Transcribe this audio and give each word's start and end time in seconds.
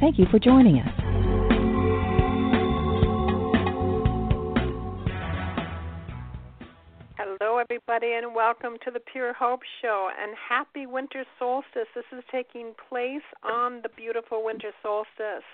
Thank 0.00 0.18
you 0.18 0.24
for 0.30 0.38
joining 0.38 0.78
us. 0.78 0.88
Hello, 7.18 7.58
everybody, 7.58 8.14
and 8.14 8.34
welcome 8.34 8.78
to 8.86 8.90
the 8.90 9.00
Pure 9.00 9.34
Hope 9.34 9.60
Show. 9.82 10.08
And 10.18 10.34
happy 10.48 10.86
winter 10.86 11.24
solstice. 11.38 11.88
This 11.94 12.06
is 12.16 12.24
taking 12.32 12.72
place 12.88 13.20
on 13.42 13.82
the 13.82 13.90
beautiful 13.94 14.42
winter 14.42 14.70
solstice. 14.82 15.44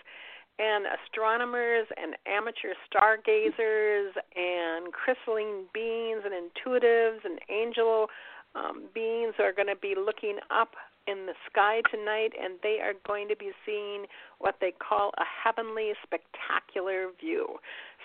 And 0.61 0.87
astronomers 0.87 1.89
and 2.01 2.15
amateur 2.25 2.75
stargazers 2.87 4.15
and 4.37 4.93
crystalline 4.93 5.67
beings 5.75 6.23
and 6.25 6.33
intuitives 6.33 7.25
and 7.25 7.41
angel 7.51 8.07
um, 8.55 8.85
beings 8.95 9.35
are 9.41 9.53
going 9.53 9.69
to 9.69 9.77
be 9.77 9.95
looking 9.99 10.39
up 10.51 10.77
in 11.07 11.27
the 11.27 11.35
sky 11.51 11.83
tonight, 11.91 12.33
and 12.41 12.55
they 12.63 12.79
are 12.83 12.95
going 13.07 13.29
to 13.29 13.37
be 13.37 13.51
seeing 13.65 14.07
what 14.39 14.57
they 14.61 14.73
call 14.73 15.11
a 15.19 15.25
heavenly 15.45 15.93
spectacular 16.03 17.09
view. 17.21 17.57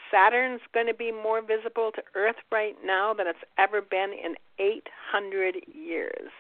Saturn's 0.10 0.62
going 0.74 0.88
to 0.88 0.94
be 0.94 1.12
more 1.12 1.42
visible 1.42 1.92
to 1.96 2.02
Earth 2.16 2.36
right 2.52 2.76
now 2.84 3.14
than 3.14 3.28
it's 3.28 3.40
ever 3.58 3.82
been 3.82 4.12
in 4.12 4.36
800 4.60 5.64
years. 5.74 6.32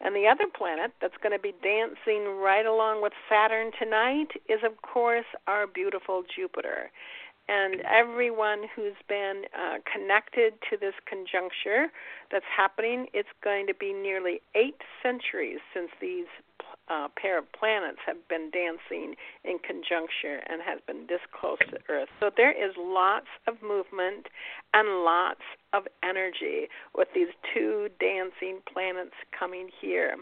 And 0.00 0.14
the 0.14 0.26
other 0.26 0.44
planet 0.56 0.92
that's 1.00 1.16
going 1.22 1.32
to 1.32 1.42
be 1.42 1.54
dancing 1.62 2.36
right 2.36 2.66
along 2.66 3.02
with 3.02 3.12
Saturn 3.28 3.70
tonight 3.78 4.28
is, 4.48 4.60
of 4.64 4.82
course, 4.82 5.24
our 5.46 5.66
beautiful 5.66 6.24
Jupiter. 6.34 6.90
And 7.48 7.82
everyone 7.82 8.62
who's 8.74 8.96
been 9.06 9.44
uh, 9.52 9.76
connected 9.84 10.54
to 10.70 10.78
this 10.78 10.94
conjuncture 11.08 11.88
that's 12.32 12.44
happening, 12.48 13.08
it's 13.12 13.28
going 13.42 13.66
to 13.66 13.74
be 13.74 13.92
nearly 13.92 14.40
eight 14.54 14.80
centuries 15.02 15.60
since 15.74 15.90
these 16.00 16.26
uh, 16.88 17.08
pair 17.16 17.38
of 17.38 17.50
planets 17.52 17.98
have 18.06 18.16
been 18.28 18.50
dancing 18.50 19.14
in 19.44 19.58
conjuncture 19.58 20.42
and 20.46 20.60
has 20.62 20.80
been 20.86 21.06
this 21.08 21.20
close 21.38 21.58
to 21.70 21.78
Earth. 21.88 22.08
So 22.20 22.30
there 22.36 22.52
is 22.52 22.74
lots 22.78 23.28
of 23.46 23.62
movement 23.62 24.26
and 24.72 25.04
lots 25.04 25.40
of 25.72 25.84
energy 26.02 26.68
with 26.94 27.08
these 27.14 27.28
two 27.52 27.88
dancing 27.98 28.60
planets 28.70 29.14
coming 29.36 29.70
here. 29.80 30.16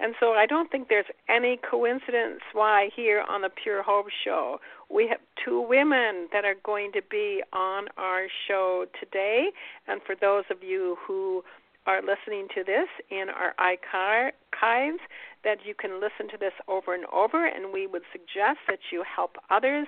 And 0.00 0.14
so 0.18 0.32
I 0.32 0.46
don't 0.46 0.70
think 0.70 0.88
there's 0.88 1.06
any 1.28 1.58
coincidence 1.68 2.40
why 2.52 2.90
here 2.94 3.22
on 3.28 3.42
the 3.42 3.50
Pure 3.50 3.82
Hope 3.82 4.06
show 4.24 4.58
we 4.88 5.08
have 5.08 5.18
two 5.44 5.60
women 5.60 6.28
that 6.32 6.44
are 6.44 6.54
going 6.64 6.92
to 6.92 7.02
be 7.10 7.42
on 7.52 7.86
our 7.96 8.26
show 8.46 8.86
today. 9.00 9.48
And 9.88 10.00
for 10.06 10.14
those 10.14 10.44
of 10.50 10.62
you 10.62 10.96
who 11.06 11.42
are 11.86 12.00
listening 12.02 12.48
to 12.54 12.64
this 12.64 12.88
in 13.10 13.26
our 13.30 13.54
archives, 13.58 15.00
that 15.44 15.58
you 15.64 15.74
can 15.74 16.00
listen 16.00 16.28
to 16.30 16.38
this 16.38 16.52
over 16.68 16.94
and 16.94 17.04
over, 17.06 17.46
and 17.46 17.72
we 17.72 17.86
would 17.86 18.02
suggest 18.12 18.58
that 18.68 18.78
you 18.90 19.04
help 19.04 19.36
others 19.50 19.86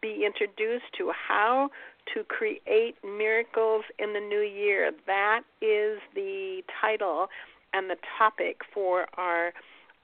be 0.00 0.24
introduced 0.24 0.84
to 0.96 1.10
how 1.12 1.70
to 2.14 2.24
create 2.24 2.96
miracles 3.04 3.84
in 3.98 4.12
the 4.12 4.20
new 4.20 4.40
year. 4.40 4.92
That 5.06 5.42
is 5.60 5.98
the 6.14 6.62
title 6.80 7.26
and 7.72 7.90
the 7.90 7.96
topic 8.18 8.60
for 8.72 9.06
our 9.16 9.52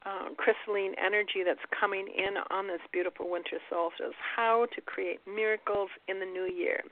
uh, 0.04 0.28
crystalline 0.37 0.94
energy 1.03 1.41
that's 1.44 1.65
coming 1.78 2.06
in 2.15 2.37
on 2.50 2.66
this 2.66 2.81
beautiful 2.93 3.31
winter 3.31 3.56
solstice 3.71 4.15
how 4.37 4.66
to 4.75 4.81
create 4.83 5.21
miracles 5.27 5.88
in 6.09 6.21
the 6.21 6.27
new 6.27 6.44
year. 6.44 6.83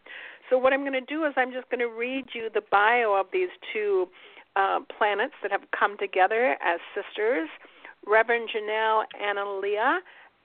So, 0.49 0.57
what 0.57 0.73
I'm 0.73 0.81
going 0.81 0.95
to 0.95 1.01
do 1.01 1.25
is 1.25 1.35
I'm 1.37 1.53
just 1.53 1.69
going 1.69 1.81
to 1.81 1.93
read 1.93 2.27
you 2.35 2.49
the 2.53 2.63
bio 2.71 3.15
of 3.19 3.27
these 3.33 3.51
two 3.73 4.09
uh, 4.57 4.81
planets 4.97 5.35
that 5.43 5.51
have 5.51 5.63
come 5.79 5.97
together 5.99 6.57
as 6.65 6.81
sisters. 6.95 7.49
Reverend 8.07 8.49
Jinelle 8.55 9.05
Anlea 9.21 10.01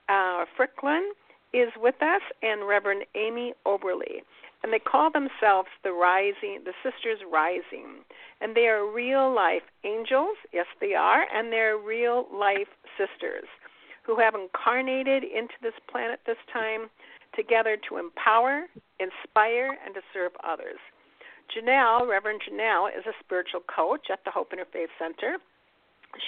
uh, 0.10 0.46
Frylkund 0.58 1.12
is 1.54 1.70
with 1.78 1.96
us, 2.02 2.22
and 2.42 2.68
Reverend 2.68 3.06
Amy 3.16 3.54
Oberle. 3.66 4.22
And 4.64 4.74
they 4.74 4.80
call 4.80 5.12
themselves 5.12 5.70
the 5.84 5.92
Rising, 5.92 6.62
the 6.66 6.74
Sisters 6.84 7.20
Rising. 7.32 8.04
And 8.42 8.56
they 8.56 8.68
are 8.68 8.86
real 8.86 9.34
life 9.34 9.64
angels, 9.84 10.36
yes, 10.52 10.66
they 10.82 10.94
are, 10.94 11.26
and 11.34 11.52
they're 11.52 11.78
real 11.78 12.28
life 12.34 12.68
sisters 12.98 13.48
who 14.04 14.18
have 14.20 14.36
incarnated 14.36 15.24
into 15.24 15.54
this 15.62 15.74
planet 15.90 16.20
this 16.26 16.38
time 16.52 16.90
together 17.36 17.78
to 17.90 17.98
empower, 17.98 18.66
inspire, 19.00 19.78
and 19.86 19.94
to 19.94 20.02
serve 20.14 20.32
others. 20.48 20.80
Jinelle, 21.56 22.08
Reverend 22.08 22.42
Jinelle, 22.48 22.90
is 22.90 23.06
a 23.06 23.14
spiritual 23.24 23.62
coach 23.62 24.08
at 24.12 24.20
the 24.26 24.32
Hope 24.32 24.52
Interfaith 24.52 24.92
Center. 25.00 25.38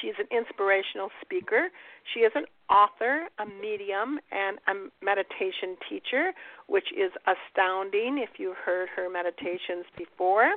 She's 0.02 0.14
an 0.20 0.28
inspirational 0.32 1.10
speaker. 1.22 1.70
She 2.14 2.22
is 2.22 2.32
an 2.36 2.46
author, 2.70 3.28
a 3.40 3.46
medium, 3.46 4.20
and 4.32 4.60
a 4.68 4.74
meditation 5.04 5.78
teacher, 5.90 6.32
which 6.68 6.92
is 6.92 7.12
astounding 7.26 8.20
if 8.20 8.38
you've 8.38 8.58
heard 8.58 8.90
her 8.96 9.10
meditations 9.10 9.86
before. 9.98 10.54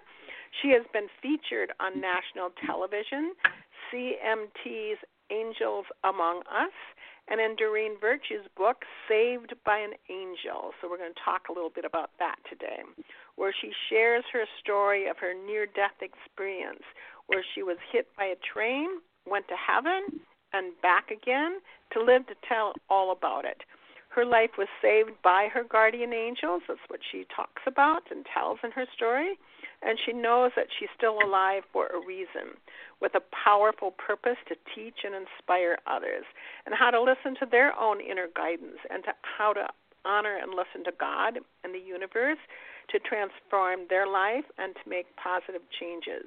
She 0.61 0.71
has 0.71 0.83
been 0.93 1.09
featured 1.23 1.73
on 1.81 2.00
national 2.00 2.50
television, 2.67 3.33
CMT's 3.89 4.99
Angels 5.31 5.87
Among 6.05 6.41
Us, 6.50 6.75
and 7.28 7.41
in 7.41 7.56
Doreen 7.56 7.97
Virtue's 8.00 8.47
book, 8.56 8.84
Saved 9.09 9.55
by 9.65 9.78
an 9.78 9.94
Angel. 10.10 10.72
So 10.81 10.88
we're 10.91 10.99
going 10.99 11.15
to 11.15 11.25
talk 11.25 11.49
a 11.49 11.53
little 11.53 11.71
bit 11.71 11.84
about 11.84 12.10
that 12.19 12.37
today, 12.49 12.83
where 13.37 13.55
she 13.59 13.72
shares 13.88 14.25
her 14.33 14.44
story 14.60 15.09
of 15.09 15.19
her 15.19 15.32
near 15.34 15.66
death 15.66 15.99
experience, 16.00 16.82
where 17.27 17.44
she 17.55 17.62
was 17.62 17.78
hit 17.93 18.09
by 18.16 18.25
a 18.25 18.37
train, 18.53 18.88
went 19.27 19.47
to 19.49 19.55
heaven, 19.56 20.21
and 20.53 20.72
back 20.82 21.11
again 21.11 21.59
to 21.93 22.03
live 22.03 22.27
to 22.27 22.34
tell 22.47 22.75
all 22.91 23.12
about 23.12 23.44
it. 23.44 23.62
Her 24.09 24.27
life 24.27 24.59
was 24.59 24.69
saved 24.82 25.12
by 25.25 25.49
her 25.53 25.65
guardian 25.65 26.12
angels. 26.12 26.62
That's 26.69 26.81
what 26.88 27.00
she 27.11 27.25
talks 27.34 27.62
about 27.66 28.03
and 28.11 28.27
tells 28.27 28.59
in 28.62 28.71
her 28.72 28.84
story. 28.94 29.38
And 29.84 29.98
she 30.04 30.12
knows 30.12 30.53
that 30.54 30.69
she's 30.78 30.88
still 30.97 31.19
alive 31.22 31.65
for 31.72 31.87
a 31.88 32.04
reason, 32.06 32.54
with 33.00 33.15
a 33.15 33.22
powerful 33.44 33.91
purpose 33.91 34.38
to 34.48 34.54
teach 34.75 35.03
and 35.04 35.15
inspire 35.15 35.78
others, 35.87 36.25
and 36.66 36.75
how 36.75 36.91
to 36.91 37.03
listen 37.03 37.34
to 37.41 37.47
their 37.50 37.76
own 37.78 38.00
inner 38.00 38.28
guidance, 38.34 38.78
and 38.91 39.03
to 39.04 39.10
how 39.22 39.53
to 39.53 39.66
honor 40.04 40.38
and 40.41 40.50
listen 40.50 40.84
to 40.84 40.93
God 40.98 41.38
and 41.65 41.75
the 41.75 41.78
universe 41.78 42.38
to 42.91 42.98
transform 42.98 43.81
their 43.88 44.06
life 44.06 44.44
and 44.59 44.75
to 44.75 44.91
make 44.91 45.06
positive 45.16 45.62
changes. 45.78 46.26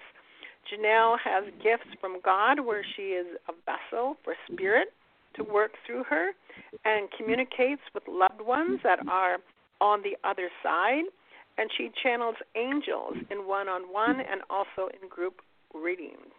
Jinelle 0.66 1.17
has 1.23 1.43
gifts 1.61 1.93
from 2.01 2.19
God 2.23 2.59
where 2.59 2.83
she 2.95 3.13
is 3.13 3.27
a 3.47 3.53
vessel 3.66 4.17
for 4.23 4.33
spirit 4.51 4.87
to 5.35 5.43
work 5.43 5.72
through 5.85 6.03
her 6.05 6.31
and 6.85 7.09
communicates 7.17 7.81
with 7.93 8.03
loved 8.07 8.41
ones 8.41 8.79
that 8.83 8.99
are 9.07 9.37
on 9.81 10.01
the 10.01 10.17
other 10.27 10.49
side. 10.63 11.03
And 11.57 11.69
she 11.77 11.89
channels 12.03 12.35
angels 12.55 13.16
in 13.31 13.47
one 13.47 13.69
on 13.69 13.83
one 13.83 14.19
and 14.19 14.41
also 14.49 14.89
in 15.01 15.07
group 15.07 15.41
readings. 15.73 16.33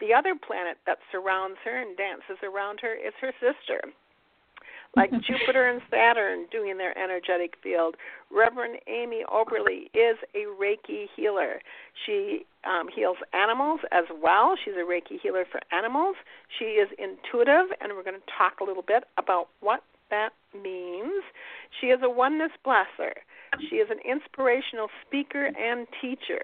The 0.00 0.12
other 0.12 0.34
planet 0.34 0.78
that 0.86 0.98
surrounds 1.12 1.56
her 1.64 1.80
and 1.80 1.96
dances 1.96 2.42
around 2.42 2.80
her 2.82 2.94
is 2.94 3.12
her 3.20 3.32
sister, 3.40 3.80
like 4.96 5.10
Jupiter 5.26 5.68
and 5.68 5.80
Saturn 5.90 6.46
doing 6.50 6.78
their 6.78 6.96
energetic 6.98 7.54
field. 7.62 7.94
Reverend 8.30 8.80
Amy 8.88 9.22
Oberle 9.32 9.86
is 9.94 10.18
a 10.34 10.46
Reiki 10.60 11.06
healer. 11.14 11.60
She 12.04 12.44
um, 12.64 12.88
heals 12.94 13.18
animals 13.32 13.80
as 13.92 14.04
well. 14.20 14.56
She's 14.62 14.74
a 14.74 14.84
Reiki 14.84 15.20
healer 15.22 15.44
for 15.50 15.60
animals. 15.72 16.16
She 16.58 16.76
is 16.76 16.88
intuitive, 16.98 17.70
and 17.80 17.92
we're 17.94 18.04
going 18.04 18.20
to 18.20 18.32
talk 18.36 18.60
a 18.60 18.64
little 18.64 18.84
bit 18.86 19.04
about 19.16 19.48
what 19.60 19.82
that 20.10 20.30
means. 20.54 21.22
She 21.80 21.88
is 21.88 22.00
a 22.02 22.10
oneness 22.10 22.52
blesser. 22.66 23.14
She 23.70 23.76
is 23.76 23.88
an 23.90 23.98
inspirational 24.08 24.88
speaker 25.06 25.46
and 25.46 25.86
teacher. 26.00 26.42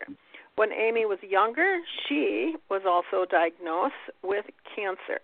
When 0.57 0.73
Amy 0.73 1.07
was 1.07 1.19
younger, 1.23 1.79
she 2.09 2.57
was 2.69 2.83
also 2.87 3.25
diagnosed 3.31 3.95
with 4.23 4.45
cancer. 4.75 5.21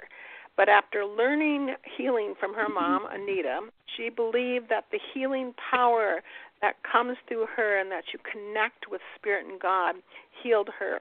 But 0.57 0.69
after 0.69 1.05
learning 1.05 1.75
healing 1.97 2.35
from 2.41 2.55
her 2.55 2.69
mom, 2.69 3.07
Anita, 3.11 3.61
she 3.97 4.09
believed 4.09 4.71
that 4.71 4.87
the 4.91 5.01
healing 5.13 5.55
power 5.71 6.23
that 6.63 6.77
comes 6.91 7.19
through 7.29 7.47
her 7.55 7.79
and 7.79 7.91
that 7.91 8.05
you 8.13 8.19
connect 8.25 8.91
with 8.91 9.03
Spirit 9.17 9.47
and 9.47 9.61
God 9.61 9.97
healed 10.43 10.71
her. 10.79 10.99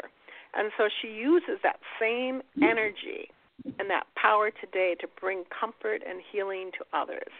And 0.53 0.71
so 0.77 0.89
she 1.01 1.07
uses 1.07 1.59
that 1.63 1.79
same 1.99 2.41
energy 2.61 3.29
and 3.79 3.89
that 3.89 4.07
power 4.15 4.51
today 4.51 4.95
to 4.99 5.07
bring 5.19 5.43
comfort 5.57 6.01
and 6.07 6.19
healing 6.31 6.71
to 6.77 6.85
others. 6.97 7.31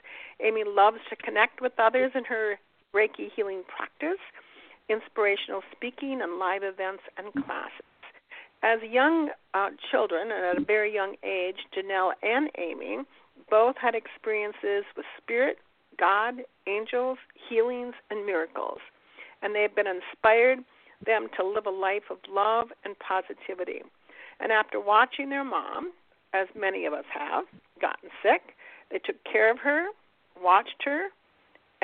Amy 0.42 0.64
loves 0.66 0.98
to 1.10 1.16
connect 1.18 1.62
with 1.62 1.74
others 1.78 2.12
in 2.16 2.24
her 2.26 2.56
Reiki 2.96 3.30
healing 3.36 3.64
practice, 3.68 4.22
inspirational 4.90 5.62
speaking, 5.76 6.22
and 6.22 6.40
live 6.40 6.64
events 6.64 7.04
and 7.18 7.34
classes. 7.46 7.84
As 8.64 8.80
young 8.90 9.30
uh, 9.54 9.70
children, 9.92 10.32
and 10.32 10.46
at 10.46 10.62
a 10.62 10.66
very 10.66 10.94
young 10.94 11.16
age, 11.24 11.58
Jinelle 11.76 12.14
and 12.24 12.50
Amy 12.58 13.00
both 13.50 13.76
had 13.80 13.94
experiences 13.94 14.86
with 14.96 15.06
spirit, 15.22 15.58
God, 16.00 16.36
angels, 16.68 17.18
healings, 17.50 17.94
and 18.10 18.26
miracles. 18.26 18.80
And 19.42 19.54
they 19.54 19.62
have 19.62 19.76
been 19.76 19.88
inspired 19.88 20.60
them 21.06 21.28
to 21.38 21.46
live 21.46 21.66
a 21.66 21.70
life 21.70 22.10
of 22.10 22.18
love 22.30 22.70
and 22.86 22.96
positivity. 23.00 23.82
And 24.40 24.52
after 24.52 24.80
watching 24.80 25.30
their 25.30 25.44
mom, 25.44 25.92
as 26.34 26.48
many 26.58 26.86
of 26.86 26.94
us 26.94 27.06
have, 27.14 27.44
gotten 27.82 28.10
sick, 28.24 28.56
they 28.90 29.00
took 29.00 29.18
care 29.24 29.52
of 29.52 29.60
her, 29.60 29.88
watched 30.42 30.84
her, 30.86 31.10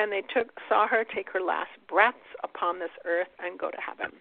and 0.02 0.12
they 0.12 0.24
took 0.34 0.60
saw 0.68 0.88
her 0.88 1.04
take 1.04 1.30
her 1.32 1.42
last 1.42 1.72
breaths 1.88 2.18
upon 2.44 2.80
this 2.80 2.90
earth 3.06 3.30
and 3.40 3.60
go 3.60 3.70
to 3.70 3.78
heaven. 3.78 4.12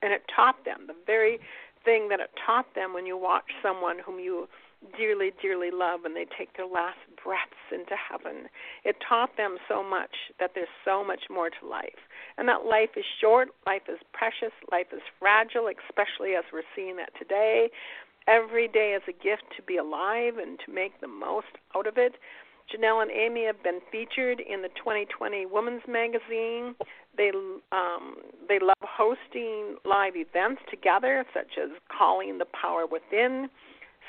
And 0.00 0.12
it 0.12 0.22
taught 0.34 0.64
them 0.64 0.86
the 0.86 0.94
very 1.06 1.38
thing 1.84 2.08
that 2.08 2.20
it 2.20 2.30
taught 2.46 2.74
them 2.74 2.94
when 2.94 3.06
you 3.06 3.16
watch 3.16 3.50
someone 3.62 3.98
whom 3.98 4.20
you 4.20 4.48
dearly, 4.96 5.32
dearly 5.40 5.70
love 5.72 6.04
and 6.04 6.14
they 6.14 6.26
take 6.38 6.56
their 6.56 6.66
last 6.66 6.98
breaths 7.22 7.66
into 7.70 7.94
heaven. 7.94 8.48
It 8.84 8.96
taught 9.06 9.36
them 9.36 9.58
so 9.68 9.82
much 9.82 10.30
that 10.38 10.52
there's 10.54 10.72
so 10.84 11.04
much 11.04 11.22
more 11.30 11.50
to 11.50 11.66
life. 11.66 12.02
And 12.38 12.48
that 12.48 12.66
life 12.66 12.90
is 12.96 13.04
short, 13.20 13.48
life 13.66 13.82
is 13.88 13.98
precious, 14.12 14.54
life 14.70 14.88
is 14.92 15.02
fragile, 15.18 15.68
especially 15.68 16.34
as 16.34 16.44
we're 16.52 16.66
seeing 16.74 16.96
that 16.96 17.10
today. 17.18 17.70
Every 18.26 18.68
day 18.68 18.94
is 18.96 19.02
a 19.08 19.12
gift 19.12 19.44
to 19.56 19.62
be 19.62 19.76
alive 19.76 20.38
and 20.38 20.58
to 20.64 20.72
make 20.72 21.00
the 21.00 21.08
most 21.08 21.58
out 21.76 21.86
of 21.86 21.98
it. 21.98 22.14
Jinelle 22.70 23.02
and 23.02 23.10
Amy 23.10 23.44
have 23.46 23.62
been 23.62 23.80
featured 23.90 24.40
in 24.40 24.62
the 24.62 24.68
2020 24.68 25.46
Women's 25.46 25.82
Magazine. 25.88 26.74
They 27.16 27.30
um, 27.72 28.16
they 28.48 28.58
love 28.58 28.76
hosting 28.80 29.76
live 29.84 30.14
events 30.16 30.62
together, 30.70 31.24
such 31.34 31.58
as 31.62 31.70
Calling 31.96 32.38
the 32.38 32.46
Power 32.46 32.86
Within, 32.86 33.48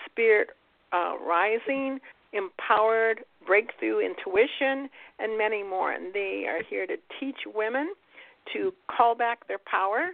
Spirit 0.06 0.50
uh, 0.94 1.16
Rising, 1.20 2.00
Empowered 2.32 3.26
Breakthrough 3.46 4.00
Intuition, 4.00 4.90
and 5.20 5.38
many 5.38 5.64
more. 5.64 5.92
And 5.92 6.14
they 6.14 6.46
are 6.48 6.64
here 6.70 6.88
to 6.88 6.96
teach 7.20 7.38
women 7.54 7.94
to 8.54 8.74
call 8.90 9.16
back 9.16 9.48
their 9.48 9.60
power. 9.60 10.12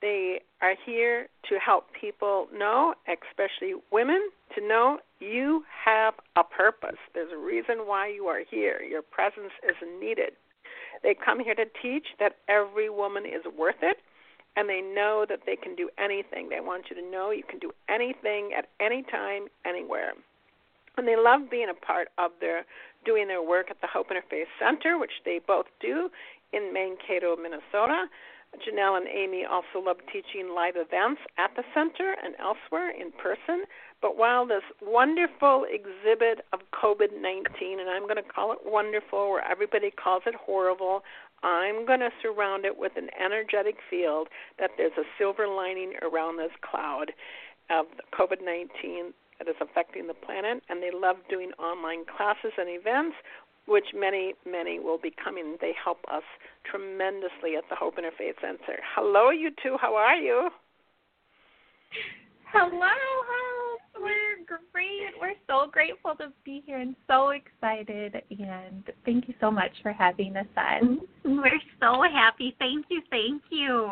They 0.00 0.40
are 0.62 0.74
here 0.84 1.28
to 1.48 1.58
help 1.58 1.86
people 1.98 2.48
know, 2.54 2.94
especially 3.06 3.74
women, 3.92 4.30
to 4.54 4.66
know 4.66 4.98
you 5.20 5.64
have 5.84 6.14
a 6.36 6.44
purpose. 6.44 6.96
There's 7.14 7.32
a 7.32 7.36
reason 7.36 7.86
why 7.86 8.08
you 8.08 8.26
are 8.26 8.40
here. 8.50 8.80
Your 8.82 9.02
presence 9.02 9.52
is 9.62 9.76
needed. 10.00 10.32
They 11.02 11.14
come 11.14 11.40
here 11.40 11.54
to 11.54 11.64
teach 11.82 12.06
that 12.18 12.36
every 12.48 12.88
woman 12.90 13.24
is 13.26 13.44
worth 13.56 13.82
it 13.82 13.98
and 14.56 14.68
they 14.68 14.80
know 14.80 15.24
that 15.28 15.40
they 15.46 15.56
can 15.56 15.76
do 15.76 15.88
anything. 15.98 16.48
They 16.48 16.60
want 16.60 16.86
you 16.90 16.96
to 16.96 17.10
know 17.10 17.30
you 17.30 17.44
can 17.48 17.58
do 17.58 17.72
anything 17.88 18.50
at 18.56 18.66
any 18.80 19.02
time, 19.02 19.46
anywhere. 19.64 20.12
And 20.96 21.06
they 21.06 21.16
love 21.16 21.50
being 21.50 21.68
a 21.70 21.86
part 21.86 22.08
of 22.18 22.32
their 22.40 22.64
doing 23.04 23.28
their 23.28 23.42
work 23.42 23.70
at 23.70 23.80
the 23.80 23.86
Hope 23.86 24.08
Interfaith 24.10 24.50
Center, 24.58 24.98
which 24.98 25.22
they 25.24 25.40
both 25.46 25.66
do 25.80 26.10
in 26.52 26.74
Mankato, 26.74 27.36
Minnesota. 27.36 28.06
Jinelle 28.58 28.96
and 28.96 29.06
Amy 29.06 29.44
also 29.44 29.84
love 29.84 29.98
teaching 30.12 30.52
live 30.54 30.74
events 30.76 31.20
at 31.38 31.50
the 31.56 31.62
center 31.72 32.14
and 32.22 32.34
elsewhere 32.38 32.90
in 32.90 33.12
person. 33.12 33.64
But 34.02 34.16
while 34.16 34.46
this 34.46 34.64
wonderful 34.82 35.66
exhibit 35.68 36.44
of 36.52 36.60
COVID 36.72 37.20
19, 37.20 37.80
and 37.80 37.88
I'm 37.88 38.02
going 38.02 38.16
to 38.16 38.22
call 38.22 38.52
it 38.52 38.58
wonderful, 38.64 39.30
where 39.30 39.44
everybody 39.44 39.90
calls 39.90 40.22
it 40.26 40.34
horrible, 40.34 41.02
I'm 41.42 41.86
going 41.86 42.00
to 42.00 42.10
surround 42.20 42.64
it 42.64 42.76
with 42.76 42.92
an 42.96 43.08
energetic 43.18 43.76
field 43.88 44.28
that 44.58 44.70
there's 44.76 44.96
a 44.98 45.08
silver 45.18 45.46
lining 45.46 45.94
around 46.02 46.38
this 46.38 46.52
cloud 46.60 47.12
of 47.70 47.86
COVID 48.12 48.44
19 48.44 49.14
that 49.38 49.48
is 49.48 49.56
affecting 49.60 50.06
the 50.06 50.14
planet. 50.14 50.62
And 50.68 50.82
they 50.82 50.90
love 50.92 51.16
doing 51.28 51.52
online 51.58 52.04
classes 52.04 52.52
and 52.58 52.68
events 52.68 53.16
which 53.66 53.86
many, 53.94 54.34
many 54.46 54.78
will 54.80 54.98
be 54.98 55.12
coming. 55.22 55.56
They 55.60 55.72
help 55.82 55.98
us 56.10 56.22
tremendously 56.64 57.56
at 57.56 57.64
the 57.68 57.76
Hope 57.76 57.96
Interfaith 57.96 58.40
Center. 58.40 58.78
Hello, 58.94 59.30
you 59.30 59.50
two. 59.62 59.76
How 59.80 59.94
are 59.94 60.16
you? 60.16 60.50
Hello, 62.52 62.70
Hope. 62.80 63.80
We're 64.02 64.58
great. 64.72 65.12
We're 65.20 65.34
so 65.46 65.70
grateful 65.70 66.14
to 66.16 66.32
be 66.44 66.62
here 66.66 66.78
and 66.78 66.96
so 67.06 67.30
excited. 67.30 68.22
And 68.30 68.84
thank 69.04 69.28
you 69.28 69.34
so 69.40 69.50
much 69.50 69.72
for 69.82 69.92
having 69.92 70.36
us 70.36 70.46
on. 70.56 71.00
Mm-hmm. 71.24 71.36
We're 71.36 71.60
so 71.80 72.02
happy. 72.12 72.56
Thank 72.58 72.86
you. 72.88 73.02
Thank 73.10 73.42
you. 73.50 73.90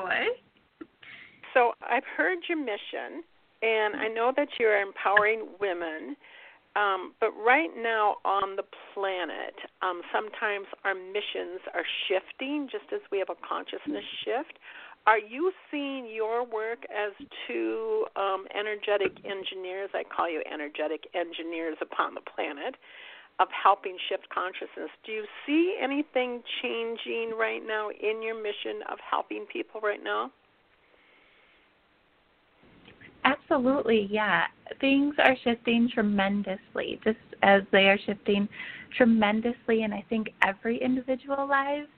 So 1.54 1.72
I've 1.82 2.04
heard 2.16 2.38
your 2.48 2.58
mission, 2.58 3.22
and 3.62 3.96
I 3.96 4.08
know 4.08 4.32
that 4.36 4.48
you're 4.58 4.80
empowering 4.80 5.48
women 5.60 6.16
um, 6.76 7.14
but 7.20 7.30
right 7.32 7.70
now 7.76 8.16
on 8.24 8.56
the 8.56 8.64
planet, 8.94 9.54
um, 9.82 10.02
sometimes 10.12 10.66
our 10.84 10.94
missions 10.94 11.60
are 11.74 11.86
shifting 12.06 12.68
just 12.70 12.92
as 12.92 13.00
we 13.10 13.18
have 13.18 13.30
a 13.30 13.38
consciousness 13.46 14.04
shift. 14.24 14.58
Are 15.06 15.18
you 15.18 15.52
seeing 15.70 16.06
your 16.06 16.44
work 16.44 16.84
as 16.92 17.12
two 17.46 18.06
um, 18.16 18.44
energetic 18.52 19.16
engineers? 19.24 19.90
I 19.94 20.04
call 20.04 20.30
you 20.30 20.42
energetic 20.44 21.08
engineers 21.14 21.78
upon 21.80 22.14
the 22.14 22.20
planet 22.20 22.76
of 23.40 23.48
helping 23.50 23.96
shift 24.08 24.28
consciousness. 24.28 24.90
Do 25.06 25.12
you 25.12 25.24
see 25.46 25.78
anything 25.80 26.42
changing 26.60 27.32
right 27.38 27.62
now 27.64 27.88
in 27.90 28.22
your 28.22 28.36
mission 28.36 28.82
of 28.90 28.98
helping 29.00 29.46
people 29.50 29.80
right 29.80 30.02
now? 30.02 30.30
Absolutely, 33.28 34.08
yeah. 34.10 34.44
Things 34.80 35.14
are 35.18 35.36
shifting 35.44 35.90
tremendously, 35.92 36.98
just 37.04 37.18
as 37.42 37.62
they 37.72 37.88
are 37.88 37.98
shifting 38.06 38.48
tremendously 38.96 39.82
in 39.82 39.92
I 39.92 40.02
think 40.08 40.30
every 40.42 40.80
individual 40.82 41.46
lives. 41.46 41.88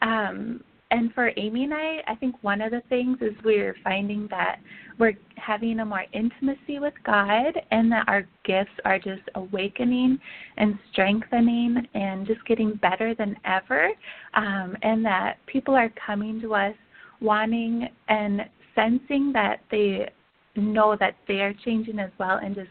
Um, 0.00 0.64
and 0.90 1.12
for 1.12 1.32
Amy 1.36 1.64
and 1.64 1.74
I, 1.74 2.00
I 2.08 2.14
think 2.14 2.34
one 2.42 2.62
of 2.62 2.70
the 2.70 2.82
things 2.88 3.18
is 3.20 3.34
we're 3.44 3.76
finding 3.84 4.26
that 4.30 4.56
we're 4.98 5.16
having 5.36 5.80
a 5.80 5.84
more 5.84 6.04
intimacy 6.12 6.78
with 6.78 6.94
God 7.04 7.52
and 7.70 7.92
that 7.92 8.08
our 8.08 8.26
gifts 8.44 8.72
are 8.84 8.98
just 8.98 9.22
awakening 9.34 10.18
and 10.56 10.78
strengthening 10.92 11.86
and 11.94 12.26
just 12.26 12.44
getting 12.46 12.74
better 12.76 13.14
than 13.14 13.36
ever. 13.44 13.90
Um, 14.34 14.76
and 14.82 15.04
that 15.04 15.36
people 15.46 15.74
are 15.74 15.92
coming 16.06 16.40
to 16.40 16.54
us 16.54 16.74
wanting 17.20 17.88
and 18.08 18.42
sensing 18.74 19.30
that 19.34 19.60
they 19.70 20.08
know 20.56 20.96
that 20.98 21.16
they 21.28 21.40
are 21.40 21.54
changing 21.64 21.98
as 21.98 22.10
well 22.18 22.38
and 22.42 22.54
just 22.54 22.70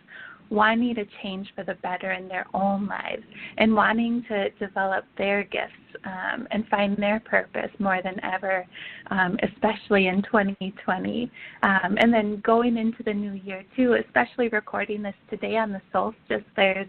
wanting 0.50 0.96
to 0.96 1.06
change 1.22 1.48
for 1.56 1.64
the 1.64 1.76
better 1.76 2.12
in 2.14 2.28
their 2.28 2.46
own 2.54 2.88
lives 2.88 3.24
and 3.58 3.74
wanting 3.74 4.24
to 4.28 4.50
develop 4.52 5.06
their 5.18 5.44
gifts 5.44 5.74
um, 6.06 6.48
and 6.52 6.68
find 6.68 6.98
their 6.98 7.20
purpose 7.20 7.70
more 7.80 8.02
than 8.04 8.24
ever, 8.24 8.66
um, 9.12 9.38
especially 9.44 10.08
in 10.08 10.22
2020. 10.24 11.32
Um, 11.62 11.98
and 12.00 12.14
then 12.14 12.42
going 12.44 12.78
into 12.78 13.04
the 13.04 13.14
new 13.14 13.34
year 13.34 13.64
too, 13.76 13.98
especially 14.06 14.50
recording 14.50 15.02
this 15.02 15.16
today 15.30 15.58
on 15.58 15.72
the 15.72 15.82
solstice, 15.92 16.46
there's 16.56 16.88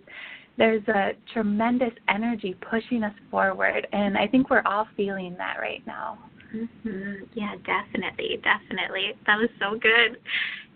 there's 0.59 0.87
a 0.89 1.13
tremendous 1.33 1.93
energy 2.09 2.55
pushing 2.69 3.03
us 3.03 3.15
forward, 3.31 3.87
and 3.93 4.19
I 4.19 4.27
think 4.27 4.51
we're 4.51 4.63
all 4.67 4.87
feeling 4.95 5.35
that 5.39 5.57
right 5.59 5.83
now. 5.87 6.19
Mm-hmm. 6.55 7.25
Yeah, 7.35 7.55
definitely, 7.65 8.41
definitely. 8.43 9.13
That 9.27 9.39
was 9.39 9.49
so 9.61 9.79
good. 9.79 10.17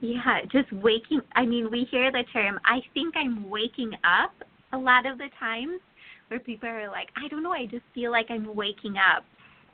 Yeah, 0.01 0.41
just 0.53 0.73
waking. 0.73 1.21
I 1.35 1.45
mean, 1.47 1.71
we 1.71 1.85
hear 1.91 2.13
the 2.13 2.25
term. 2.33 2.61
I 2.65 2.81
think 2.93 3.17
I'm 3.17 3.49
waking 3.49 3.93
up 4.05 4.33
a 4.73 4.79
lot 4.79 5.07
of 5.07 5.19
the 5.19 5.29
times, 5.39 5.81
where 6.29 6.41
people 6.41 6.69
are 6.69 6.89
like, 6.89 7.09
I 7.17 7.29
don't 7.29 7.43
know. 7.43 7.53
I 7.53 7.67
just 7.67 7.85
feel 7.95 8.11
like 8.11 8.27
I'm 8.31 8.55
waking 8.55 8.97
up. 8.97 9.25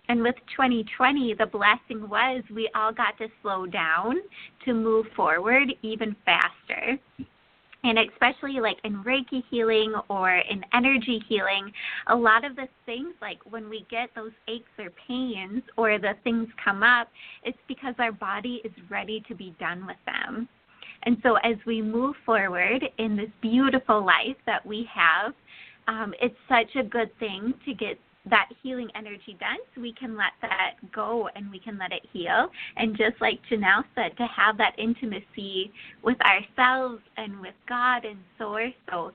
And 0.08 0.22
with 0.22 0.34
2020, 0.56 1.34
the 1.34 1.46
blessing 1.46 2.08
was 2.08 2.42
we 2.52 2.68
all 2.74 2.92
got 2.92 3.16
to 3.18 3.28
slow 3.42 3.66
down 3.66 4.16
to 4.64 4.74
move 4.74 5.06
forward 5.14 5.72
even 5.82 6.16
faster 6.24 6.98
and 7.84 7.98
especially 7.98 8.60
like 8.60 8.76
in 8.84 9.02
reiki 9.04 9.42
healing 9.50 9.94
or 10.08 10.36
in 10.36 10.62
energy 10.74 11.22
healing 11.28 11.72
a 12.08 12.14
lot 12.14 12.44
of 12.44 12.56
the 12.56 12.68
things 12.86 13.14
like 13.20 13.38
when 13.48 13.68
we 13.68 13.86
get 13.90 14.10
those 14.14 14.32
aches 14.48 14.70
or 14.78 14.90
pains 15.08 15.62
or 15.76 15.98
the 15.98 16.12
things 16.24 16.48
come 16.62 16.82
up 16.82 17.08
it's 17.44 17.58
because 17.68 17.94
our 17.98 18.12
body 18.12 18.60
is 18.64 18.72
ready 18.90 19.22
to 19.28 19.34
be 19.34 19.54
done 19.58 19.86
with 19.86 19.96
them. 20.06 20.48
And 21.04 21.16
so 21.22 21.36
as 21.36 21.56
we 21.66 21.80
move 21.80 22.14
forward 22.26 22.84
in 22.98 23.16
this 23.16 23.30
beautiful 23.40 24.04
life 24.04 24.36
that 24.46 24.64
we 24.64 24.88
have 24.94 25.32
um, 25.88 26.14
it's 26.20 26.36
such 26.48 26.76
a 26.76 26.86
good 26.86 27.10
thing 27.18 27.54
to 27.64 27.74
get 27.74 27.98
that 28.28 28.48
healing 28.62 28.88
energy 28.94 29.36
dense, 29.38 29.66
we 29.76 29.92
can 29.92 30.16
let 30.16 30.32
that 30.42 30.72
go 30.92 31.28
and 31.34 31.50
we 31.50 31.58
can 31.58 31.78
let 31.78 31.92
it 31.92 32.02
heal. 32.12 32.50
And 32.76 32.96
just 32.96 33.20
like 33.20 33.40
Jinelle 33.50 33.84
said, 33.94 34.16
to 34.18 34.26
have 34.26 34.58
that 34.58 34.78
intimacy 34.78 35.72
with 36.02 36.18
ourselves 36.20 37.02
and 37.16 37.40
with 37.40 37.54
God 37.68 38.04
and 38.04 38.18
Source. 38.38 38.74
So 38.90 39.12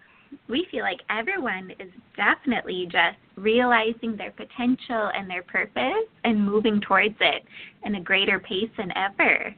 we 0.49 0.67
feel 0.71 0.81
like 0.81 1.01
everyone 1.09 1.71
is 1.79 1.89
definitely 2.15 2.87
just 2.91 3.17
realizing 3.35 4.15
their 4.17 4.31
potential 4.31 5.11
and 5.15 5.29
their 5.29 5.43
purpose 5.43 6.09
and 6.23 6.43
moving 6.43 6.81
towards 6.81 7.15
it 7.19 7.43
in 7.83 7.95
a 7.95 8.01
greater 8.01 8.39
pace 8.39 8.69
than 8.77 8.91
ever. 8.97 9.55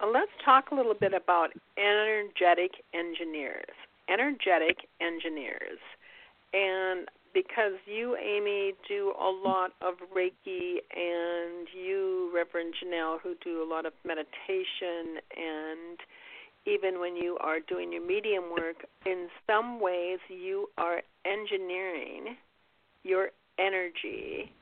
Well, 0.00 0.12
let's 0.12 0.30
talk 0.44 0.70
a 0.70 0.74
little 0.74 0.94
bit 0.94 1.12
about 1.12 1.50
energetic 1.76 2.70
engineers. 2.94 3.64
Energetic 4.08 4.78
engineers. 5.00 5.78
And 6.54 7.08
because 7.34 7.74
you, 7.86 8.16
Amy, 8.16 8.74
do 8.88 9.12
a 9.20 9.30
lot 9.30 9.72
of 9.80 9.94
Reiki, 10.14 10.76
and 10.94 11.68
you, 11.74 12.30
Reverend 12.34 12.74
Jinelle, 12.82 13.18
who 13.22 13.34
do 13.44 13.62
a 13.62 13.68
lot 13.68 13.86
of 13.86 13.92
meditation, 14.04 15.20
and 15.36 15.98
even 16.66 17.00
when 17.00 17.16
you 17.16 17.38
are 17.40 17.60
doing 17.60 17.92
your 17.92 18.06
medium 18.06 18.44
work, 18.50 18.86
in 19.06 19.28
some 19.46 19.80
ways 19.80 20.18
you 20.28 20.68
are 20.76 21.02
engineering 21.24 22.36
your 23.04 23.30
energy 23.58 24.52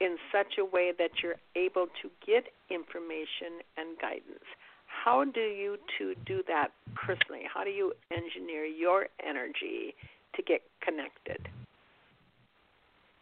in 0.00 0.16
such 0.32 0.58
a 0.58 0.64
way 0.64 0.92
that 0.98 1.10
you're 1.22 1.36
able 1.54 1.86
to 2.02 2.10
get 2.26 2.44
information 2.70 3.62
and 3.76 3.98
guidance. 4.00 4.44
How 4.86 5.24
do 5.24 5.40
you 5.40 5.76
two 5.98 6.14
do 6.26 6.42
that 6.48 6.68
personally? 6.94 7.42
How 7.52 7.64
do 7.64 7.70
you 7.70 7.92
engineer 8.10 8.64
your 8.64 9.06
energy 9.24 9.94
to 10.34 10.42
get 10.42 10.62
connected? 10.82 11.48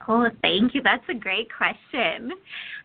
Oh, 0.08 0.26
thank 0.42 0.74
you. 0.74 0.82
That's 0.82 1.04
a 1.08 1.14
great 1.14 1.48
question. 1.56 2.32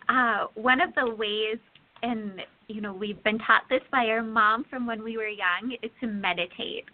Uh, 0.09 0.47
one 0.55 0.81
of 0.81 0.93
the 0.95 1.15
ways, 1.15 1.57
and 2.03 2.41
you 2.67 2.81
know, 2.81 2.93
we've 2.93 3.21
been 3.23 3.39
taught 3.39 3.63
this 3.69 3.81
by 3.91 4.07
our 4.07 4.21
mom 4.21 4.65
from 4.69 4.85
when 4.85 5.03
we 5.03 5.17
were 5.17 5.27
young, 5.27 5.75
is 5.81 5.91
to 6.01 6.07
meditate. 6.07 6.85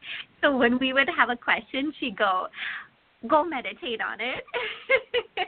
So 0.41 0.55
when 0.55 0.77
we 0.77 0.93
would 0.93 1.09
have 1.15 1.29
a 1.29 1.35
question, 1.35 1.93
she'd 1.99 2.17
go, 2.17 2.47
go 3.27 3.43
meditate 3.43 3.99
on 4.01 4.19
it. 4.21 4.43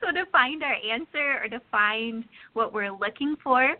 so 0.00 0.12
to 0.12 0.24
find 0.30 0.62
our 0.62 0.74
answer 0.74 1.42
or 1.42 1.48
to 1.48 1.60
find 1.70 2.24
what 2.52 2.72
we're 2.72 2.92
looking 2.92 3.36
for, 3.42 3.74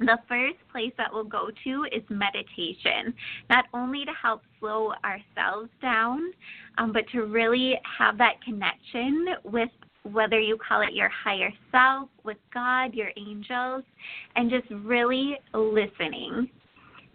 the 0.00 0.18
first 0.28 0.56
place 0.72 0.92
that 0.96 1.08
we'll 1.12 1.24
go 1.24 1.50
to 1.64 1.84
is 1.92 2.02
meditation, 2.08 3.14
not 3.48 3.66
only 3.74 4.04
to 4.04 4.12
help 4.20 4.42
slow 4.58 4.92
ourselves 5.04 5.70
down, 5.82 6.32
um, 6.78 6.92
but 6.92 7.04
to 7.12 7.24
really 7.26 7.78
have 7.98 8.16
that 8.18 8.42
connection 8.42 9.26
with 9.44 9.68
whether 10.04 10.40
you 10.40 10.56
call 10.56 10.80
it 10.80 10.94
your 10.94 11.10
higher 11.10 11.52
self, 11.70 12.08
with 12.24 12.38
God, 12.54 12.94
your 12.94 13.10
angels, 13.18 13.84
and 14.36 14.50
just 14.50 14.66
really 14.70 15.38
listening. 15.52 16.48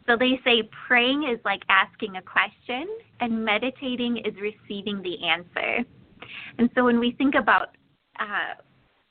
So 0.05 0.15
they 0.15 0.39
say 0.43 0.69
praying 0.87 1.23
is 1.23 1.39
like 1.43 1.63
asking 1.69 2.17
a 2.17 2.21
question, 2.21 2.87
and 3.19 3.43
meditating 3.43 4.17
is 4.17 4.35
receiving 4.39 5.01
the 5.01 5.25
answer. 5.25 5.83
And 6.59 6.69
so 6.75 6.83
when 6.85 6.99
we 6.99 7.13
think 7.13 7.33
about 7.33 7.69
uh, 8.19 8.61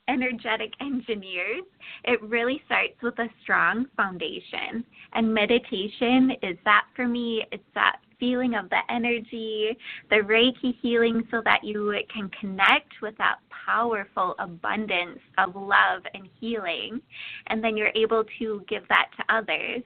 energetic 0.07 0.73
engineers, 0.81 1.63
it 2.03 2.21
really 2.21 2.61
starts 2.65 2.93
with 3.01 3.17
a 3.19 3.27
strong 3.41 3.85
foundation. 3.97 4.83
And 5.13 5.33
meditation 5.33 6.31
is 6.41 6.57
that 6.65 6.85
for 6.95 7.07
me, 7.07 7.45
it's 7.51 7.63
that 7.73 7.97
feeling 8.19 8.55
of 8.55 8.69
the 8.69 8.79
energy, 8.89 9.77
the 10.09 10.17
Reiki 10.17 10.75
healing, 10.81 11.23
so 11.31 11.41
that 11.43 11.63
you 11.63 11.93
can 12.13 12.29
connect 12.39 12.93
with 13.01 13.17
that 13.17 13.37
powerful 13.65 14.35
abundance 14.39 15.19
of 15.37 15.55
love 15.55 16.03
and 16.13 16.27
healing. 16.39 17.01
And 17.47 17.63
then 17.63 17.75
you're 17.75 17.91
able 17.95 18.23
to 18.39 18.63
give 18.69 18.87
that 18.89 19.07
to 19.17 19.35
others. 19.35 19.81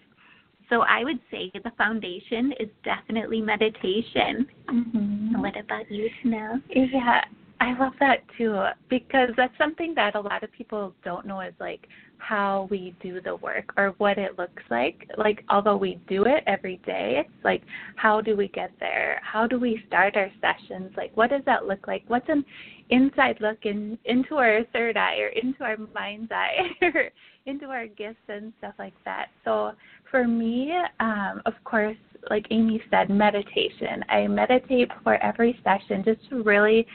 So 0.69 0.81
I 0.81 1.03
would 1.03 1.19
say 1.31 1.51
the 1.55 1.71
foundation 1.77 2.53
is 2.59 2.69
definitely 2.83 3.41
meditation. 3.41 4.47
Mm-hmm. 4.69 5.41
What 5.41 5.59
about 5.59 5.89
you, 5.89 6.09
Jinelle? 6.23 6.61
Yeah, 6.69 7.21
I 7.61 7.77
love 7.77 7.93
that 7.99 8.19
too 8.37 8.63
because 8.89 9.29
that's 9.35 9.57
something 9.57 9.93
that 9.95 10.15
a 10.15 10.21
lot 10.21 10.43
of 10.43 10.51
people 10.51 10.93
don't 11.03 11.25
know 11.25 11.41
is 11.41 11.53
like 11.59 11.87
how 12.17 12.67
we 12.69 12.95
do 13.01 13.19
the 13.21 13.35
work 13.35 13.73
or 13.75 13.95
what 13.97 14.17
it 14.17 14.37
looks 14.37 14.63
like. 14.69 15.09
Like 15.17 15.43
although 15.49 15.75
we 15.75 15.99
do 16.07 16.23
it 16.25 16.43
every 16.47 16.77
day, 16.85 17.21
it's 17.25 17.43
like 17.43 17.61
how 17.95 18.21
do 18.21 18.37
we 18.37 18.47
get 18.49 18.71
there? 18.79 19.19
How 19.23 19.45
do 19.45 19.59
we 19.59 19.83
start 19.87 20.15
our 20.15 20.31
sessions? 20.39 20.91
Like 20.95 21.15
what 21.15 21.31
does 21.31 21.41
that 21.45 21.65
look 21.65 21.85
like? 21.85 22.03
What's 22.07 22.29
an 22.29 22.45
inside 22.89 23.37
look 23.41 23.59
in, 23.63 23.97
into 24.05 24.35
our 24.35 24.63
third 24.71 24.95
eye 24.95 25.17
or 25.19 25.27
into 25.27 25.63
our 25.63 25.77
mind's 25.93 26.31
eye 26.31 26.69
or 26.81 27.09
into 27.45 27.65
our 27.65 27.87
gifts 27.87 28.17
and 28.29 28.53
stuff 28.59 28.75
like 28.79 28.93
that. 29.05 29.27
So 29.43 29.73
for 30.09 30.27
me, 30.27 30.73
um, 30.99 31.41
of 31.45 31.53
course, 31.63 31.97
like 32.29 32.45
Amy 32.51 32.81
said, 32.89 33.09
meditation. 33.09 34.03
I 34.09 34.27
meditate 34.27 34.89
before 34.89 35.21
every 35.23 35.59
session 35.63 36.03
just 36.03 36.29
to 36.29 36.43
really 36.43 36.85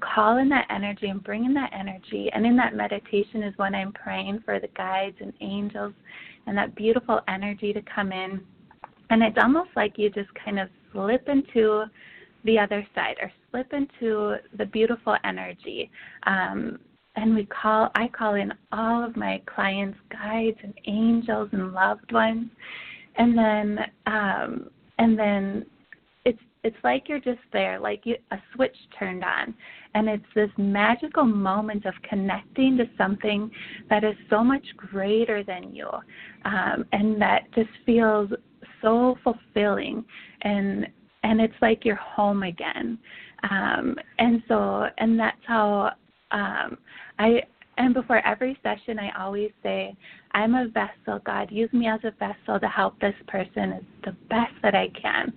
call 0.00 0.38
in 0.38 0.48
that 0.48 0.66
energy 0.70 1.08
and 1.08 1.22
bring 1.22 1.44
in 1.44 1.54
that 1.54 1.72
energy. 1.72 2.30
And 2.32 2.44
in 2.46 2.56
that 2.56 2.74
meditation 2.74 3.42
is 3.42 3.54
when 3.56 3.74
I'm 3.74 3.92
praying 3.92 4.42
for 4.44 4.58
the 4.58 4.68
guides 4.68 5.16
and 5.20 5.32
angels 5.40 5.92
and 6.46 6.56
that 6.56 6.74
beautiful 6.74 7.20
energy 7.28 7.72
to 7.72 7.82
come 7.82 8.12
in. 8.12 8.40
And 9.10 9.22
it's 9.22 9.38
almost 9.40 9.70
like 9.76 9.98
you 9.98 10.10
just 10.10 10.30
kind 10.44 10.58
of 10.58 10.68
slip 10.92 11.28
into 11.28 11.84
the 12.44 12.58
other 12.58 12.86
side 12.94 13.16
or 13.20 13.30
slip 13.50 13.72
into 13.72 14.36
the 14.56 14.66
beautiful 14.66 15.16
energy. 15.24 15.90
Um, 16.24 16.78
and 17.16 17.34
we 17.34 17.44
call 17.46 17.90
I 17.94 18.08
call 18.08 18.34
in 18.34 18.52
all 18.72 19.04
of 19.04 19.16
my 19.16 19.42
clients, 19.46 19.98
guides 20.10 20.58
and 20.62 20.74
angels 20.86 21.50
and 21.52 21.72
loved 21.72 22.12
ones. 22.12 22.48
And 23.16 23.36
then 23.36 23.78
um, 24.06 24.70
and 24.98 25.18
then 25.18 25.66
it's 26.62 26.76
like 26.84 27.08
you're 27.08 27.20
just 27.20 27.40
there, 27.52 27.78
like 27.80 28.04
you, 28.04 28.16
a 28.30 28.36
switch 28.54 28.76
turned 28.98 29.24
on. 29.24 29.54
And 29.94 30.08
it's 30.08 30.24
this 30.34 30.50
magical 30.56 31.24
moment 31.24 31.86
of 31.86 31.94
connecting 32.08 32.76
to 32.76 32.84
something 32.98 33.50
that 33.88 34.04
is 34.04 34.14
so 34.28 34.44
much 34.44 34.64
greater 34.76 35.42
than 35.42 35.74
you. 35.74 35.88
Um, 36.44 36.84
and 36.92 37.20
that 37.20 37.50
just 37.54 37.70
feels 37.86 38.30
so 38.82 39.16
fulfilling. 39.24 40.04
And 40.42 40.86
and 41.22 41.40
it's 41.40 41.54
like 41.60 41.84
you're 41.84 41.96
home 41.96 42.44
again. 42.44 42.98
Um, 43.50 43.96
and 44.18 44.42
so, 44.48 44.86
and 44.98 45.18
that's 45.18 45.36
how 45.46 45.92
um, 46.30 46.78
I 47.18 47.42
and 47.80 47.94
before 47.94 48.24
every 48.26 48.58
session, 48.62 48.98
I 48.98 49.10
always 49.18 49.50
say, 49.62 49.96
I'm 50.32 50.54
a 50.54 50.68
vessel. 50.68 51.18
God, 51.24 51.50
use 51.50 51.72
me 51.72 51.88
as 51.88 52.00
a 52.04 52.10
vessel 52.10 52.60
to 52.60 52.68
help 52.68 53.00
this 53.00 53.14
person 53.26 53.84
the 54.04 54.12
best 54.28 54.52
that 54.62 54.74
I 54.74 54.88
can. 55.00 55.32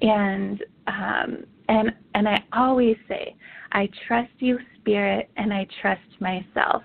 And 0.00 0.64
um, 0.86 1.44
and 1.68 1.92
and 2.14 2.28
I 2.28 2.44
always 2.52 2.96
say, 3.08 3.34
I 3.72 3.88
trust 4.06 4.30
you, 4.38 4.58
Spirit, 4.76 5.28
and 5.36 5.52
I 5.52 5.66
trust 5.82 6.00
myself. 6.20 6.84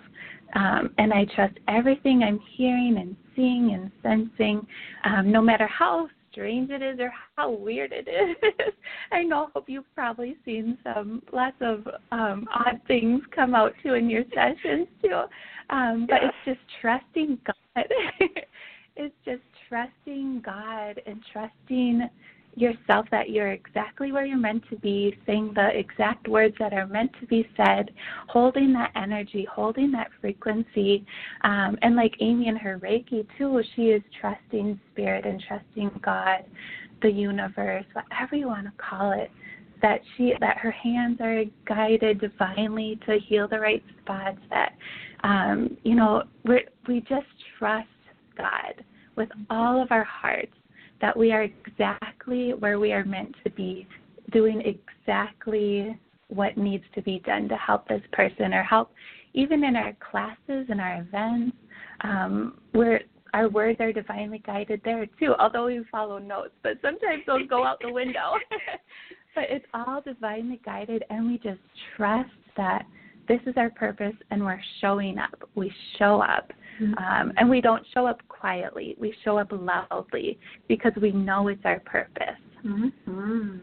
Um, 0.55 0.89
and 0.97 1.13
I 1.13 1.25
trust 1.35 1.59
everything 1.67 2.23
I'm 2.23 2.39
hearing 2.57 2.97
and 2.99 3.15
seeing 3.35 3.73
and 3.73 3.91
sensing, 4.01 4.65
um, 5.03 5.31
no 5.31 5.41
matter 5.41 5.67
how 5.67 6.09
strange 6.33 6.71
it 6.71 6.81
is 6.81 6.99
or 6.99 7.13
how 7.37 7.51
weird 7.51 7.93
it 7.93 8.07
is. 8.09 8.35
I 9.11 9.23
know 9.23 9.49
hope 9.53 9.69
you've 9.69 9.95
probably 9.95 10.35
seen 10.43 10.77
some 10.83 11.21
lots 11.31 11.55
of 11.61 11.87
um 12.11 12.47
odd 12.53 12.81
things 12.87 13.21
come 13.33 13.55
out 13.55 13.73
too 13.81 13.93
in 13.93 14.09
your 14.09 14.23
sessions 14.33 14.87
too. 15.01 15.21
Um 15.69 16.07
but 16.09 16.19
it's 16.23 16.35
just 16.45 16.59
trusting 16.81 17.37
God. 17.45 17.85
it's 18.95 19.15
just 19.23 19.41
trusting 19.69 20.41
God 20.43 20.99
and 21.05 21.21
trusting 21.31 22.09
yourself 22.55 23.05
that 23.11 23.29
you're 23.29 23.51
exactly 23.51 24.11
where 24.11 24.25
you're 24.25 24.37
meant 24.37 24.63
to 24.69 24.75
be, 24.77 25.17
saying 25.25 25.53
the 25.55 25.69
exact 25.77 26.27
words 26.27 26.55
that 26.59 26.73
are 26.73 26.87
meant 26.87 27.11
to 27.19 27.25
be 27.27 27.47
said, 27.57 27.91
holding 28.27 28.73
that 28.73 28.91
energy, 28.95 29.47
holding 29.51 29.91
that 29.91 30.09
frequency. 30.21 31.05
Um, 31.41 31.77
and 31.81 31.95
like 31.95 32.13
Amy 32.19 32.47
and 32.47 32.57
her 32.57 32.79
Reiki, 32.79 33.25
too, 33.37 33.61
she 33.75 33.83
is 33.83 34.01
trusting 34.19 34.79
spirit 34.91 35.25
and 35.25 35.43
trusting 35.47 35.99
God, 36.03 36.45
the 37.01 37.11
universe, 37.11 37.85
whatever 37.93 38.35
you 38.35 38.47
want 38.47 38.65
to 38.65 38.73
call 38.77 39.11
it. 39.11 39.31
That 39.81 39.99
she 40.15 40.33
that 40.39 40.57
her 40.59 40.71
hands 40.71 41.17
are 41.19 41.43
guided 41.67 42.21
divinely 42.21 42.97
to 43.05 43.19
heal 43.19 43.49
the 43.49 43.59
right 43.59 43.83
spots. 44.01 44.39
That 44.49 44.75
um, 45.25 45.75
you 45.83 45.93
know 45.93 46.23
we 46.45 46.63
we 46.87 47.01
just 47.01 47.27
trust 47.59 47.89
God 48.37 48.85
with 49.17 49.27
all 49.49 49.81
of 49.81 49.91
our 49.91 50.05
hearts 50.05 50.53
that 51.01 51.15
we 51.15 51.31
are 51.31 51.43
exactly 51.43 52.53
where 52.53 52.79
we 52.79 52.93
are 52.93 53.05
meant 53.05 53.35
to 53.43 53.49
be, 53.51 53.87
doing 54.31 54.61
exactly 54.61 55.97
what 56.29 56.57
needs 56.57 56.83
to 56.95 57.01
be 57.01 57.19
done 57.25 57.47
to 57.49 57.55
help 57.57 57.87
this 57.87 58.01
person 58.11 58.53
or 58.53 58.63
help 58.63 58.91
even 59.33 59.63
in 59.63 59.75
our 59.75 59.93
classes 60.11 60.67
and 60.69 60.79
our 60.79 61.01
events. 61.01 61.57
Um, 62.01 62.57
where 62.73 63.01
our 63.33 63.49
words 63.49 63.79
are 63.79 63.91
divinely 63.91 64.41
guided 64.45 64.81
there 64.83 65.05
too, 65.19 65.33
although 65.39 65.65
we 65.65 65.83
follow 65.91 66.19
notes, 66.19 66.53
but 66.61 66.73
sometimes 66.81 67.23
those 67.25 67.47
go 67.49 67.65
out 67.65 67.79
the 67.81 67.91
window. 67.91 68.33
but 69.35 69.45
it's 69.49 69.65
all 69.73 70.01
divinely 70.01 70.61
guided 70.63 71.03
and 71.09 71.27
we 71.27 71.37
just 71.37 71.59
trust 71.97 72.29
that 72.55 72.85
this 73.27 73.39
is 73.45 73.53
our 73.57 73.69
purpose 73.71 74.15
and 74.31 74.43
we're 74.43 74.61
showing 74.81 75.17
up. 75.17 75.49
We 75.55 75.71
show 75.97 76.21
up. 76.21 76.51
Mm-hmm. 76.81 76.93
Um, 76.95 77.33
and 77.37 77.49
we 77.49 77.61
don't 77.61 77.85
show 77.93 78.07
up 78.07 78.19
quietly. 78.27 78.95
We 78.99 79.13
show 79.23 79.37
up 79.37 79.49
loudly 79.51 80.39
because 80.67 80.93
we 81.01 81.11
know 81.11 81.47
it's 81.47 81.61
our 81.65 81.79
purpose. 81.81 82.41
Mm-hmm. 82.65 83.57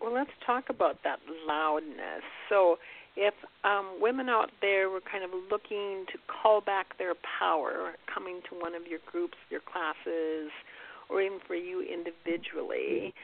Well, 0.00 0.12
let's 0.12 0.30
talk 0.44 0.64
about 0.68 0.98
that 1.04 1.18
loudness. 1.46 2.22
So, 2.48 2.76
if 3.18 3.32
um, 3.64 3.96
women 3.98 4.28
out 4.28 4.50
there 4.60 4.90
were 4.90 5.00
kind 5.00 5.24
of 5.24 5.30
looking 5.50 6.04
to 6.12 6.18
call 6.28 6.60
back 6.60 6.98
their 6.98 7.14
power, 7.38 7.94
coming 8.12 8.40
to 8.50 8.56
one 8.60 8.74
of 8.74 8.86
your 8.86 8.98
groups, 9.10 9.38
your 9.48 9.60
classes, 9.60 10.50
or 11.08 11.22
even 11.22 11.38
for 11.46 11.54
you 11.54 11.82
individually, 11.82 13.14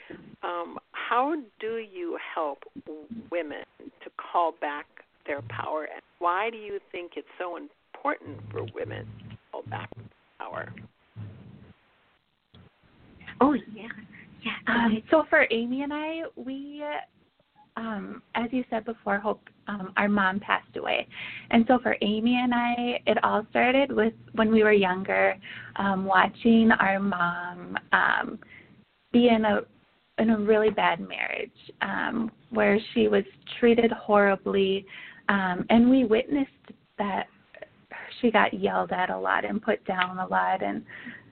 um, 0.42 0.78
how 0.92 1.34
do 1.60 1.76
you 1.76 2.18
help 2.34 2.58
women 3.30 3.64
to 3.78 4.10
call 4.16 4.54
back 4.60 4.86
their 5.26 5.42
power, 5.48 5.84
and 5.92 6.02
why 6.18 6.50
do 6.50 6.56
you 6.56 6.80
think 6.90 7.12
it's 7.16 7.28
so 7.38 7.56
important 7.56 8.38
for 8.50 8.64
women 8.74 9.06
to 9.30 9.36
call 9.50 9.62
back 9.70 9.88
power? 10.38 10.72
Oh 13.40 13.54
yeah, 13.54 13.88
yeah. 14.44 14.74
Um, 14.74 15.02
so 15.10 15.24
for 15.30 15.46
Amy 15.50 15.82
and 15.82 15.92
I, 15.92 16.22
we, 16.36 16.82
um, 17.76 18.22
as 18.34 18.48
you 18.52 18.64
said 18.70 18.84
before, 18.84 19.18
Hope, 19.18 19.48
um, 19.68 19.92
our 19.96 20.08
mom 20.08 20.40
passed 20.40 20.76
away, 20.76 21.06
and 21.50 21.64
so 21.68 21.78
for 21.82 21.96
Amy 22.02 22.36
and 22.36 22.52
I, 22.54 23.00
it 23.06 23.22
all 23.24 23.46
started 23.50 23.92
with 23.92 24.12
when 24.32 24.50
we 24.50 24.62
were 24.62 24.72
younger, 24.72 25.36
um, 25.76 26.04
watching 26.04 26.70
our 26.72 26.98
mom 26.98 27.78
um, 27.92 28.38
be 29.12 29.28
in 29.28 29.44
a 29.44 29.60
in 30.18 30.30
a 30.30 30.38
really 30.38 30.70
bad 30.70 31.00
marriage 31.00 31.50
um, 31.80 32.30
where 32.50 32.78
she 32.92 33.08
was 33.08 33.24
treated 33.58 33.90
horribly, 33.92 34.84
um, 35.28 35.64
and 35.70 35.88
we 35.88 36.04
witnessed 36.04 36.50
that 36.98 37.26
she 38.20 38.30
got 38.30 38.52
yelled 38.52 38.92
at 38.92 39.10
a 39.10 39.18
lot 39.18 39.44
and 39.44 39.62
put 39.62 39.84
down 39.86 40.18
a 40.18 40.26
lot 40.26 40.62
and 40.62 40.84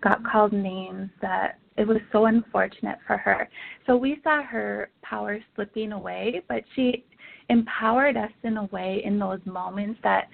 got 0.03 0.25
called 0.25 0.53
names 0.53 1.11
that 1.21 1.59
it 1.77 1.87
was 1.87 1.99
so 2.13 2.27
unfortunate 2.27 2.99
for 3.07 3.17
her. 3.17 3.49
So 3.87 3.97
we 3.97 4.21
saw 4.23 4.43
her 4.43 4.91
power 5.11 5.39
slipping 5.55 5.93
away, 5.93 6.41
but 6.49 6.63
she 6.75 7.05
empowered 7.49 8.17
us 8.17 8.31
in 8.45 8.57
a 8.57 8.65
way 8.67 9.03
in 9.05 9.19
those 9.19 9.41
moments 9.45 9.99
that 10.05 10.29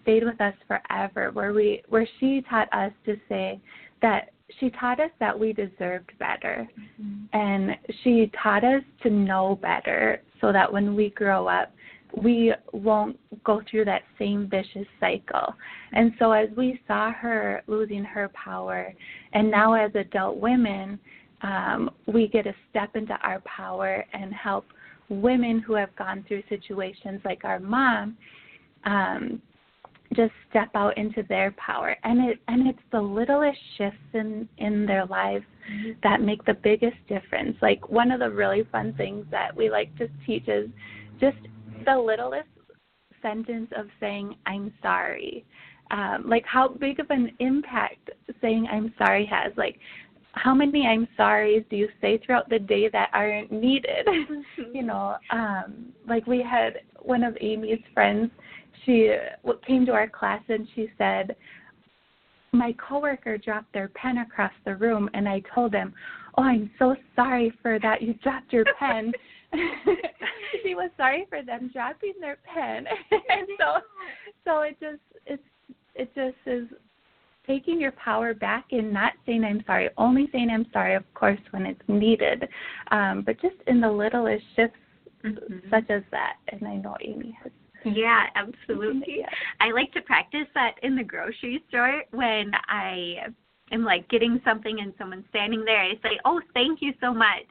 stayed 0.00 0.24
with 0.24 0.40
us 0.40 0.54
forever 0.68 1.30
where 1.32 1.52
we 1.52 1.82
where 1.88 2.08
she 2.18 2.42
taught 2.48 2.72
us 2.72 2.92
to 3.04 3.16
say 3.28 3.60
that 4.00 4.30
she 4.60 4.70
taught 4.70 5.00
us 5.00 5.10
that 5.18 5.38
we 5.38 5.52
deserved 5.52 6.10
better 6.18 6.68
Mm-hmm. 7.00 7.24
and 7.32 7.76
she 8.02 8.30
taught 8.42 8.64
us 8.64 8.82
to 9.02 9.10
know 9.10 9.58
better 9.60 10.22
so 10.40 10.52
that 10.52 10.72
when 10.72 10.94
we 10.94 11.10
grow 11.10 11.48
up 11.48 11.72
we 12.16 12.52
won't 12.72 13.18
go 13.44 13.62
through 13.70 13.86
that 13.86 14.02
same 14.18 14.48
vicious 14.48 14.86
cycle. 15.00 15.54
And 15.92 16.12
so 16.18 16.32
as 16.32 16.48
we 16.56 16.78
saw 16.86 17.10
her 17.12 17.62
losing 17.66 18.04
her 18.04 18.30
power 18.34 18.92
and 19.32 19.50
now 19.50 19.72
as 19.72 19.90
adult 19.94 20.36
women 20.36 20.98
um, 21.42 21.90
we 22.06 22.28
get 22.28 22.44
to 22.44 22.54
step 22.70 22.94
into 22.96 23.14
our 23.22 23.40
power 23.40 24.04
and 24.12 24.32
help 24.32 24.66
women 25.08 25.58
who 25.58 25.74
have 25.74 25.94
gone 25.96 26.24
through 26.26 26.42
situations 26.48 27.20
like 27.24 27.44
our 27.44 27.58
mom 27.58 28.16
um, 28.84 29.42
just 30.14 30.32
step 30.50 30.68
out 30.74 30.96
into 30.96 31.22
their 31.28 31.52
power. 31.52 31.96
And 32.04 32.30
it 32.30 32.38
and 32.48 32.68
it's 32.68 32.78
the 32.90 33.00
littlest 33.00 33.58
shifts 33.76 33.98
in 34.14 34.48
in 34.58 34.86
their 34.86 35.06
lives 35.06 35.44
that 36.02 36.20
make 36.20 36.44
the 36.44 36.54
biggest 36.54 36.96
difference. 37.08 37.56
Like 37.62 37.88
one 37.88 38.10
of 38.10 38.20
the 38.20 38.30
really 38.30 38.64
fun 38.70 38.94
things 38.96 39.24
that 39.30 39.54
we 39.54 39.70
like 39.70 39.96
to 39.98 40.08
teach 40.26 40.48
is 40.48 40.68
just 41.20 41.36
the 41.84 41.96
littlest 41.96 42.48
sentence 43.20 43.70
of 43.76 43.86
saying 44.00 44.34
i'm 44.46 44.72
sorry. 44.82 45.44
Um 45.90 46.24
like 46.26 46.44
how 46.44 46.68
big 46.68 46.98
of 47.00 47.10
an 47.10 47.30
impact 47.38 48.10
saying 48.40 48.66
i'm 48.70 48.92
sorry 48.98 49.24
has. 49.26 49.52
Like 49.56 49.78
how 50.32 50.54
many 50.54 50.86
i'm 50.86 51.06
sorries 51.18 51.68
do 51.68 51.76
you 51.76 51.88
say 52.00 52.18
throughout 52.18 52.48
the 52.48 52.58
day 52.58 52.88
that 52.88 53.10
aren't 53.12 53.52
needed? 53.52 54.06
You 54.74 54.82
know 54.82 55.16
um 55.30 55.92
like 56.08 56.26
we 56.26 56.42
had 56.42 56.80
one 57.00 57.22
of 57.22 57.36
amy's 57.40 57.80
friends 57.92 58.30
she 58.84 59.14
came 59.66 59.86
to 59.86 59.92
our 59.92 60.08
class 60.08 60.42
and 60.48 60.66
she 60.74 60.88
said 60.98 61.36
my 62.52 62.74
coworker 62.74 63.38
dropped 63.38 63.72
their 63.72 63.88
pen 63.88 64.18
across 64.18 64.52
the 64.64 64.74
room 64.76 65.08
and 65.14 65.28
i 65.28 65.42
told 65.54 65.72
him 65.72 65.92
oh 66.36 66.42
i'm 66.42 66.70
so 66.78 66.96
sorry 67.14 67.52
for 67.60 67.78
that 67.80 68.02
you 68.02 68.14
dropped 68.14 68.52
your 68.52 68.64
pen. 68.78 69.12
She 70.62 70.74
was 70.74 70.90
sorry 70.96 71.26
for 71.28 71.42
them 71.42 71.70
dropping 71.72 72.14
their 72.20 72.38
pen. 72.44 72.86
And 73.28 73.46
so 73.58 73.80
so 74.44 74.60
it 74.62 74.76
just 74.80 75.00
it's 75.26 75.42
it 75.94 76.14
just 76.14 76.36
is 76.46 76.68
taking 77.52 77.80
your 77.80 77.92
power 77.92 78.32
back 78.32 78.64
and 78.72 78.92
not 78.92 79.12
saying 79.26 79.44
i'm 79.44 79.62
sorry 79.66 79.88
only 79.98 80.28
saying 80.32 80.48
i'm 80.50 80.66
sorry 80.72 80.94
of 80.94 81.04
course 81.14 81.40
when 81.50 81.66
it's 81.66 81.80
needed 81.88 82.48
um 82.90 83.22
but 83.26 83.40
just 83.40 83.56
in 83.66 83.80
the 83.80 83.90
littlest 83.90 84.44
shifts 84.56 84.76
Mhm. 85.24 85.70
such 85.70 85.88
as 85.88 86.02
that 86.10 86.34
and 86.48 86.66
i 86.66 86.76
know 86.76 86.96
amy 87.00 87.36
has 87.42 87.52
Yeah, 87.84 88.26
absolutely. 88.36 89.18
Yeah. 89.20 89.28
I 89.60 89.70
like 89.72 89.92
to 89.92 90.02
practice 90.02 90.46
that 90.54 90.74
in 90.82 90.94
the 90.96 91.02
grocery 91.02 91.62
store 91.68 92.02
when 92.12 92.52
I 92.68 93.16
am 93.72 93.82
like 93.84 94.08
getting 94.08 94.40
something 94.44 94.78
and 94.80 94.92
someone's 94.98 95.24
standing 95.30 95.64
there. 95.64 95.80
I 95.80 95.94
say, 96.02 96.14
"Oh, 96.24 96.40
thank 96.54 96.80
you 96.80 96.92
so 97.00 97.12
much." 97.12 97.48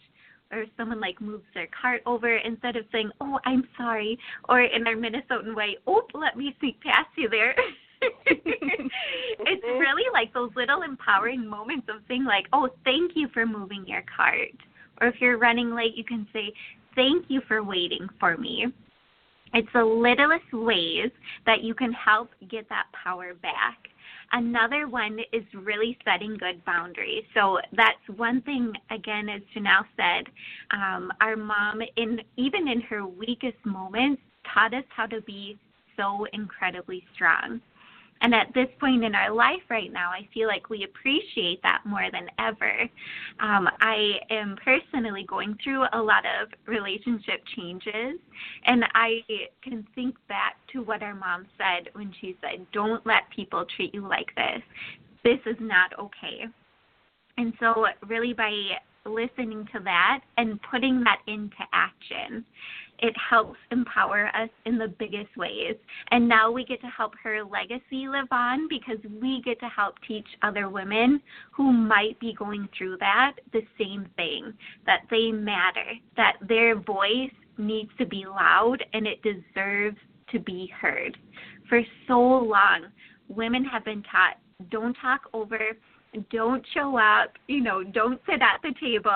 Or 0.53 0.65
someone 0.77 1.01
like 1.01 1.19
moves 1.19 1.43
their 1.53 1.67
cart 1.67 2.01
over 2.05 2.37
instead 2.37 2.75
of 2.77 2.85
saying, 2.93 3.11
"Oh, 3.19 3.39
I'm 3.45 3.67
sorry," 3.77 4.17
or 4.47 4.61
in 4.61 4.87
our 4.87 4.95
Minnesotan 4.95 5.53
way, 5.53 5.77
"Oh, 5.85 6.03
let 6.13 6.37
me 6.37 6.55
sneak 6.59 6.79
past 6.81 7.09
you 7.17 7.27
there." 7.29 7.53
it's 8.01 9.63
really 9.63 10.03
like 10.13 10.33
those 10.33 10.51
little 10.55 10.81
empowering 10.81 11.47
moments 11.47 11.87
of 11.89 12.01
saying 12.07 12.25
like, 12.25 12.47
"Oh, 12.53 12.69
thank 12.83 13.11
you 13.15 13.27
for 13.33 13.45
moving 13.45 13.85
your 13.87 14.03
cart." 14.15 14.55
Or 14.99 15.07
if 15.07 15.15
you're 15.19 15.37
running 15.37 15.73
late, 15.73 15.95
you 15.95 16.03
can 16.03 16.27
say, 16.33 16.53
"Thank 16.95 17.25
you 17.29 17.41
for 17.47 17.63
waiting 17.63 18.07
for 18.19 18.37
me." 18.37 18.67
It's 19.53 19.67
the 19.73 19.83
littlest 19.83 20.51
ways 20.53 21.11
that 21.45 21.61
you 21.61 21.73
can 21.73 21.91
help 21.91 22.29
get 22.49 22.69
that 22.69 22.85
power 22.93 23.33
back. 23.33 23.77
Another 24.31 24.87
one 24.87 25.19
is 25.33 25.43
really 25.53 25.97
setting 26.05 26.37
good 26.37 26.63
boundaries. 26.63 27.25
So 27.33 27.59
that's 27.73 27.99
one 28.15 28.41
thing, 28.43 28.71
again, 28.89 29.27
as 29.27 29.41
Jinelle 29.53 29.85
said, 29.97 30.27
um, 30.71 31.11
our 31.19 31.35
mom, 31.35 31.81
in 31.97 32.21
even 32.37 32.69
in 32.69 32.79
her 32.81 33.05
weakest 33.05 33.57
moments, 33.65 34.21
taught 34.53 34.73
us 34.73 34.85
how 34.89 35.05
to 35.07 35.21
be 35.21 35.59
so 35.97 36.25
incredibly 36.31 37.03
strong. 37.13 37.59
And 38.21 38.35
at 38.35 38.53
this 38.53 38.67
point 38.79 39.03
in 39.03 39.15
our 39.15 39.33
life 39.33 39.61
right 39.69 39.91
now, 39.91 40.11
I 40.11 40.27
feel 40.33 40.47
like 40.47 40.69
we 40.69 40.83
appreciate 40.83 41.61
that 41.63 41.81
more 41.85 42.07
than 42.11 42.27
ever. 42.39 42.81
Um, 43.39 43.67
I 43.79 44.19
am 44.29 44.55
personally 44.63 45.25
going 45.27 45.57
through 45.63 45.85
a 45.93 46.01
lot 46.01 46.23
of 46.25 46.49
relationship 46.67 47.41
changes, 47.55 48.19
and 48.65 48.85
I 48.93 49.21
can 49.63 49.85
think 49.95 50.15
back 50.29 50.55
to 50.73 50.83
what 50.83 51.01
our 51.01 51.15
mom 51.15 51.47
said 51.57 51.89
when 51.93 52.13
she 52.21 52.37
said, 52.41 52.65
Don't 52.71 53.05
let 53.05 53.23
people 53.35 53.65
treat 53.75 53.93
you 53.93 54.07
like 54.07 54.33
this. 54.35 54.61
This 55.23 55.39
is 55.45 55.57
not 55.59 55.91
okay. 55.99 56.45
And 57.37 57.53
so, 57.59 57.87
really, 58.07 58.33
by 58.33 58.51
listening 59.05 59.67
to 59.73 59.79
that 59.83 60.21
and 60.37 60.59
putting 60.69 61.03
that 61.03 61.21
into 61.27 61.57
action, 61.73 62.45
it 63.01 63.15
helps 63.17 63.57
empower 63.71 64.27
us 64.27 64.49
in 64.65 64.77
the 64.77 64.87
biggest 64.87 65.35
ways. 65.35 65.75
And 66.11 66.27
now 66.27 66.51
we 66.51 66.63
get 66.63 66.81
to 66.81 66.87
help 66.87 67.13
her 67.23 67.43
legacy 67.43 68.07
live 68.07 68.27
on 68.31 68.67
because 68.67 68.97
we 69.21 69.41
get 69.43 69.59
to 69.59 69.67
help 69.67 69.95
teach 70.07 70.27
other 70.43 70.69
women 70.69 71.21
who 71.51 71.71
might 71.71 72.19
be 72.19 72.33
going 72.33 72.69
through 72.77 72.97
that 72.99 73.33
the 73.53 73.61
same 73.79 74.07
thing 74.15 74.53
that 74.85 75.01
they 75.09 75.31
matter, 75.31 75.93
that 76.15 76.37
their 76.47 76.75
voice 76.79 77.31
needs 77.57 77.91
to 77.97 78.05
be 78.05 78.25
loud 78.25 78.83
and 78.93 79.07
it 79.07 79.21
deserves 79.23 79.97
to 80.31 80.39
be 80.39 80.71
heard. 80.79 81.17
For 81.67 81.81
so 82.07 82.19
long, 82.19 82.87
women 83.27 83.63
have 83.65 83.85
been 83.85 84.03
taught 84.03 84.37
don't 84.69 84.95
talk 85.01 85.21
over 85.33 85.59
don't 86.29 86.65
show 86.73 86.97
up, 86.97 87.31
you 87.47 87.61
know, 87.61 87.83
don't 87.83 88.19
sit 88.25 88.41
at 88.41 88.61
the 88.63 88.73
table. 88.79 89.15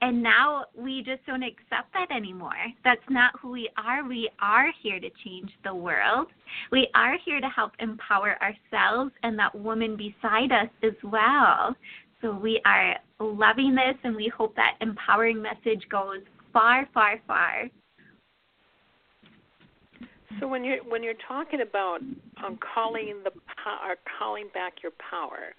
And 0.00 0.22
now 0.22 0.64
we 0.76 1.02
just 1.02 1.24
don't 1.26 1.42
accept 1.42 1.92
that 1.92 2.10
anymore. 2.14 2.52
That's 2.84 3.00
not 3.10 3.38
who 3.40 3.50
we 3.50 3.68
are. 3.76 4.06
We 4.06 4.30
are 4.40 4.72
here 4.82 5.00
to 5.00 5.10
change 5.24 5.50
the 5.64 5.74
world. 5.74 6.28
We 6.72 6.88
are 6.94 7.16
here 7.24 7.40
to 7.40 7.48
help 7.48 7.72
empower 7.78 8.36
ourselves 8.42 9.12
and 9.22 9.38
that 9.38 9.54
woman 9.54 9.96
beside 9.96 10.52
us 10.52 10.70
as 10.82 10.94
well. 11.04 11.76
So 12.22 12.32
we 12.32 12.60
are 12.64 12.96
loving 13.18 13.74
this 13.74 13.96
and 14.04 14.16
we 14.16 14.28
hope 14.34 14.54
that 14.56 14.76
empowering 14.80 15.40
message 15.42 15.86
goes 15.90 16.20
far, 16.52 16.88
far, 16.92 17.20
far. 17.26 17.68
So 20.38 20.46
when 20.46 20.64
you're 20.64 20.78
when 20.84 21.02
you're 21.02 21.14
talking 21.26 21.60
about 21.60 22.00
um, 22.44 22.58
calling 22.74 23.16
the 23.24 23.30
or 23.30 23.96
calling 24.18 24.46
back 24.54 24.74
your 24.82 24.92
power, 25.10 25.54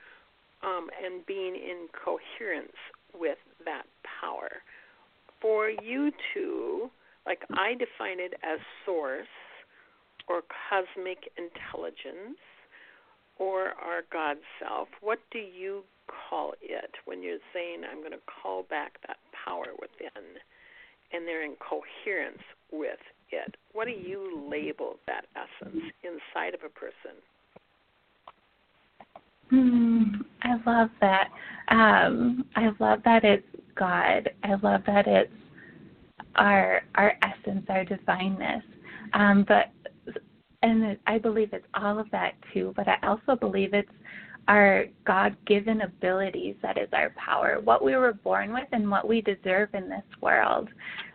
um, 0.63 0.87
and 1.03 1.25
being 1.25 1.55
in 1.55 1.87
coherence 1.93 2.77
with 3.13 3.37
that 3.65 3.85
power. 4.21 4.49
For 5.41 5.69
you 5.69 6.11
to 6.33 6.89
Like 7.25 7.43
I 7.53 7.73
define 7.73 8.19
it 8.19 8.33
as 8.43 8.59
source 8.85 9.27
or 10.27 10.41
cosmic 10.69 11.29
intelligence 11.37 12.39
or 13.37 13.73
our 13.81 14.01
God 14.11 14.37
self. 14.59 14.87
What 15.01 15.19
do 15.31 15.39
you 15.39 15.83
call 16.07 16.53
it 16.61 16.91
when 17.05 17.21
you're 17.23 17.37
saying, 17.53 17.83
I'm 17.89 17.99
going 17.99 18.11
to 18.11 18.25
call 18.41 18.63
back 18.63 18.93
that 19.07 19.17
power 19.45 19.67
within 19.79 20.23
and 21.13 21.27
they're 21.27 21.43
in 21.43 21.55
coherence 21.57 22.43
with 22.71 22.99
it? 23.31 23.55
What 23.73 23.85
do 23.85 23.91
you 23.91 24.47
label 24.49 24.97
that 25.07 25.25
essence 25.35 25.83
inside 26.03 26.53
of 26.53 26.61
a 26.65 26.69
person? 26.69 27.15
Mm, 29.51 30.25
I 30.43 30.55
love 30.65 30.89
that. 30.99 31.29
Um, 31.69 32.45
I 32.55 32.69
love 32.79 33.01
that 33.05 33.23
it's 33.23 33.45
God. 33.75 34.29
I 34.43 34.55
love 34.55 34.81
that 34.87 35.07
it's 35.07 35.31
our 36.35 36.81
our 36.95 37.13
essence, 37.23 37.65
our 37.69 37.85
divineness. 37.85 38.63
Um, 39.13 39.45
but 39.47 39.71
and 40.63 40.97
I 41.07 41.17
believe 41.17 41.53
it's 41.53 41.65
all 41.73 41.99
of 41.99 42.09
that 42.11 42.33
too. 42.53 42.73
But 42.75 42.87
I 42.87 42.97
also 43.03 43.35
believe 43.35 43.73
it's 43.73 43.89
our 44.47 44.85
God 45.05 45.35
given 45.45 45.81
abilities 45.81 46.55
that 46.61 46.77
is 46.77 46.89
our 46.93 47.11
power, 47.11 47.59
what 47.63 47.83
we 47.83 47.95
were 47.95 48.13
born 48.13 48.53
with 48.53 48.67
and 48.71 48.89
what 48.89 49.07
we 49.07 49.21
deserve 49.21 49.69
in 49.73 49.87
this 49.87 50.03
world 50.19 50.69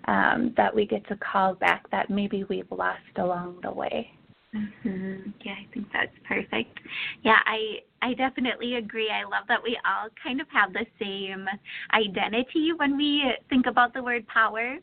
um, 0.06 0.54
that 0.56 0.74
we 0.74 0.86
get 0.86 1.06
to 1.08 1.16
call 1.16 1.54
back 1.54 1.90
that 1.90 2.08
maybe 2.08 2.44
we've 2.44 2.70
lost 2.70 3.00
along 3.16 3.58
the 3.62 3.70
way. 3.70 4.10
Mm-hmm. 4.56 5.30
Yeah, 5.44 5.52
I 5.52 5.74
think 5.74 5.86
that's 5.92 6.12
perfect. 6.26 6.78
Yeah, 7.22 7.38
I 7.44 7.80
I 8.02 8.14
definitely 8.14 8.76
agree. 8.76 9.10
I 9.10 9.24
love 9.24 9.44
that 9.48 9.62
we 9.62 9.78
all 9.84 10.08
kind 10.22 10.40
of 10.40 10.46
have 10.52 10.72
the 10.72 10.86
same 11.00 11.46
identity 11.92 12.72
when 12.76 12.96
we 12.96 13.24
think 13.50 13.66
about 13.66 13.92
the 13.92 14.02
word 14.02 14.26
power 14.28 14.78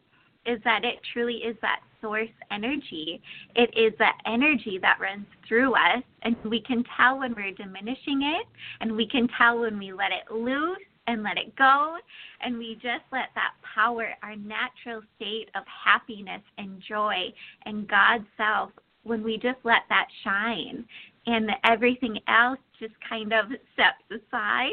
is 0.46 0.60
that 0.64 0.84
it 0.84 1.00
truly 1.14 1.36
is 1.36 1.56
that 1.62 1.80
source 2.02 2.30
energy. 2.52 3.22
It 3.56 3.70
is 3.78 3.94
that 4.00 4.18
energy 4.26 4.78
that 4.82 5.00
runs 5.00 5.26
through 5.48 5.74
us, 5.74 6.04
and 6.24 6.36
we 6.44 6.60
can 6.62 6.84
tell 6.98 7.20
when 7.20 7.34
we're 7.34 7.54
diminishing 7.54 8.22
it, 8.24 8.46
and 8.82 8.92
we 8.96 9.08
can 9.08 9.28
tell 9.38 9.60
when 9.60 9.80
we 9.80 9.94
let 9.94 10.12
it 10.12 10.34
loose 10.34 10.78
and 11.08 11.24
let 11.24 11.38
it 11.38 11.56
go, 11.56 11.98
and 12.42 12.58
we 12.58 12.76
just 12.76 13.04
let 13.12 13.30
that 13.36 13.54
power, 13.76 14.10
our 14.22 14.36
natural 14.36 15.02
state 15.16 15.50
of 15.56 15.64
happiness 15.86 16.42
and 16.58 16.82
joy 16.88 17.34
and 17.66 17.88
God's 17.88 18.26
self, 18.38 18.72
when 19.04 19.24
we 19.24 19.38
just 19.38 19.60
let 19.64 19.82
that 19.90 20.08
shine 20.24 20.86
and 21.26 21.50
everything 21.64 22.20
else 22.28 22.60
just 22.80 22.94
kind 23.08 23.32
of 23.34 23.46
steps 23.74 24.04
aside 24.12 24.72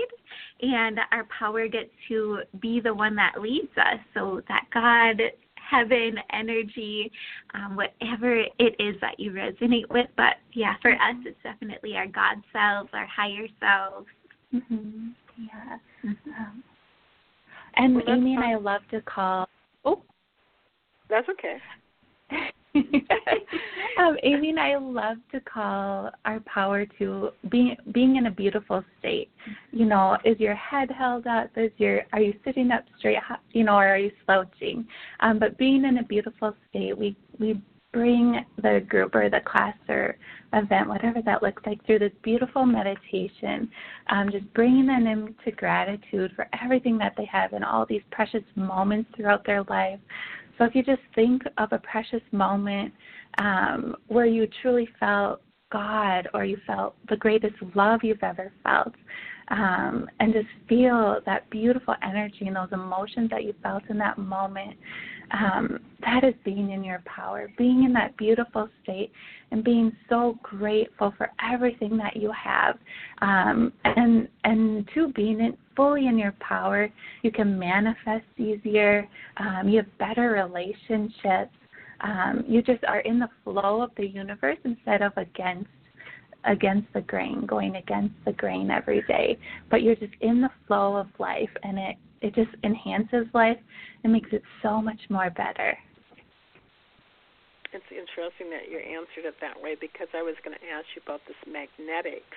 and 0.63 0.99
our 1.13 1.27
power 1.37 1.69
gets 1.69 1.91
to 2.09 2.41
be 2.61 2.81
the 2.81 2.93
one 2.93 3.15
that 3.15 3.41
leads 3.41 3.71
us 3.77 4.01
so 4.15 4.41
that 4.49 4.65
god 4.73 5.21
heaven 5.71 6.17
energy, 6.33 7.11
um, 7.55 7.77
whatever 7.77 8.41
it 8.41 8.75
is 8.79 8.97
that 9.01 9.19
you 9.19 9.31
resonate 9.31 9.89
with. 9.91 10.09
But 10.17 10.37
yeah, 10.53 10.75
for 10.83 10.93
us, 10.93 11.17
it's 11.25 11.39
definitely 11.43 11.95
our 11.97 12.07
God 12.07 12.37
selves, 12.53 12.91
our 12.93 13.07
higher 13.07 13.47
selves. 13.61 14.07
Mm-hmm. 14.55 15.09
Yeah. 15.39 15.79
Mm-hmm. 16.05 16.31
Um, 16.31 16.65
and 17.77 17.95
well, 17.95 18.05
Amy 18.09 18.35
and 18.35 18.45
I 18.45 18.57
love 18.57 18.83
to 18.91 19.01
call. 19.03 19.49
Oh, 19.85 20.03
that's 21.09 21.29
okay. 21.29 21.57
um, 23.99 24.17
Amy 24.23 24.51
and 24.51 24.61
I 24.61 24.77
love 24.77 25.17
to 25.33 25.41
call 25.41 26.11
our 26.25 26.41
power 26.41 26.87
to 26.99 27.31
being 27.51 27.77
being 27.93 28.17
in 28.17 28.27
a 28.27 28.31
beautiful 28.31 28.85
state. 28.99 29.31
You 29.73 29.87
know, 29.87 30.17
is 30.25 30.39
your 30.39 30.55
head 30.55 30.91
held 30.91 31.27
up? 31.27 31.51
Is 31.57 31.73
your 31.79 32.03
are 32.13 32.21
you 32.21 32.35
sitting 32.45 32.71
up 32.71 32.85
straight? 32.99 33.19
You 33.53 33.65
know, 33.65 33.75
or 33.75 33.89
are 33.89 33.99
you 33.99 34.13
slouching? 34.25 34.87
Um, 35.21 35.39
but 35.39 35.59
being 35.59 35.85
in 35.85 35.99
a 35.99 36.05
beautiful 36.05 36.55
state, 36.71 36.97
we 36.97 37.17
we 37.39 37.61
bring 37.93 38.45
the 38.63 38.85
group 38.89 39.15
or 39.15 39.29
the 39.29 39.41
class 39.41 39.77
or 39.89 40.17
event, 40.53 40.89
whatever 40.89 41.21
that 41.23 41.43
looks 41.43 41.63
like, 41.67 41.85
through 41.87 41.99
this 41.99 42.13
beautiful 42.23 42.65
meditation, 42.65 43.69
um, 44.11 44.31
just 44.31 44.53
bringing 44.55 44.87
them 44.87 45.07
into 45.07 45.57
gratitude 45.57 46.33
for 46.37 46.47
everything 46.63 46.99
that 46.99 47.15
they 47.17 47.25
have 47.25 47.53
and 47.53 47.65
all 47.65 47.85
these 47.87 48.03
precious 48.11 48.45
moments 48.55 49.11
throughout 49.17 49.45
their 49.45 49.65
life. 49.65 49.99
So 50.61 50.67
if 50.67 50.75
you 50.75 50.83
just 50.83 51.01
think 51.15 51.43
of 51.57 51.73
a 51.73 51.79
precious 51.79 52.21
moment 52.33 52.93
um, 53.39 53.97
where 54.09 54.27
you 54.27 54.47
truly 54.61 54.87
felt 55.01 55.41
God 55.73 56.29
or 56.35 56.45
you 56.45 56.59
felt 56.67 56.97
the 57.09 57.17
greatest 57.17 57.55
love 57.75 58.01
you've 58.03 58.23
ever 58.23 58.53
felt, 58.63 58.93
um, 59.49 60.07
and 60.21 60.35
just 60.35 60.49
feel 60.69 61.21
that 61.25 61.49
beautiful 61.49 61.95
energy 62.03 62.47
and 62.47 62.55
those 62.55 62.69
emotions 62.73 63.31
that 63.31 63.43
you 63.45 63.55
felt 63.63 63.85
in 63.89 63.97
that 63.99 64.19
moment. 64.19 64.77
Um, 65.33 65.79
that 66.01 66.25
is 66.25 66.35
being 66.45 66.71
in 66.71 66.83
your 66.83 67.03
power, 67.05 67.51
being 67.57 67.85
in 67.85 67.93
that 67.93 68.17
beautiful 68.17 68.69
state, 68.83 69.13
and 69.51 69.63
being 69.63 69.93
so 70.09 70.39
grateful 70.43 71.15
for 71.17 71.31
everything 71.53 71.97
that 71.99 72.17
you 72.17 72.33
have, 72.33 72.79
um, 73.23 73.73
and 73.85 74.29
and 74.45 74.89
to 74.95 75.13
being 75.13 75.41
in, 75.41 75.57
fully 75.77 76.07
in 76.07 76.19
your 76.19 76.35
power, 76.41 76.89
you 77.23 77.31
can 77.31 77.59
manifest 77.59 78.25
easier. 78.39 79.09
Um, 79.37 79.69
you 79.69 79.79
have 79.79 79.99
better 79.99 80.31
relationships. 80.31 81.55
Um, 82.01 82.45
you 82.49 82.63
just 82.63 82.83
are 82.85 83.01
in 83.01 83.19
the 83.19 83.29
flow 83.45 83.83
of 83.83 83.91
the 83.97 84.07
universe 84.07 84.59
instead 84.65 85.03
of 85.03 85.13
against 85.17 85.69
against 86.45 86.93
the 86.95 87.03
grain, 87.03 87.45
going 87.47 87.77
against 87.77 88.15
the 88.25 88.33
grain 88.33 88.71
every 88.71 89.03
day. 89.03 89.39
But 89.71 89.83
you're 89.83 89.97
just 89.97 90.15
in 90.21 90.41
the 90.41 90.51
flow 90.67 90.97
of 90.97 91.07
life, 91.19 91.51
and 91.63 91.79
it 91.79 91.97
it 92.21 92.35
just 92.35 92.51
enhances 92.65 93.27
life 93.33 93.59
and 94.05 94.13
makes 94.13 94.31
it 94.33 94.43
so 94.63 94.81
much 94.81 95.01
more 95.09 95.31
better. 95.31 95.77
It's 97.73 97.87
interesting 97.91 98.51
that 98.51 98.69
you 98.69 98.79
answered 98.79 99.25
it 99.25 99.35
that 99.41 99.61
way 99.61 99.77
because 99.81 100.09
I 100.13 100.23
was 100.23 100.35
going 100.45 100.59
to 100.59 100.67
ask 100.75 100.87
you 100.97 101.03
about 101.07 101.21
this 101.29 101.39
magnetics, 101.47 102.37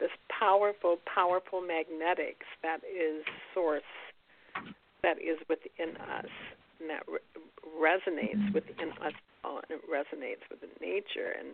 this 0.00 0.10
powerful, 0.32 0.96
powerful 1.04 1.60
magnetics 1.60 2.48
that 2.62 2.80
is 2.82 3.22
source, 3.52 3.86
that 5.02 5.20
is 5.20 5.36
within 5.52 6.00
us, 6.00 6.32
and 6.80 6.88
that 6.88 7.04
re- 7.04 7.20
resonates 7.76 8.40
mm-hmm. 8.40 8.54
within 8.56 8.90
us 9.04 9.12
all, 9.44 9.60
and 9.68 9.78
it 9.78 9.84
resonates 9.84 10.42
with 10.48 10.64
nature. 10.80 11.36
And 11.38 11.52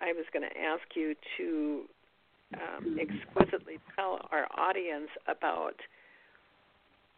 I 0.00 0.16
was 0.16 0.24
going 0.32 0.48
to 0.48 0.56
ask 0.56 0.82
you 0.96 1.14
to 1.36 1.84
um, 2.56 2.96
exquisitely 2.96 3.76
tell 3.94 4.24
our 4.32 4.48
audience 4.56 5.12
about– 5.28 5.76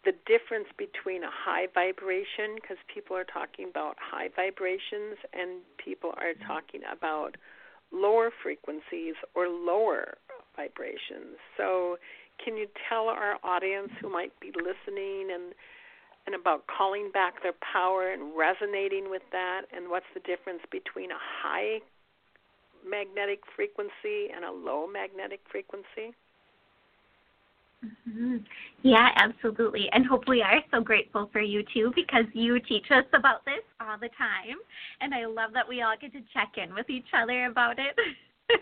the 0.05 0.13
difference 0.25 0.69
between 0.79 1.23
a 1.25 1.31
high 1.31 1.67
vibration, 1.75 2.57
because 2.57 2.79
people 2.93 3.17
are 3.17 3.25
talking 3.25 3.69
about 3.69 3.97
high 4.01 4.29
vibrations 4.35 5.21
and 5.33 5.61
people 5.77 6.11
are 6.17 6.33
mm-hmm. 6.33 6.47
talking 6.47 6.81
about 6.91 7.37
lower 7.93 8.31
frequencies 8.43 9.15
or 9.35 9.49
lower 9.49 10.17
vibrations. 10.57 11.37
So, 11.57 11.99
can 12.43 12.57
you 12.57 12.67
tell 12.89 13.09
our 13.09 13.37
audience 13.45 13.91
who 14.01 14.09
might 14.09 14.33
be 14.41 14.53
listening 14.57 15.29
and 15.33 15.53
and 16.27 16.35
about 16.35 16.65
calling 16.67 17.11
back 17.13 17.43
their 17.43 17.57
power 17.73 18.13
and 18.13 18.37
resonating 18.37 19.11
with 19.11 19.23
that 19.33 19.63
and 19.75 19.89
what's 19.89 20.07
the 20.15 20.21
difference 20.21 20.61
between 20.71 21.11
a 21.11 21.19
high 21.19 21.81
magnetic 22.87 23.41
frequency 23.57 24.29
and 24.35 24.45
a 24.45 24.53
low 24.53 24.87
magnetic 24.87 25.41
frequency? 25.51 26.15
Mm-hmm. 27.85 28.37
Yeah, 28.83 29.09
absolutely. 29.17 29.89
And 29.93 30.07
hope 30.07 30.29
we 30.29 30.43
are 30.43 30.61
so 30.71 30.81
grateful 30.81 31.31
for 31.33 31.41
you 31.41 31.63
too 31.73 31.93
because 31.95 32.25
you 32.35 32.61
teach 32.61 32.87
us 32.91 33.05
about 33.15 33.45
this 33.45 33.65
all 33.81 33.99
the 33.99 34.11
time. 34.19 34.57
And 35.01 35.15
I 35.15 35.27
love 35.27 35.53
that 35.55 35.67
we 35.67 35.83
all 35.83 35.95
get 36.01 36.13
to 36.13 36.21
check 36.33 36.53
in 36.57 36.75
with 36.75 36.91
each 36.91 37.09
other 37.15 37.47
about 37.47 37.79
it. 37.79 37.97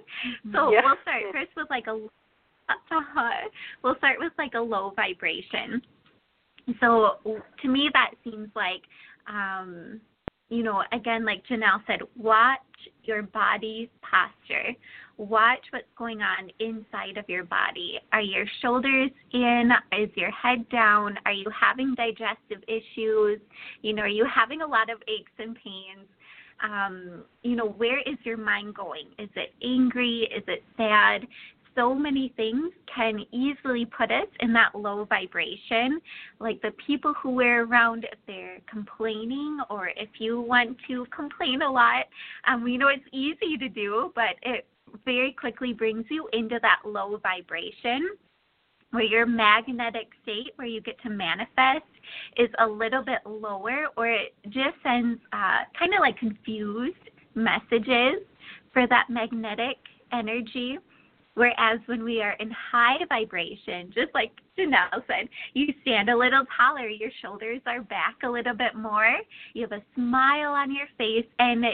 so 0.52 0.70
yeah. 0.70 0.80
we'll 0.84 0.96
start 1.02 1.22
first 1.32 1.50
with 1.56 1.68
like 1.70 1.86
a 1.88 1.98
uh, 2.70 3.30
we'll 3.82 3.96
start 3.96 4.16
with 4.18 4.32
like 4.38 4.54
a 4.54 4.60
low 4.60 4.92
vibration. 4.94 5.82
So 6.80 7.16
to 7.62 7.68
me 7.68 7.90
that 7.94 8.10
seems 8.22 8.48
like 8.54 8.82
um 9.26 10.00
you 10.48 10.62
know, 10.62 10.82
again 10.92 11.24
like 11.24 11.42
Jinelle 11.46 11.82
said, 11.86 12.00
watch 12.16 12.60
your 13.02 13.22
body's 13.22 13.88
posture 14.02 14.74
watch 15.18 15.60
what's 15.70 15.86
going 15.96 16.20
on 16.22 16.50
inside 16.60 17.18
of 17.18 17.28
your 17.28 17.44
body. 17.44 18.00
Are 18.12 18.22
your 18.22 18.46
shoulders 18.62 19.10
in? 19.32 19.70
Is 19.98 20.10
your 20.14 20.30
head 20.30 20.68
down? 20.70 21.18
Are 21.26 21.32
you 21.32 21.46
having 21.50 21.94
digestive 21.94 22.62
issues? 22.66 23.40
You 23.82 23.94
know, 23.94 24.02
are 24.02 24.08
you 24.08 24.26
having 24.32 24.62
a 24.62 24.66
lot 24.66 24.90
of 24.90 24.98
aches 25.08 25.32
and 25.38 25.56
pains? 25.56 26.08
Um, 26.62 27.24
you 27.42 27.54
know, 27.54 27.68
where 27.68 28.00
is 28.00 28.16
your 28.24 28.36
mind 28.36 28.74
going? 28.74 29.08
Is 29.18 29.28
it 29.36 29.52
angry? 29.62 30.28
Is 30.34 30.44
it 30.46 30.64
sad? 30.76 31.26
so 31.78 31.94
many 31.94 32.32
things 32.36 32.72
can 32.92 33.24
easily 33.30 33.84
put 33.84 34.10
us 34.10 34.26
in 34.40 34.52
that 34.52 34.74
low 34.74 35.04
vibration. 35.04 36.00
Like 36.40 36.60
the 36.60 36.72
people 36.84 37.14
who 37.22 37.30
we're 37.30 37.64
around, 37.64 38.04
if 38.10 38.18
they're 38.26 38.58
complaining 38.68 39.58
or 39.70 39.88
if 39.96 40.08
you 40.18 40.40
want 40.40 40.76
to 40.88 41.06
complain 41.14 41.62
a 41.62 41.70
lot, 41.70 42.06
um, 42.48 42.64
we 42.64 42.76
know 42.76 42.88
it's 42.88 43.04
easy 43.12 43.56
to 43.58 43.68
do, 43.68 44.10
but 44.16 44.34
it 44.42 44.66
very 45.04 45.32
quickly 45.32 45.72
brings 45.72 46.04
you 46.10 46.28
into 46.32 46.58
that 46.62 46.80
low 46.84 47.18
vibration 47.18 48.10
where 48.90 49.04
your 49.04 49.26
magnetic 49.26 50.08
state 50.22 50.52
where 50.56 50.66
you 50.66 50.80
get 50.80 51.00
to 51.02 51.10
manifest 51.10 51.84
is 52.36 52.48
a 52.58 52.66
little 52.66 53.02
bit 53.02 53.18
lower 53.26 53.86
or 53.96 54.08
it 54.08 54.34
just 54.48 54.76
sends 54.82 55.20
uh, 55.32 55.58
kind 55.78 55.92
of 55.94 56.00
like 56.00 56.16
confused 56.18 56.96
messages 57.34 58.22
for 58.72 58.86
that 58.86 59.06
magnetic 59.10 59.76
energy. 60.12 60.78
Whereas 61.34 61.78
when 61.86 62.02
we 62.02 62.20
are 62.20 62.32
in 62.40 62.50
high 62.50 62.96
vibration, 63.08 63.92
just 63.94 64.12
like 64.12 64.32
Jinelle 64.58 65.04
said, 65.06 65.28
you 65.54 65.72
stand 65.82 66.10
a 66.10 66.16
little 66.16 66.44
taller, 66.56 66.88
your 66.88 67.10
shoulders 67.22 67.60
are 67.66 67.82
back 67.82 68.16
a 68.24 68.28
little 68.28 68.54
bit 68.54 68.74
more, 68.74 69.18
you 69.54 69.62
have 69.62 69.72
a 69.72 69.82
smile 69.94 70.50
on 70.50 70.74
your 70.74 70.88
face, 70.96 71.26
and 71.38 71.64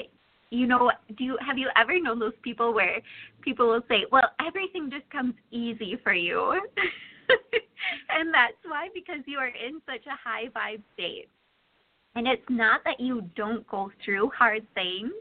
you 0.51 0.67
know, 0.67 0.91
do 1.17 1.25
you 1.25 1.39
have 1.45 1.59
you 1.59 1.69
ever 1.77 1.99
known 2.01 2.19
those 2.19 2.39
people 2.43 2.73
where 2.73 3.01
people 3.41 3.69
will 3.69 3.83
say, 3.89 4.05
"Well, 4.11 4.31
everything 4.47 4.91
just 4.91 5.09
comes 5.11 5.35
easy 5.51 5.97
for 6.03 6.15
you," 6.15 6.61
and 8.11 8.33
that's 8.33 8.57
why 8.65 8.89
because 8.95 9.21
you 9.27 9.39
are 9.39 9.49
in 9.49 9.81
such 9.87 10.07
a 10.07 10.17
high 10.17 10.49
vibe 10.49 10.83
state. 10.95 11.29
And 12.17 12.29
it's 12.29 12.49
not 12.49 12.83
that 12.85 13.01
you 13.01 13.29
don't 13.35 13.67
go 13.67 13.91
through 14.05 14.31
hard 14.37 14.65
things. 14.75 15.13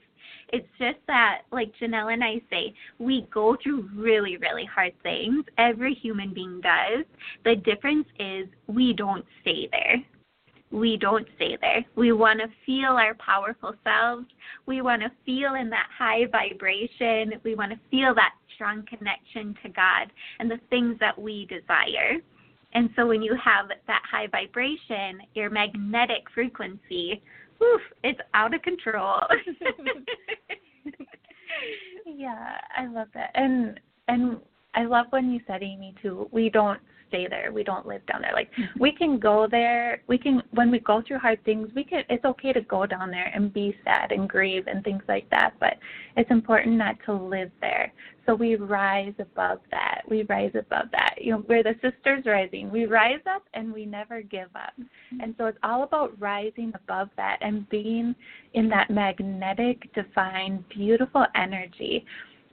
It's 0.50 0.68
just 0.78 1.00
that, 1.08 1.42
like 1.52 1.74
Jinelle 1.82 2.14
and 2.14 2.24
I 2.24 2.40
say, 2.50 2.76
we 3.00 3.28
go 3.34 3.58
through 3.62 3.90
really, 3.96 4.38
really 4.38 4.66
hard 4.66 4.94
things. 5.02 5.44
Every 5.58 5.96
human 5.96 6.34
being 6.34 6.62
does. 6.62 7.06
The 7.44 7.56
difference 7.56 8.06
is 8.20 8.48
we 8.68 8.94
don't 8.94 9.26
stay 9.42 9.68
there. 9.72 9.96
We 10.74 10.98
don't 10.98 11.28
stay 11.36 11.58
there. 11.62 11.86
We 11.96 12.12
want 12.12 12.40
to 12.40 12.48
feel 12.66 12.92
our 12.92 13.14
powerful 13.16 13.76
selves. 13.84 14.26
We 14.66 14.82
want 14.82 15.04
to 15.04 15.12
feel 15.26 15.54
in 15.54 15.70
that 15.70 15.88
high 15.98 16.26
vibration. 16.32 17.40
We 17.44 17.56
want 17.56 17.72
to 17.72 17.80
feel 17.92 18.16
that 18.16 18.34
strong 18.56 18.84
connection 18.88 19.56
to 19.64 19.70
God 19.70 20.12
and 20.40 20.50
the 20.50 20.60
things 20.70 20.98
that 21.00 21.18
we 21.18 21.46
desire. 21.46 22.18
And 22.74 22.90
so 22.96 23.06
when 23.06 23.22
you 23.22 23.36
have 23.44 23.68
that 23.88 24.02
high 24.10 24.28
vibration, 24.28 25.22
your 25.36 25.52
magnetic 25.52 26.24
frequency 26.34 27.22
whew, 27.64 27.80
it's 28.04 28.20
out 28.34 28.54
of 28.54 28.62
control. 28.62 29.22
yeah, 32.06 32.58
I 32.78 32.88
love 32.88 33.08
that. 33.14 33.32
And 33.36 33.80
and 34.08 34.38
I 34.76 34.86
love 34.86 35.08
when 35.12 35.32
you 35.32 35.40
said 35.48 35.64
Amy 35.64 35.96
too, 36.02 36.28
we 36.32 36.50
don't 36.50 36.80
stay 37.14 37.28
there. 37.28 37.52
We 37.52 37.64
don't 37.64 37.86
live 37.86 38.06
down 38.08 38.22
there. 38.22 38.34
Like 38.34 38.52
mm-hmm. 38.54 38.80
we 38.80 38.92
can 38.92 39.20
go 39.20 39.48
there. 39.50 40.02
We 40.08 40.18
can 40.18 40.42
when 40.52 40.72
we 40.72 40.80
go 40.80 41.04
through 41.06 41.20
hard 41.20 41.44
things, 41.46 41.70
we 41.76 41.84
can 41.84 42.04
it's 42.10 42.26
okay 42.26 42.54
to 42.54 42.62
go 42.62 42.86
down 42.86 43.12
there 43.12 43.32
and 43.34 43.54
be 43.54 43.78
sad 43.84 44.12
and 44.12 44.28
grieve 44.28 44.68
and 44.68 44.84
things 44.84 45.04
like 45.08 45.30
that, 45.30 45.54
but 45.60 45.78
it's 46.18 46.32
important 46.32 46.76
not 46.76 46.96
to 47.06 47.14
live 47.14 47.52
there. 47.62 47.94
So 48.26 48.34
we 48.34 48.56
rise 48.56 49.14
above 49.20 49.60
that. 49.72 50.02
We 50.10 50.24
rise 50.24 50.54
above 50.58 50.86
that. 50.94 51.16
You 51.20 51.34
know, 51.34 51.46
we're 51.48 51.62
the 51.62 51.76
sisters 51.82 52.24
rising. 52.26 52.72
We 52.72 52.86
rise 52.86 53.20
up 53.30 53.44
and 53.54 53.74
we 53.74 53.86
never 53.86 54.22
give 54.22 54.50
up. 54.56 54.74
Mm-hmm. 54.80 55.22
And 55.22 55.36
so 55.38 55.46
it's 55.48 55.58
all 55.62 55.84
about 55.84 56.20
rising 56.20 56.72
above 56.74 57.10
that 57.18 57.38
and 57.42 57.70
being 57.70 58.16
in 58.54 58.70
that 58.70 58.90
magnetic, 58.90 59.94
divine, 59.94 60.64
beautiful 60.70 61.26
energy. 61.36 62.06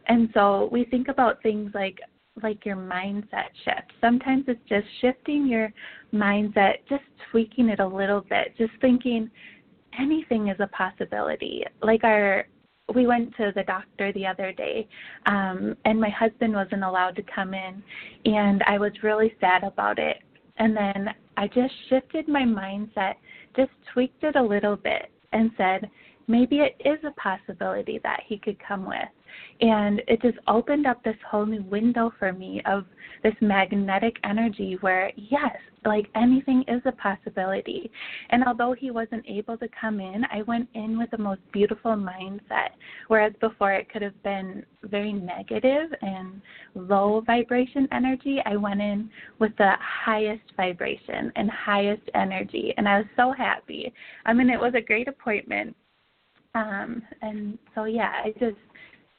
And 0.07 0.29
so 0.35 0.69
we 0.73 0.85
think 0.85 1.09
about 1.09 1.41
things 1.43 1.71
like 1.73 2.01
like 2.43 2.65
your 2.65 2.77
mindset 2.77 3.51
shift. 3.65 3.93
Sometimes 4.01 4.45
it's 4.49 4.61
just 4.69 4.87
shifting 5.01 5.47
your 5.47 5.73
mindset, 6.13 6.75
just 6.89 7.05
tweaking 7.31 7.69
it 7.69 7.81
a 7.81 7.87
little 7.87 8.21
bit, 8.23 8.55
just 8.59 8.73
thinking 8.81 9.31
anything 9.99 10.49
is 10.49 10.57
a 10.61 10.67
possibility. 10.69 11.65
Like 11.83 12.05
our 12.05 12.47
we 12.95 13.07
went 13.07 13.37
to 13.37 13.53
the 13.55 13.63
doctor 13.63 14.13
the 14.15 14.27
other 14.27 14.53
day 14.53 14.89
um 15.27 15.77
and 15.85 16.01
my 16.01 16.11
husband 16.11 16.53
wasn't 16.53 16.83
allowed 16.83 17.15
to 17.15 17.23
come 17.33 17.55
in 17.55 17.81
and 18.25 18.65
I 18.67 18.79
was 18.79 18.91
really 19.03 19.33
sad 19.41 19.63
about 19.63 19.99
it. 19.99 20.17
And 20.59 20.77
then 20.77 21.11
I 21.37 21.47
just 21.47 21.73
shifted 21.89 22.29
my 22.29 22.43
mindset, 22.43 23.15
just 23.57 23.71
tweaked 23.93 24.23
it 24.25 24.37
a 24.37 24.43
little 24.43 24.77
bit 24.77 25.11
and 25.33 25.51
said, 25.57 25.89
maybe 26.29 26.59
it 26.59 26.77
is 26.85 26.99
a 27.05 27.13
possibility 27.13 27.99
that 28.03 28.21
he 28.27 28.37
could 28.39 28.57
come 28.67 28.87
with. 28.87 29.09
And 29.61 30.03
it 30.09 30.23
just 30.23 30.39
opened 30.49 30.87
up 30.87 31.03
this 31.03 31.17
whole 31.29 31.47
new 31.47 31.63
window 31.63 32.13
for 32.19 32.33
me 32.33 32.63
of 32.67 32.85
this 33.23 33.35
magnetic 33.41 34.17
energy 34.25 34.79
where, 34.81 35.13
yes, 35.17 35.57
like 35.85 36.07
anything 36.15 36.65
is 36.69 36.83
a 36.85 36.93
possibility. 36.93 37.91
And 38.31 38.45
although 38.45 38.73
he 38.73 38.91
wasn't 38.91 39.25
able 39.29 39.57
to 39.59 39.69
come 39.79 40.01
in, 40.01 40.25
I 40.33 40.43
went 40.43 40.69
in 40.75 40.99
with 40.99 41.11
the 41.11 41.19
most 41.19 41.41
beautiful 41.53 41.93
mindset. 41.93 42.71
Whereas 43.09 43.33
before 43.41 43.73
it 43.73 43.91
could 43.91 44.03
have 44.03 44.23
been 44.23 44.65
very 44.85 45.13
negative 45.13 45.91
and 46.03 46.41
low 46.75 47.23
vibration 47.27 47.89
energy, 47.93 48.39
I 48.45 48.57
went 48.57 48.81
in 48.81 49.11
with 49.39 49.53
the 49.57 49.73
highest 49.81 50.43
vibration 50.57 51.33
and 51.37 51.51
highest 51.51 52.03
energy. 52.15 52.75
And 52.77 52.89
I 52.89 52.99
was 52.99 53.07
so 53.17 53.33
happy. 53.33 53.93
I 54.27 54.33
mean, 54.33 54.51
it 54.51 54.61
was 54.61 54.75
a 54.75 54.81
great 54.81 55.09
appointment. 55.09 55.77
Um, 56.55 57.03
and 57.23 57.59
so, 57.75 57.85
yeah, 57.85 58.13
I 58.25 58.33
just 58.39 58.57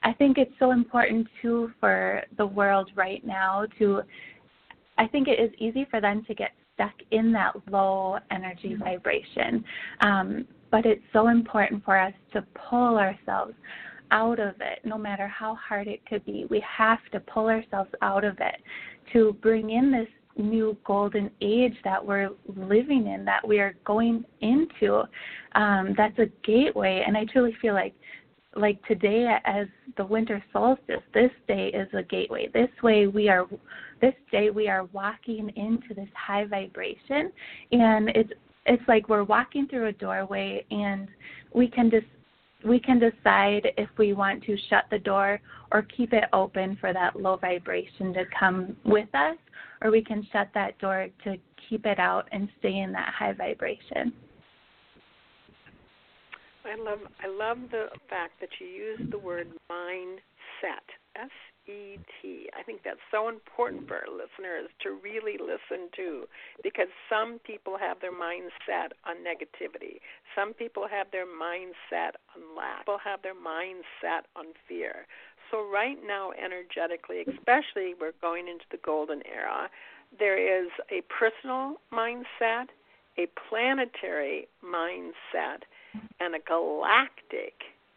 I 0.04 0.12
think 0.12 0.38
it's 0.38 0.52
so 0.58 0.72
important 0.72 1.26
too 1.40 1.70
for 1.80 2.22
the 2.36 2.46
world 2.46 2.90
right 2.96 3.24
now 3.24 3.66
to 3.78 4.02
I 4.98 5.06
think 5.06 5.28
it 5.28 5.40
is 5.40 5.50
easy 5.58 5.86
for 5.90 6.00
them 6.00 6.24
to 6.26 6.34
get 6.34 6.50
stuck 6.74 6.94
in 7.10 7.32
that 7.32 7.54
low 7.70 8.18
energy 8.30 8.70
mm-hmm. 8.70 8.82
vibration. 8.82 9.64
Um, 10.00 10.46
but 10.70 10.86
it's 10.86 11.02
so 11.12 11.28
important 11.28 11.84
for 11.84 11.98
us 11.98 12.14
to 12.32 12.44
pull 12.70 12.96
ourselves 12.98 13.54
out 14.10 14.38
of 14.38 14.54
it, 14.60 14.80
no 14.84 14.98
matter 14.98 15.26
how 15.26 15.54
hard 15.56 15.88
it 15.88 16.04
could 16.06 16.24
be. 16.24 16.46
We 16.50 16.62
have 16.78 16.98
to 17.12 17.20
pull 17.20 17.46
ourselves 17.46 17.90
out 18.02 18.24
of 18.24 18.36
it 18.40 18.56
to 19.12 19.36
bring 19.42 19.70
in 19.70 19.90
this 19.90 20.08
new 20.36 20.76
golden 20.86 21.30
age 21.40 21.74
that 21.84 22.04
we're 22.04 22.30
living 22.56 23.06
in, 23.06 23.24
that 23.24 23.46
we 23.46 23.58
are 23.58 23.74
going 23.84 24.24
into. 24.40 25.02
Um, 25.54 25.94
that's 25.96 26.18
a 26.18 26.26
gateway, 26.46 27.04
and 27.06 27.16
I 27.16 27.26
truly 27.26 27.54
feel 27.60 27.74
like 27.74 27.94
like 28.54 28.84
today 28.86 29.36
as 29.44 29.66
the 29.96 30.04
winter 30.04 30.42
solstice 30.52 31.02
this 31.14 31.30
day 31.48 31.68
is 31.68 31.88
a 31.94 32.02
gateway. 32.02 32.48
This 32.52 32.70
way 32.82 33.06
we 33.06 33.28
are 33.28 33.46
this 34.00 34.14
day 34.30 34.50
we 34.50 34.68
are 34.68 34.84
walking 34.92 35.50
into 35.56 35.94
this 35.94 36.08
high 36.14 36.44
vibration 36.44 37.32
and 37.72 38.10
it's 38.10 38.32
it's 38.66 38.82
like 38.86 39.08
we're 39.08 39.24
walking 39.24 39.66
through 39.68 39.86
a 39.88 39.92
doorway 39.92 40.64
and 40.70 41.08
we 41.54 41.66
can 41.68 41.90
just 41.90 42.06
we 42.64 42.78
can 42.78 42.98
decide 42.98 43.68
if 43.76 43.88
we 43.98 44.12
want 44.12 44.42
to 44.44 44.56
shut 44.68 44.84
the 44.90 44.98
door 44.98 45.40
or 45.72 45.82
keep 45.82 46.12
it 46.12 46.24
open 46.32 46.76
for 46.80 46.92
that 46.92 47.18
low 47.18 47.36
vibration 47.36 48.12
to 48.12 48.24
come 48.38 48.76
with 48.84 49.12
us 49.14 49.36
or 49.82 49.90
we 49.90 50.02
can 50.02 50.26
shut 50.32 50.48
that 50.54 50.78
door 50.78 51.08
to 51.24 51.36
keep 51.68 51.86
it 51.86 51.98
out 51.98 52.28
and 52.32 52.48
stay 52.58 52.78
in 52.78 52.92
that 52.92 53.12
high 53.18 53.32
vibration 53.32 54.12
I 56.64 56.76
love 56.76 57.00
I 57.22 57.26
love 57.26 57.58
the 57.70 57.88
fact 58.08 58.40
that 58.40 58.50
you 58.60 58.66
use 58.66 59.00
the 59.10 59.18
word 59.18 59.48
mindset. 59.70 60.86
S 61.16 61.30
E 61.66 61.98
T. 62.20 62.48
I 62.58 62.62
think 62.62 62.82
that's 62.84 63.02
so 63.10 63.28
important 63.28 63.86
for 63.86 63.96
our 63.96 64.08
listeners 64.08 64.70
to 64.82 64.98
really 65.02 65.36
listen 65.38 65.90
to 65.96 66.24
because 66.62 66.88
some 67.10 67.38
people 67.44 67.76
have 67.78 68.00
their 68.00 68.12
mindset 68.12 68.92
on 69.04 69.16
negativity. 69.16 70.00
Some 70.34 70.54
people 70.54 70.86
have 70.88 71.08
their 71.12 71.26
mindset 71.26 72.16
on 72.34 72.56
lack. 72.56 72.80
People 72.80 72.98
have 73.04 73.22
their 73.22 73.34
mindset 73.34 74.24
on 74.36 74.46
fear. 74.68 75.06
So 75.50 75.68
right 75.68 75.98
now 76.06 76.32
energetically, 76.32 77.20
especially 77.28 77.94
we're 78.00 78.16
going 78.22 78.48
into 78.48 78.64
the 78.70 78.78
golden 78.82 79.22
era, 79.26 79.68
there 80.18 80.38
is 80.38 80.70
a 80.90 81.02
personal 81.12 81.76
mindset, 81.92 82.68
a 83.18 83.26
planetary 83.48 84.48
mindset, 84.64 85.62
and 86.20 86.34
a 86.34 86.38
galactic, 86.46 87.54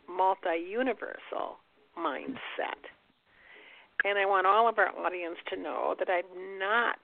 multi 0.10 0.58
universal 0.70 1.58
mindset. 1.98 2.82
And 4.04 4.20
I 4.20 4.26
want 4.26 4.46
all 4.46 4.68
of 4.68 4.78
our 4.78 4.90
audience 4.90 5.38
to 5.50 5.60
know 5.60 5.96
that 6.00 6.10
I've 6.10 6.26
not 6.60 7.00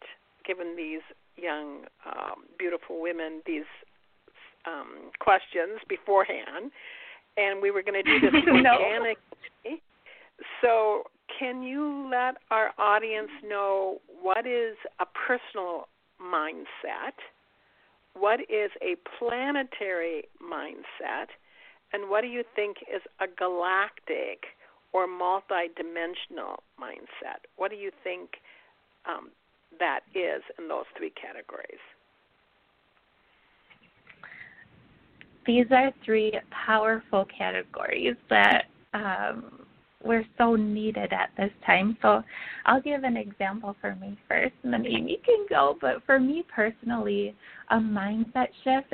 given 0.45 0.75
these 0.75 1.01
young, 1.37 1.85
um, 2.05 2.43
beautiful 2.59 3.01
women 3.01 3.41
these 3.45 3.69
um, 4.67 5.11
questions 5.19 5.79
beforehand, 5.87 6.71
and 7.37 7.61
we 7.61 7.71
were 7.71 7.81
going 7.81 8.03
to 8.03 8.19
do 8.19 8.19
this 8.19 8.41
organically. 8.47 9.81
So, 10.61 11.03
can 11.39 11.63
you 11.63 12.09
let 12.11 12.35
our 12.51 12.71
audience 12.77 13.29
know 13.47 13.99
what 14.21 14.45
is 14.45 14.75
a 14.99 15.05
personal 15.05 15.87
mindset? 16.21 17.15
What 18.13 18.41
is 18.41 18.71
a 18.81 18.95
planetary 19.17 20.25
mindset, 20.41 21.27
and 21.93 22.09
what 22.09 22.21
do 22.21 22.27
you 22.27 22.43
think 22.55 22.77
is 22.93 23.01
a 23.19 23.25
galactic 23.27 24.43
or 24.93 25.07
multidimensional 25.07 26.57
mindset? 26.79 27.45
What 27.55 27.71
do 27.71 27.77
you 27.77 27.91
think 28.03 28.31
um, 29.05 29.29
that 29.79 30.01
is 30.13 30.43
in 30.59 30.67
those 30.67 30.85
three 30.97 31.11
categories? 31.11 31.79
These 35.45 35.65
are 35.71 35.91
three 36.05 36.33
powerful 36.51 37.25
categories 37.25 38.15
that 38.29 38.65
um, 38.93 39.60
we're 40.03 40.25
so 40.37 40.55
needed 40.55 41.13
at 41.13 41.31
this 41.37 41.51
time. 41.65 41.97
So 42.01 42.23
I'll 42.65 42.81
give 42.81 43.03
an 43.03 43.17
example 43.17 43.75
for 43.81 43.95
me 43.95 44.17
first, 44.27 44.53
and 44.63 44.73
then 44.73 44.85
Amy 44.85 45.19
can 45.25 45.45
go. 45.49 45.77
But 45.79 46.03
for 46.05 46.19
me 46.19 46.43
personally, 46.53 47.35
a 47.69 47.77
mindset 47.77 48.47
shift. 48.63 48.93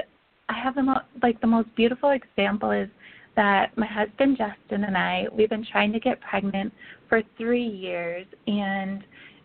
I 0.50 0.54
have 0.64 0.76
the 0.76 0.84
most 0.84 1.06
like 1.22 1.40
the 1.42 1.48
most 1.48 1.74
beautiful 1.76 2.12
example 2.12 2.72
is 2.72 2.90
that 3.36 3.78
my 3.78 3.86
husband 3.86 4.38
Justin 4.38 4.86
and 4.86 4.98
I 4.98 5.26
we've 5.32 5.50
been 5.50 5.66
trying 5.72 5.92
to 5.94 6.00
get 6.00 6.22
pregnant 6.22 6.74
for 7.10 7.22
three 7.38 7.68
years, 7.68 8.26
and 8.48 9.04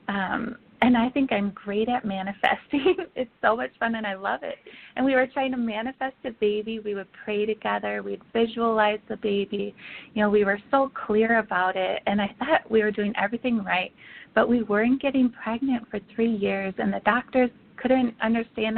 um, 0.08 0.56
and 0.82 0.96
I 0.96 1.08
think 1.10 1.32
I'm 1.32 1.50
great 1.50 1.88
at 1.88 2.04
manifesting. 2.04 2.96
it's 3.14 3.30
so 3.40 3.56
much 3.56 3.70
fun 3.78 3.94
and 3.94 4.04
I 4.04 4.14
love 4.14 4.40
it. 4.42 4.56
And 4.96 5.06
we 5.06 5.14
were 5.14 5.28
trying 5.28 5.52
to 5.52 5.56
manifest 5.56 6.16
a 6.24 6.32
baby. 6.32 6.80
We 6.80 6.96
would 6.96 7.06
pray 7.24 7.46
together. 7.46 8.02
We'd 8.02 8.20
visualize 8.32 8.98
the 9.08 9.16
baby. 9.16 9.76
You 10.14 10.22
know, 10.22 10.28
we 10.28 10.44
were 10.44 10.58
so 10.72 10.90
clear 11.06 11.38
about 11.38 11.76
it. 11.76 12.02
And 12.06 12.20
I 12.20 12.34
thought 12.40 12.68
we 12.68 12.82
were 12.82 12.90
doing 12.90 13.12
everything 13.16 13.62
right. 13.62 13.92
But 14.34 14.48
we 14.48 14.64
weren't 14.64 15.00
getting 15.00 15.30
pregnant 15.30 15.88
for 15.88 16.00
three 16.16 16.34
years. 16.34 16.74
And 16.78 16.92
the 16.92 17.00
doctors 17.04 17.50
couldn't 17.76 18.16
understand 18.20 18.76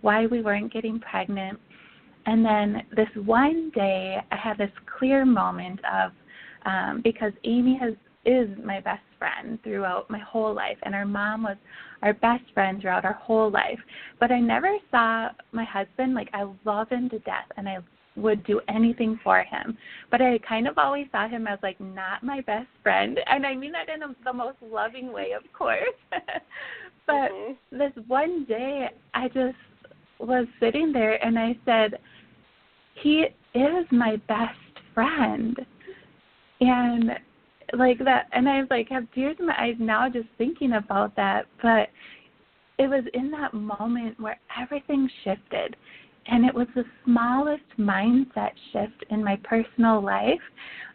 why 0.00 0.24
we 0.24 0.40
weren't 0.40 0.72
getting 0.72 1.00
pregnant. 1.00 1.60
And 2.24 2.42
then 2.42 2.82
this 2.96 3.08
one 3.26 3.70
day, 3.74 4.16
I 4.30 4.36
had 4.36 4.56
this 4.56 4.70
clear 4.98 5.26
moment 5.26 5.80
of 5.84 6.12
um, 6.64 7.02
because 7.04 7.32
Amy 7.44 7.78
has 7.78 7.92
is 8.24 8.48
my 8.64 8.80
best 8.80 9.02
friend 9.22 9.56
throughout 9.62 10.10
my 10.10 10.18
whole 10.18 10.52
life, 10.52 10.78
and 10.82 10.96
our 10.96 11.06
mom 11.06 11.44
was 11.44 11.56
our 12.02 12.12
best 12.14 12.42
friend 12.54 12.80
throughout 12.80 13.04
our 13.04 13.12
whole 13.12 13.52
life. 13.52 13.78
But 14.18 14.32
I 14.32 14.40
never 14.40 14.76
saw 14.90 15.28
my 15.52 15.64
husband 15.64 16.14
like 16.14 16.28
I 16.32 16.50
love 16.64 16.88
him 16.88 17.08
to 17.10 17.20
death, 17.20 17.46
and 17.56 17.68
I 17.68 17.78
would 18.16 18.44
do 18.44 18.60
anything 18.68 19.20
for 19.22 19.44
him. 19.44 19.78
But 20.10 20.22
I 20.22 20.38
kind 20.38 20.66
of 20.66 20.76
always 20.76 21.06
saw 21.12 21.28
him 21.28 21.46
as 21.46 21.60
like 21.62 21.80
not 21.80 22.24
my 22.24 22.40
best 22.40 22.66
friend, 22.82 23.20
and 23.26 23.46
I 23.46 23.54
mean 23.54 23.70
that 23.72 23.88
in 23.88 24.02
a, 24.02 24.14
the 24.24 24.32
most 24.32 24.56
loving 24.60 25.12
way, 25.12 25.32
of 25.36 25.44
course. 25.52 25.78
but 27.06 27.30
mm-hmm. 27.30 27.78
this 27.78 27.92
one 28.08 28.44
day, 28.46 28.88
I 29.14 29.28
just 29.28 29.56
was 30.18 30.48
sitting 30.58 30.92
there, 30.92 31.24
and 31.24 31.38
I 31.38 31.56
said, 31.64 32.00
"He 33.02 33.26
is 33.54 33.86
my 33.92 34.16
best 34.26 34.58
friend." 34.94 35.56
And 36.60 37.10
like 37.72 37.98
that 38.04 38.28
and 38.32 38.48
I 38.48 38.62
like 38.70 38.88
have 38.90 39.10
tears 39.14 39.36
in 39.38 39.46
my 39.46 39.54
eyes 39.58 39.76
now 39.78 40.08
just 40.08 40.28
thinking 40.38 40.72
about 40.72 41.14
that. 41.16 41.46
But 41.62 41.88
it 42.78 42.88
was 42.88 43.04
in 43.14 43.30
that 43.32 43.54
moment 43.54 44.18
where 44.20 44.38
everything 44.60 45.08
shifted 45.24 45.76
and 46.26 46.44
it 46.44 46.54
was 46.54 46.68
the 46.74 46.84
smallest 47.04 47.64
mindset 47.78 48.52
shift 48.72 49.04
in 49.10 49.24
my 49.24 49.38
personal 49.42 50.02
life. 50.02 50.40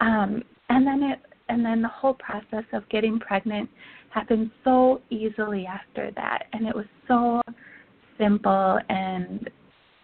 Um 0.01 0.43
and 0.69 0.85
then 0.85 1.03
it 1.03 1.19
and 1.49 1.65
then 1.65 1.81
the 1.81 1.87
whole 1.87 2.15
process 2.15 2.65
of 2.73 2.87
getting 2.89 3.19
pregnant 3.19 3.69
happened 4.09 4.51
so 4.63 5.01
easily 5.09 5.65
after 5.65 6.11
that 6.15 6.43
and 6.53 6.67
it 6.67 6.75
was 6.75 6.85
so 7.07 7.41
simple 8.17 8.79
and 8.89 9.49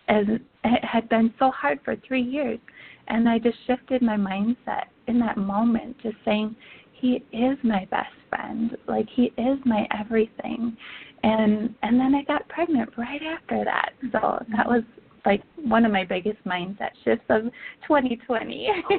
as 0.07 0.25
it 0.27 0.85
had 0.85 1.07
been 1.09 1.33
so 1.39 1.49
hard 1.51 1.79
for 1.83 1.95
three 2.07 2.21
years 2.21 2.59
and 3.07 3.27
I 3.27 3.39
just 3.39 3.57
shifted 3.67 4.01
my 4.01 4.17
mindset 4.17 4.85
in 5.07 5.19
that 5.19 5.37
moment, 5.37 5.97
just 6.01 6.15
saying, 6.25 6.55
He 6.93 7.23
is 7.31 7.57
my 7.63 7.85
best 7.91 8.13
friend. 8.29 8.77
Like 8.87 9.07
he 9.09 9.33
is 9.37 9.59
my 9.65 9.87
everything. 9.97 10.75
And 11.23 11.73
and 11.83 11.99
then 11.99 12.15
I 12.15 12.23
got 12.23 12.47
pregnant 12.49 12.89
right 12.97 13.21
after 13.21 13.63
that. 13.65 13.91
So 14.11 14.43
that 14.55 14.67
was 14.67 14.83
like 15.25 15.43
one 15.55 15.85
of 15.85 15.91
my 15.91 16.03
biggest 16.03 16.43
mindset 16.45 16.91
shifts 17.03 17.25
of 17.29 17.43
2020. 17.87 18.67
oh, 18.89 18.97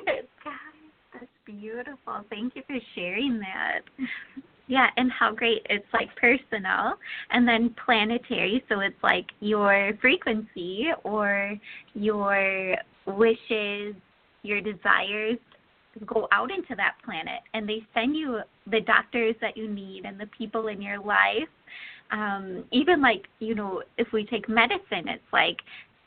that's 1.12 1.27
beautiful. 1.45 2.25
Thank 2.31 2.57
you 2.57 2.62
for 2.67 2.79
sharing 2.95 3.38
that. 3.40 3.81
Yeah, 4.66 4.87
and 4.96 5.12
how 5.12 5.35
great 5.35 5.66
it's 5.68 5.87
like 5.92 6.09
personal 6.16 6.94
and 7.31 7.46
then 7.46 7.74
planetary. 7.85 8.64
So 8.68 8.81
it's 8.81 9.03
like 9.03 9.27
your 9.40 9.92
frequency 10.00 10.87
or 11.03 11.55
your 11.94 12.77
wishes, 13.07 13.94
your 14.42 14.61
desires 14.62 15.38
go 16.07 16.27
out 16.33 16.50
into 16.50 16.74
that 16.77 16.94
planet 17.05 17.40
and 17.53 17.68
they 17.68 17.83
send 17.92 18.16
you 18.16 18.40
the 18.70 18.81
doctors 18.81 19.35
that 19.40 19.57
you 19.57 19.68
need 19.68 20.05
and 20.07 20.18
the 20.18 20.27
people 20.37 20.68
in 20.68 20.81
your 20.81 20.98
life. 20.98 21.48
Um, 22.11 22.64
even 22.72 23.00
like, 23.03 23.27
you 23.38 23.55
know, 23.55 23.83
if 23.98 24.09
we 24.12 24.24
take 24.24 24.48
medicine, 24.48 25.09
it's 25.09 25.22
like 25.33 25.59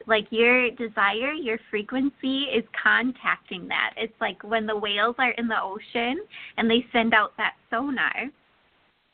like 0.08 0.26
your 0.30 0.72
desire, 0.72 1.34
your 1.34 1.60
frequency 1.70 2.43
is 2.43 2.63
contacting 2.82 3.67
that. 3.67 3.93
It's 3.98 4.13
like 4.22 4.41
when 4.41 4.65
the 4.65 4.78
whales 4.78 5.15
are 5.20 5.32
in 5.32 5.50
the 5.50 5.62
ocean 5.62 6.24
and 6.58 6.70
they 6.70 6.86
send 6.93 7.13
out 7.13 7.34
that 7.38 7.56
sonar 7.70 8.32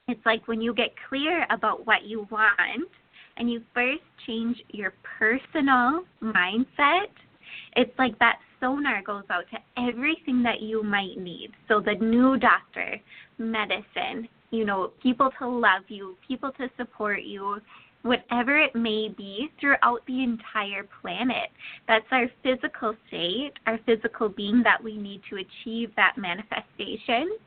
it's 0.07 0.25
like 0.25 0.47
when 0.47 0.61
you 0.61 0.73
get 0.73 0.93
clear 1.07 1.45
about 1.49 1.87
what 1.87 2.03
you 2.05 2.27
want 2.29 2.89
and 3.37 3.49
you 3.49 3.61
first 3.73 4.01
change 4.27 4.57
your 4.69 4.93
personal 5.17 6.03
mindset, 6.21 7.07
it's 7.75 7.97
like 7.97 8.17
that 8.19 8.39
sonar 8.59 9.01
goes 9.01 9.23
out 9.29 9.45
to 9.51 9.81
everything 9.81 10.43
that 10.43 10.61
you 10.61 10.83
might 10.83 11.17
need. 11.17 11.51
So 11.67 11.79
the 11.79 11.95
new 11.95 12.37
doctor, 12.37 12.99
medicine, 13.37 14.27
you 14.51 14.65
know, 14.65 14.91
people 15.01 15.31
to 15.39 15.47
love 15.47 15.83
you, 15.87 16.17
people 16.27 16.51
to 16.57 16.69
support 16.77 17.23
you, 17.23 17.59
whatever 18.01 18.57
it 18.59 18.75
may 18.75 19.07
be 19.07 19.49
throughout 19.59 20.01
the 20.07 20.21
entire 20.21 20.85
planet. 21.01 21.49
That's 21.87 22.05
our 22.11 22.29
physical 22.43 22.93
state, 23.07 23.53
our 23.65 23.79
physical 23.85 24.27
being 24.27 24.61
that 24.63 24.83
we 24.83 24.97
need 24.97 25.21
to 25.29 25.37
achieve 25.37 25.91
that 25.95 26.17
manifestation 26.17 27.37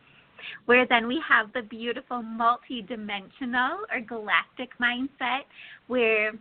where 0.67 0.87
then 0.87 1.07
we 1.07 1.23
have 1.29 1.53
the 1.53 1.63
beautiful 1.63 2.23
multi-dimensional 2.23 3.79
or 3.93 4.01
galactic 4.01 4.71
mindset 4.81 5.43
where 5.87 6.33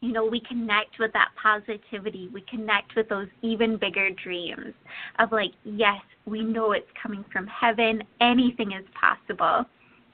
you 0.00 0.12
know 0.12 0.24
we 0.24 0.40
connect 0.40 0.98
with 0.98 1.12
that 1.12 1.30
positivity. 1.42 2.28
We 2.32 2.42
connect 2.42 2.94
with 2.94 3.08
those 3.08 3.28
even 3.42 3.76
bigger 3.76 4.10
dreams 4.10 4.74
of 5.18 5.32
like 5.32 5.52
yes 5.64 6.00
we 6.24 6.42
know 6.42 6.72
it's 6.72 6.86
coming 7.02 7.24
from 7.32 7.46
heaven. 7.46 8.02
Anything 8.20 8.72
is 8.72 8.84
possible. 9.00 9.64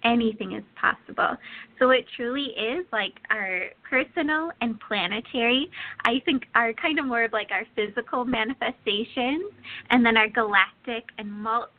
Anything 0.05 0.53
is 0.53 0.62
possible. 0.79 1.37
So 1.79 1.90
it 1.90 2.05
truly 2.14 2.53
is 2.59 2.85
like 2.93 3.14
our 3.31 3.62
personal 3.88 4.51
and 4.61 4.79
planetary, 4.81 5.71
I 6.05 6.21
think 6.27 6.45
are 6.55 6.75
kind 6.75 6.99
of 6.99 7.07
more 7.07 7.25
of 7.25 7.33
like 7.33 7.49
our 7.51 7.64
physical 7.75 8.25
manifestations, 8.27 9.51
and 9.88 10.05
then 10.05 10.19
our 10.19 10.29
galactic 10.29 11.05
and 11.17 11.33
multi 11.33 11.71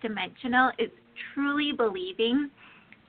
dimensional 0.00 0.70
is 0.78 0.90
truly 1.34 1.72
believing 1.72 2.50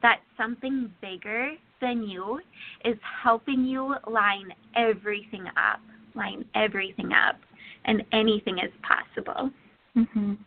that 0.01 0.19
something 0.37 0.91
bigger 1.01 1.51
than 1.81 2.03
you 2.03 2.39
is 2.85 2.97
helping 3.23 3.65
you 3.65 3.95
line 4.07 4.53
everything 4.75 5.45
up, 5.57 5.79
line 6.15 6.45
everything 6.55 7.11
up, 7.13 7.39
and 7.85 8.03
anything 8.11 8.59
is 8.59 8.71
possible. 8.81 9.51
Mhm 9.95 10.37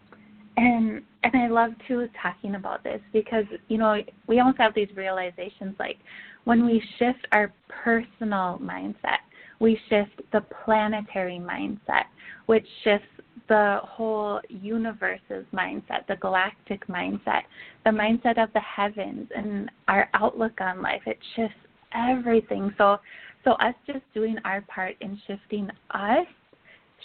and 0.56 1.02
and 1.22 1.34
I 1.34 1.48
love 1.48 1.72
too 1.86 2.08
talking 2.22 2.54
about 2.54 2.82
this 2.82 3.00
because 3.12 3.44
you 3.68 3.78
know 3.78 4.00
we 4.26 4.40
almost 4.40 4.58
have 4.58 4.74
these 4.74 4.88
realizations 4.94 5.74
like 5.78 5.98
when 6.44 6.64
we 6.64 6.82
shift 6.98 7.26
our 7.32 7.52
personal 7.68 8.60
mindset, 8.62 9.18
we 9.58 9.78
shift 9.88 10.22
the 10.32 10.42
planetary 10.64 11.40
mindset, 11.40 12.04
which 12.46 12.64
shifts 12.84 13.08
the 13.48 13.78
whole 13.82 14.40
universe's 14.48 15.44
mindset, 15.52 16.06
the 16.08 16.16
galactic 16.16 16.86
mindset, 16.88 17.42
the 17.84 17.90
mindset 17.90 18.42
of 18.42 18.52
the 18.52 18.60
heavens 18.60 19.28
and 19.34 19.70
our 19.88 20.08
outlook 20.14 20.60
on 20.60 20.82
life. 20.82 21.02
It 21.06 21.18
shifts 21.34 21.56
everything. 21.94 22.72
So 22.78 22.98
so 23.44 23.52
us 23.52 23.74
just 23.86 24.02
doing 24.12 24.36
our 24.44 24.60
part 24.62 24.96
in 25.00 25.20
shifting 25.26 25.70
us 25.92 26.26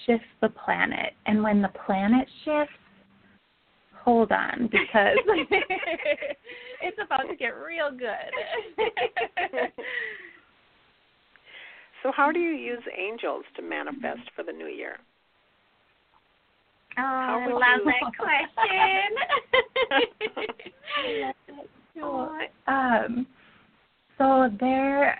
shifts 0.07 0.25
the 0.41 0.49
planet. 0.49 1.13
And 1.27 1.43
when 1.43 1.61
the 1.61 1.69
planet 1.85 2.27
shifts, 2.43 2.73
hold 4.03 4.31
on 4.31 4.67
because 4.71 5.17
it's 6.81 6.97
about 7.03 7.29
to 7.29 7.35
get 7.35 7.49
real 7.49 7.91
good. 7.91 8.31
so, 12.03 12.11
how 12.11 12.31
do 12.31 12.39
you 12.39 12.51
use 12.51 12.81
angels 12.97 13.43
to 13.55 13.61
manifest 13.61 14.31
for 14.35 14.43
the 14.43 14.51
new 14.51 14.65
year? 14.65 14.97
Oh, 16.97 17.01
I 17.03 17.47
love 17.47 17.61
that 17.85 18.11
question. 18.17 19.17
um, 22.67 23.27
so 24.17 24.49
there, 24.59 25.19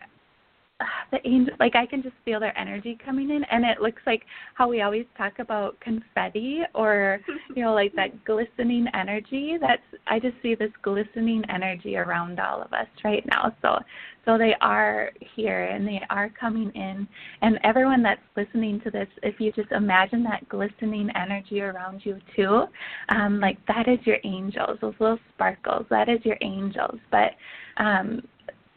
the 1.11 1.25
angel 1.27 1.53
like 1.59 1.75
I 1.75 1.85
can 1.85 2.01
just 2.01 2.15
feel 2.25 2.39
their 2.39 2.57
energy 2.57 2.97
coming 3.03 3.29
in 3.29 3.43
and 3.45 3.65
it 3.65 3.81
looks 3.81 4.01
like 4.05 4.23
how 4.53 4.67
we 4.67 4.81
always 4.81 5.05
talk 5.17 5.39
about 5.39 5.79
confetti 5.79 6.61
or 6.73 7.19
you 7.55 7.63
know 7.63 7.73
like 7.73 7.93
that 7.95 8.23
glistening 8.25 8.85
energy 8.93 9.57
that's 9.59 9.81
I 10.07 10.19
just 10.19 10.35
see 10.41 10.55
this 10.55 10.71
glistening 10.81 11.43
energy 11.49 11.97
around 11.97 12.39
all 12.39 12.61
of 12.61 12.73
us 12.73 12.87
right 13.03 13.25
now. 13.27 13.55
So 13.61 13.79
so 14.25 14.37
they 14.37 14.53
are 14.61 15.11
here 15.35 15.63
and 15.65 15.87
they 15.87 15.99
are 16.11 16.29
coming 16.29 16.69
in. 16.75 17.07
And 17.41 17.59
everyone 17.63 18.03
that's 18.03 18.21
listening 18.37 18.79
to 18.81 18.91
this 18.91 19.07
if 19.23 19.39
you 19.39 19.51
just 19.51 19.71
imagine 19.71 20.23
that 20.23 20.47
glistening 20.47 21.09
energy 21.15 21.61
around 21.61 22.01
you 22.03 22.19
too 22.35 22.65
um 23.09 23.39
like 23.39 23.57
that 23.67 23.87
is 23.87 23.99
your 24.05 24.17
angels 24.23 24.77
those 24.81 24.93
little 24.99 25.19
sparkles 25.33 25.85
that 25.89 26.09
is 26.09 26.19
your 26.23 26.37
angels. 26.41 26.99
But 27.11 27.31
um 27.77 28.21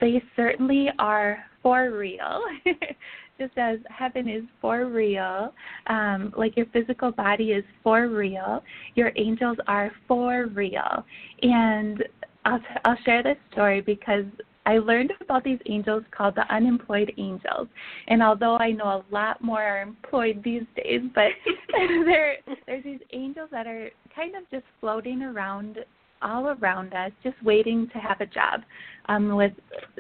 they 0.01 0.23
certainly 0.37 0.89
are 0.99 1.39
for 1.65 1.91
real. 1.91 2.43
Just 3.39 3.59
as 3.59 3.79
heaven 3.89 4.29
is 4.29 4.45
for 4.61 4.87
real, 4.87 5.53
um, 5.89 6.33
like 6.37 6.57
your 6.57 6.67
physical 6.67 7.11
body 7.11 7.51
is 7.51 7.65
for 7.83 8.07
real, 8.07 8.63
your 8.95 9.11
angels 9.17 9.57
are 9.67 9.91
for 10.07 10.47
real. 10.55 11.05
And 11.43 12.05
I'll, 12.45 12.61
t- 12.61 12.65
I'll 12.85 12.99
share 13.05 13.25
this 13.25 13.39
story 13.51 13.81
because 13.81 14.25
I 14.67 14.79
learned 14.79 15.13
about 15.21 15.43
these 15.43 15.59
angels 15.67 16.05
called 16.17 16.37
the 16.37 16.55
unemployed 16.55 17.13
angels. 17.19 17.69
And 18.09 18.23
although 18.23 18.57
I 18.57 18.71
know 18.71 18.85
a 18.85 19.05
lot 19.13 19.43
more 19.43 19.63
are 19.63 19.83
employed 19.83 20.43
these 20.45 20.63
days, 20.77 21.01
but 21.15 21.31
there 21.73 22.37
there's 22.67 22.85
these 22.85 23.01
angels 23.13 23.49
that 23.51 23.67
are 23.67 23.91
kind 24.15 24.37
of 24.37 24.49
just 24.51 24.65
floating 24.81 25.23
around 25.23 25.79
all 26.25 26.49
around 26.49 26.95
us, 26.95 27.13
just 27.23 27.37
waiting 27.43 27.89
to 27.93 27.99
have 27.99 28.21
a 28.21 28.27
job, 28.27 28.63
um, 29.07 29.37
with 29.37 29.53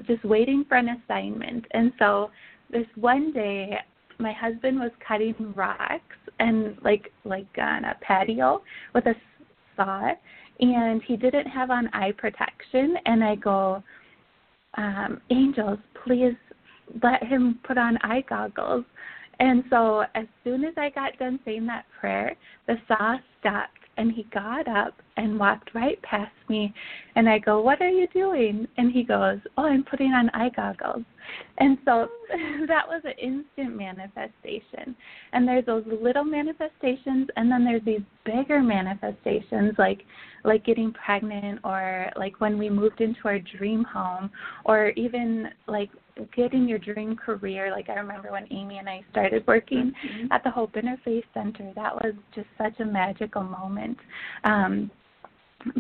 just 0.07 0.25
waiting 0.25 0.65
for 0.69 0.77
an 0.77 0.89
assignment. 0.89 1.65
And 1.73 1.93
so 1.99 2.31
this 2.71 2.87
one 2.97 3.33
day, 3.33 3.77
my 4.19 4.33
husband 4.33 4.79
was 4.79 4.91
cutting 5.07 5.35
rocks 5.57 6.17
and 6.39 6.77
like 6.83 7.13
like 7.25 7.47
on 7.59 7.85
a 7.85 7.95
patio 8.01 8.63
with 8.95 9.07
a 9.07 9.15
saw, 9.77 10.13
and 10.61 11.03
he 11.03 11.17
didn't 11.17 11.47
have 11.47 11.71
on 11.71 11.89
eye 11.93 12.13
protection. 12.17 12.97
And 13.07 13.23
I 13.23 13.35
go, 13.37 13.83
um, 14.77 15.21
angels, 15.31 15.79
please 16.05 16.35
let 17.03 17.23
him 17.23 17.59
put 17.67 17.79
on 17.79 17.99
eye 18.03 18.25
goggles. 18.29 18.85
And 19.41 19.65
so 19.69 20.05
as 20.15 20.27
soon 20.45 20.65
as 20.65 20.75
I 20.77 20.91
got 20.91 21.19
done 21.19 21.41
saying 21.45 21.67
that 21.67 21.87
prayer, 22.01 22.37
the 22.67 22.77
saw 22.87 23.17
stopped 23.41 23.79
and 23.97 24.13
he 24.13 24.25
got 24.33 24.69
up 24.69 24.95
and 25.17 25.39
walked 25.39 25.75
right 25.75 26.01
past 26.03 26.33
me 26.49 26.75
and 27.17 27.29
I 27.29 27.39
go, 27.39 27.61
"What 27.61 27.81
are 27.81 27.89
you 27.89 28.07
doing?" 28.09 28.67
And 28.77 28.93
he 28.93 29.05
goes, 29.05 29.39
"Oh, 29.57 29.65
I'm 29.65 29.85
putting 29.85 30.13
on 30.13 30.31
eye 30.31 30.51
goggles." 30.51 31.05
And 31.59 31.79
so 31.85 32.09
that 32.69 32.87
was 32.87 33.03
an 33.05 33.13
instant 33.13 33.77
manifestation. 33.77 34.97
And 35.33 35.47
there's 35.47 35.67
those 35.67 35.85
little 35.87 36.25
manifestations 36.25 37.29
and 37.37 37.51
then 37.51 37.65
there's 37.65 37.85
these 37.85 38.03
bigger 38.25 38.61
manifestations 38.61 39.75
like 39.79 40.05
like 40.45 40.65
getting 40.65 40.93
pregnant 40.93 41.61
or 41.65 42.11
like 42.17 42.41
when 42.41 42.59
we 42.59 42.69
moved 42.69 43.01
into 43.01 43.21
our 43.25 43.39
dream 43.39 43.85
home 43.85 44.31
or 44.65 44.91
even 44.91 45.49
like 45.67 45.91
getting 46.37 46.69
your 46.69 46.79
dream 46.79 47.17
career. 47.17 47.71
Like 47.71 47.89
I 47.89 47.95
remember 47.95 48.31
when 48.33 48.47
Amy 48.53 48.79
and 48.79 48.89
I 48.89 49.03
started 49.11 49.47
working 49.47 49.93
mm-hmm. 49.93 50.33
at 50.33 50.45
the 50.45 50.51
Hope 50.51 50.73
Interfaith 50.73 51.25
Center. 51.33 51.73
That 51.75 51.95
was 51.95 52.15
just 52.35 52.49
such 52.59 52.79
a 52.81 52.85
magical 52.85 53.43
moment. 53.43 53.97
Um, 54.45 54.91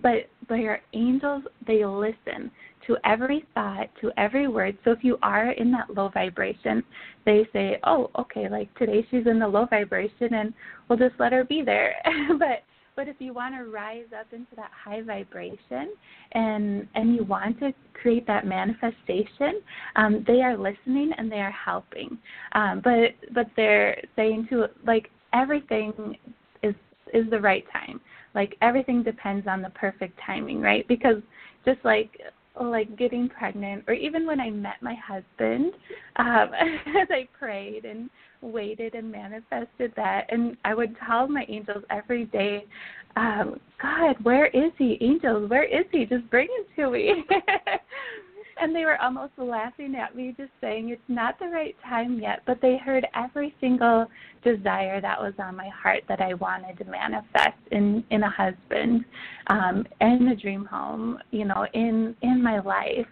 but 0.02 0.28
but 0.48 0.56
your 0.56 0.80
angels 0.92 1.42
they 1.66 1.84
listen 1.84 2.50
to 2.86 2.96
every 3.04 3.44
thought 3.54 3.88
to 4.00 4.10
every 4.16 4.46
word 4.48 4.76
so 4.84 4.90
if 4.90 5.02
you 5.02 5.18
are 5.22 5.52
in 5.52 5.70
that 5.70 5.88
low 5.94 6.08
vibration 6.08 6.82
they 7.24 7.46
say 7.52 7.78
oh 7.84 8.10
okay 8.18 8.48
like 8.48 8.72
today 8.76 9.06
she's 9.10 9.26
in 9.26 9.38
the 9.38 9.48
low 9.48 9.66
vibration 9.66 10.34
and 10.34 10.52
we'll 10.88 10.98
just 10.98 11.14
let 11.18 11.32
her 11.32 11.44
be 11.44 11.62
there 11.62 11.94
but 12.38 12.62
but 12.96 13.08
if 13.08 13.16
you 13.18 13.34
want 13.34 13.54
to 13.56 13.64
rise 13.64 14.06
up 14.18 14.26
into 14.32 14.54
that 14.56 14.70
high 14.72 15.02
vibration 15.02 15.94
and 16.32 16.86
and 16.94 17.14
you 17.14 17.24
want 17.24 17.58
to 17.60 17.72
create 17.92 18.26
that 18.26 18.46
manifestation, 18.46 19.60
um, 19.96 20.24
they 20.26 20.42
are 20.42 20.56
listening 20.56 21.10
and 21.18 21.30
they 21.30 21.40
are 21.40 21.50
helping. 21.50 22.16
Um, 22.52 22.80
but 22.84 23.14
but 23.32 23.46
they're 23.56 24.00
saying 24.14 24.46
to 24.50 24.66
like 24.86 25.10
everything 25.32 26.16
is 26.62 26.74
is 27.12 27.28
the 27.30 27.40
right 27.40 27.64
time. 27.72 28.00
Like 28.34 28.56
everything 28.62 29.02
depends 29.02 29.46
on 29.46 29.62
the 29.62 29.70
perfect 29.70 30.18
timing, 30.24 30.60
right? 30.60 30.86
Because 30.88 31.22
just 31.64 31.78
like 31.84 32.10
like 32.60 32.96
getting 32.96 33.28
pregnant 33.28 33.82
or 33.88 33.94
even 33.94 34.26
when 34.26 34.40
I 34.40 34.48
met 34.50 34.76
my 34.80 34.94
husband, 34.94 35.72
um, 36.16 36.50
as 37.00 37.08
I 37.10 37.26
prayed 37.36 37.84
and 37.84 38.08
waited 38.40 38.94
and 38.94 39.10
manifested 39.10 39.92
that. 39.96 40.26
And 40.28 40.56
I 40.64 40.74
would 40.74 40.94
tell 41.04 41.26
my 41.26 41.44
angels 41.48 41.82
every 41.90 42.26
day, 42.26 42.64
um, 43.16 43.58
God, 43.80 44.16
where 44.22 44.46
is 44.46 44.72
he? 44.78 44.98
Angels, 45.00 45.50
where 45.50 45.64
is 45.64 45.86
he? 45.90 46.04
Just 46.04 46.28
bring 46.30 46.48
him 46.48 46.64
to 46.76 46.90
me. 46.90 47.24
and 48.60 48.74
they 48.74 48.84
were 48.84 49.00
almost 49.00 49.32
laughing 49.36 49.94
at 49.96 50.14
me, 50.14 50.34
just 50.36 50.50
saying 50.60 50.90
it's 50.90 51.02
not 51.08 51.38
the 51.38 51.46
right 51.46 51.76
time 51.84 52.18
yet. 52.20 52.42
But 52.46 52.60
they 52.60 52.76
heard 52.76 53.06
every 53.14 53.54
single 53.60 54.06
desire 54.42 55.00
that 55.00 55.20
was 55.20 55.34
on 55.38 55.56
my 55.56 55.68
heart 55.68 56.04
that 56.08 56.20
I 56.20 56.34
wanted 56.34 56.78
to 56.78 56.84
manifest 56.84 57.58
in 57.72 58.04
in 58.10 58.22
a 58.22 58.30
husband, 58.30 59.04
um, 59.48 59.86
in 60.00 60.28
a 60.28 60.36
dream 60.36 60.64
home, 60.64 61.18
you 61.30 61.44
know, 61.44 61.66
in 61.74 62.16
in 62.22 62.42
my 62.42 62.60
life. 62.60 63.06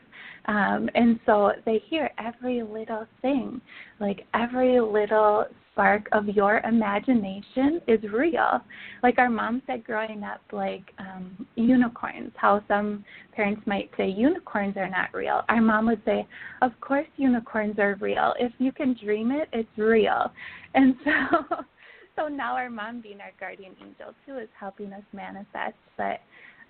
Um, 0.47 0.89
and 0.95 1.21
so 1.25 1.53
they 1.65 1.81
hear 1.89 2.11
every 2.19 2.63
little 2.63 3.07
thing, 3.21 3.61
like 4.01 4.27
every 4.35 4.81
little 4.81 5.47
spark 5.73 6.09
of 6.13 6.29
your 6.29 6.59
imagination 6.61 7.81
is 7.89 8.01
real. 8.13 8.61
Like 9.03 9.19
our 9.19 9.31
mom 9.31 9.63
said 9.67 9.85
growing 9.85 10.23
up, 10.23 10.41
like 10.53 10.85
um, 10.99 11.47
unicorns, 11.57 12.33
how 12.37 12.63
some 12.69 13.05
parents 13.35 13.63
might 13.67 13.91
say 13.97 14.09
unicorns 14.09 14.77
are 14.77 14.89
not 14.89 15.13
real. 15.13 15.43
Our 15.49 15.61
mom 15.61 15.87
would 15.87 16.03
say, 16.05 16.27
Of 16.61 16.73
course, 16.81 17.07
unicorns 17.17 17.79
are 17.79 17.97
real. 18.01 18.35
If 18.39 18.53
you 18.59 18.73
can 18.73 18.97
dream 19.03 19.31
it, 19.31 19.49
it's 19.53 19.79
real. 19.79 20.31
And 20.75 20.95
so. 21.05 21.57
So 22.15 22.29
now 22.29 22.55
our 22.57 22.69
mom 22.69 23.01
being 23.01 23.23
our 23.23 23.33
guardian 23.41 23.75
angel 23.81 24.13
too 24.27 24.37
is 24.37 24.49
helping 24.61 24.93
us 24.93 25.03
manifest, 25.15 25.79
but 25.97 26.21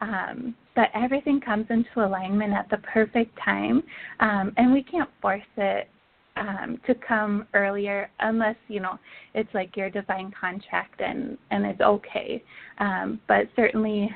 um, 0.01 0.55
but 0.77 0.89
everything 0.95 1.41
comes 1.41 1.67
into 1.69 2.07
alignment 2.07 2.53
at 2.53 2.71
the 2.71 2.77
perfect 2.79 3.37
time, 3.45 3.83
um, 4.21 4.53
and 4.57 4.73
we 4.73 4.85
can't 4.85 5.11
force 5.21 5.43
it 5.57 5.89
um, 6.37 6.81
to 6.87 6.95
come 6.95 7.47
earlier 7.55 8.11
unless 8.21 8.57
you 8.69 8.81
know 8.81 8.99
it's 9.35 9.53
like 9.55 9.77
your 9.77 9.91
divine 9.91 10.33
contract 10.39 11.01
and 11.01 11.37
and 11.51 11.65
it's 11.67 11.81
okay. 11.81 12.43
Um, 12.79 13.21
but 13.29 13.49
certainly, 13.57 14.11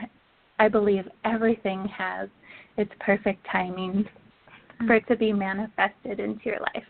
I 0.58 0.68
believe 0.68 1.04
everything 1.24 1.86
has 1.96 2.28
its 2.76 2.92
perfect 3.00 3.46
timing 3.50 4.04
for 4.86 4.94
it 4.94 5.06
to 5.08 5.16
be 5.16 5.32
manifested 5.32 6.20
into 6.20 6.44
your 6.44 6.60
life. 6.74 6.84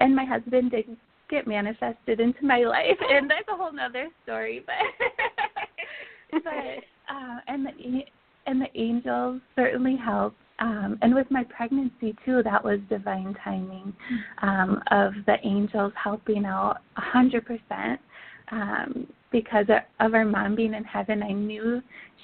And 0.00 0.14
my 0.14 0.24
husband 0.24 0.70
did 0.70 0.96
get 1.30 1.46
manifested 1.46 2.20
into 2.20 2.44
my 2.44 2.58
life, 2.58 2.98
and 3.00 3.30
that's 3.30 3.48
a 3.48 3.56
whole 3.56 3.72
nother 3.72 4.08
story. 4.24 4.64
But 4.66 6.40
but 6.44 7.14
uh, 7.14 7.38
and 7.48 7.66
the 7.66 7.70
and 8.46 8.60
the 8.60 8.80
angels 8.80 9.40
certainly 9.56 9.96
help. 9.96 10.34
Um, 10.60 10.98
and 11.02 11.14
with 11.14 11.30
my 11.30 11.44
pregnancy 11.44 12.14
too, 12.24 12.42
that 12.44 12.62
was 12.62 12.78
divine 12.88 13.34
timing 13.42 13.94
um, 14.42 14.82
of 14.90 15.14
the 15.26 15.36
angels 15.42 15.92
helping 16.02 16.44
out 16.44 16.78
a 16.96 17.00
hundred 17.00 17.46
percent. 17.46 18.00
Um, 18.52 19.06
because 19.32 19.66
of 20.00 20.14
our 20.14 20.24
mom 20.24 20.56
being 20.56 20.74
in 20.74 20.82
heaven, 20.82 21.22
I 21.22 21.30
knew 21.30 21.80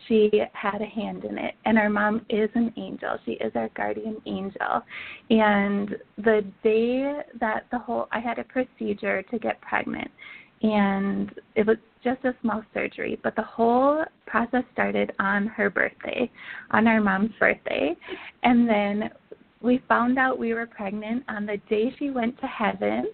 she 0.06 0.42
had 0.52 0.82
a 0.82 0.86
hand 0.86 1.24
in 1.24 1.38
it. 1.38 1.54
And 1.64 1.78
our 1.78 1.88
mom 1.88 2.26
is 2.28 2.50
an 2.54 2.72
angel. 2.76 3.16
She 3.24 3.32
is 3.32 3.52
our 3.54 3.68
guardian 3.76 4.16
angel. 4.26 4.82
And 5.30 5.96
the 6.18 6.44
day 6.64 7.20
that 7.38 7.66
the 7.70 7.78
whole, 7.78 8.08
I 8.10 8.18
had 8.18 8.40
a 8.40 8.44
procedure 8.44 9.22
to 9.22 9.38
get 9.38 9.60
pregnant, 9.60 10.10
and 10.62 11.32
it 11.54 11.66
was 11.66 11.76
just 12.02 12.24
a 12.24 12.34
small 12.40 12.62
surgery, 12.72 13.18
but 13.22 13.34
the 13.36 13.42
whole 13.42 14.04
process 14.26 14.62
started 14.72 15.12
on 15.18 15.46
her 15.48 15.68
birthday, 15.68 16.30
on 16.70 16.86
our 16.86 17.00
mom's 17.00 17.32
birthday. 17.38 17.96
And 18.42 18.68
then 18.68 19.10
we 19.60 19.82
found 19.88 20.18
out 20.18 20.38
we 20.38 20.54
were 20.54 20.66
pregnant 20.66 21.24
on 21.28 21.46
the 21.46 21.56
day 21.68 21.94
she 21.98 22.10
went 22.10 22.38
to 22.40 22.46
heaven. 22.46 23.06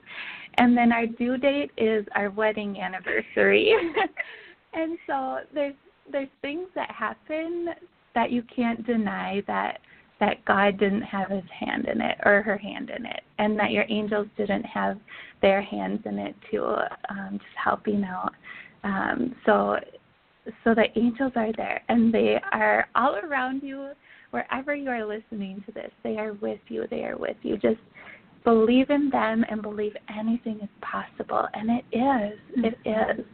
And 0.59 0.77
then 0.77 0.93
our 0.93 1.07
due 1.07 1.39
date 1.39 1.71
is 1.79 2.05
our 2.15 2.31
wedding 2.31 2.79
anniversary. 2.79 3.73
and 4.75 4.99
so 5.07 5.39
there's 5.55 5.75
there's 6.11 6.29
things 6.43 6.69
that 6.75 6.91
happen 6.91 7.69
that 8.15 8.31
you 8.31 8.43
can't 8.55 8.85
deny 8.87 9.43
that 9.47 9.81
that 10.23 10.45
God 10.45 10.79
didn't 10.79 11.03
have 11.03 11.29
his 11.31 11.43
hand 11.59 11.89
in 11.89 12.01
it 12.01 12.17
or 12.25 12.43
her 12.43 12.57
hand 12.57 12.91
in 12.97 13.05
it, 13.05 13.23
and 13.39 13.59
that 13.59 13.73
your 13.73 13.85
angels 13.89 14.29
didn't 14.37 14.63
have 14.63 14.97
their 15.43 15.61
hands 15.61 15.99
in 16.05 16.17
it 16.17 16.37
to 16.53 16.65
um, 17.11 17.33
just 17.33 17.57
helping 17.63 18.05
out. 18.05 18.33
Um, 18.85 19.35
so, 19.45 19.79
so 20.63 20.77
the 20.77 20.87
angels 20.95 21.33
are 21.35 21.53
there, 21.57 21.83
and 21.89 22.15
they 22.15 22.37
are 22.53 22.87
all 22.95 23.17
around 23.17 23.65
you, 23.65 23.91
wherever 24.31 24.77
you 24.77 24.91
are 24.91 25.05
listening 25.05 25.61
to 25.67 25.73
this. 25.73 25.91
They 26.05 26.17
are 26.19 26.35
with 26.35 26.61
you. 26.69 26.87
They 26.89 27.03
are 27.03 27.19
with 27.19 27.37
you. 27.43 27.57
Just 27.57 27.81
believe 28.45 28.91
in 28.91 29.11
them 29.11 29.45
and 29.51 29.61
believe 29.61 29.97
anything 30.09 30.61
is 30.63 30.69
possible. 30.83 31.49
And 31.53 31.69
it 31.69 31.85
is. 31.93 32.39
It 32.59 33.19
is. 33.19 33.27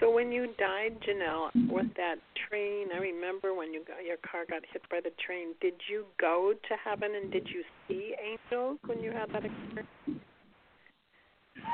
So 0.00 0.10
when 0.10 0.30
you 0.30 0.48
died, 0.58 0.96
Jinelle, 1.00 1.50
with 1.70 1.86
that 1.96 2.16
train, 2.48 2.88
I 2.94 2.98
remember 2.98 3.54
when 3.54 3.72
you 3.72 3.82
got 3.84 4.04
your 4.04 4.18
car 4.18 4.44
got 4.48 4.62
hit 4.72 4.82
by 4.90 5.00
the 5.02 5.10
train. 5.24 5.54
Did 5.60 5.74
you 5.88 6.04
go 6.20 6.52
to 6.52 6.74
heaven 6.84 7.14
and 7.14 7.32
did 7.32 7.48
you 7.48 7.62
see 7.88 8.14
angels 8.22 8.78
when 8.84 9.00
you 9.02 9.10
had 9.10 9.30
that 9.32 9.44
experience? 9.44 9.88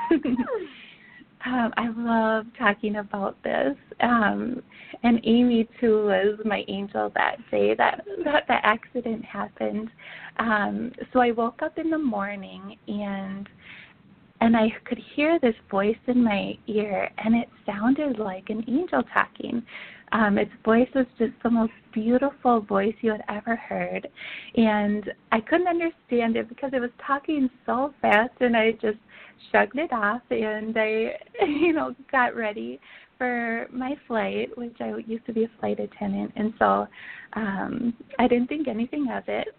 um, 1.45 1.73
I 1.75 1.89
love 1.95 2.45
talking 2.57 2.97
about 2.97 3.41
this. 3.43 3.75
Um, 3.99 4.63
and 5.03 5.19
Amy 5.25 5.67
too 5.81 6.05
was 6.05 6.39
my 6.45 6.63
angel 6.67 7.11
that 7.15 7.37
day 7.51 7.75
that 7.75 8.05
that 8.23 8.47
the 8.47 8.65
accident 8.65 9.25
happened. 9.25 9.89
Um, 10.39 10.91
so 11.11 11.19
I 11.19 11.31
woke 11.31 11.61
up 11.61 11.77
in 11.77 11.89
the 11.89 11.97
morning 11.97 12.77
and 12.87 13.49
and 14.43 14.57
I 14.57 14.67
could 14.83 14.99
hear 15.15 15.39
this 15.39 15.55
voice 15.71 15.95
in 16.07 16.21
my 16.21 16.57
ear, 16.67 17.09
and 17.17 17.33
it 17.33 17.47
sounded 17.65 18.19
like 18.19 18.49
an 18.49 18.61
angel 18.67 19.01
talking. 19.13 19.63
Um, 20.11 20.37
its 20.37 20.51
voice 20.65 20.89
was 20.93 21.05
just 21.17 21.31
the 21.43 21.49
most 21.49 21.71
beautiful 21.93 22.59
voice 22.59 22.93
you 22.99 23.11
had 23.11 23.23
ever 23.29 23.55
heard, 23.55 24.05
and 24.57 25.13
I 25.31 25.39
couldn't 25.39 25.69
understand 25.69 26.35
it 26.35 26.49
because 26.49 26.71
it 26.73 26.81
was 26.81 26.89
talking 27.07 27.49
so 27.65 27.93
fast, 28.01 28.33
and 28.41 28.57
I 28.57 28.73
just 28.73 28.97
shrugged 29.49 29.79
it 29.79 29.93
off, 29.93 30.21
and 30.29 30.77
I, 30.77 31.13
you 31.47 31.71
know, 31.71 31.95
got 32.11 32.35
ready 32.35 32.81
for 33.17 33.67
my 33.71 33.95
flight, 34.09 34.49
which 34.57 34.75
I 34.81 34.95
used 35.07 35.25
to 35.27 35.33
be 35.33 35.45
a 35.45 35.51
flight 35.61 35.79
attendant, 35.79 36.33
and 36.35 36.53
so 36.59 36.85
um, 37.37 37.93
I 38.19 38.27
didn't 38.27 38.49
think 38.49 38.67
anything 38.67 39.07
of 39.09 39.23
it 39.29 39.55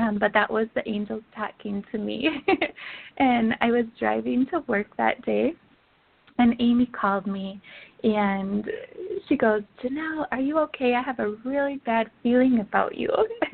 um, 0.00 0.18
but 0.18 0.32
that 0.32 0.50
was 0.50 0.66
the 0.74 0.88
angels 0.88 1.22
talking 1.36 1.84
to 1.92 1.98
me. 1.98 2.28
and 3.18 3.54
I 3.60 3.70
was 3.70 3.84
driving 3.98 4.46
to 4.50 4.64
work 4.66 4.86
that 4.96 5.24
day, 5.26 5.52
and 6.38 6.54
Amy 6.58 6.86
called 6.86 7.26
me, 7.26 7.60
and 8.02 8.64
she 9.28 9.36
goes, 9.36 9.62
Jinelle, 9.82 10.26
are 10.32 10.40
you 10.40 10.58
okay? 10.60 10.94
I 10.94 11.02
have 11.02 11.18
a 11.18 11.36
really 11.44 11.82
bad 11.84 12.10
feeling 12.22 12.60
about 12.60 12.96
you. 12.96 13.10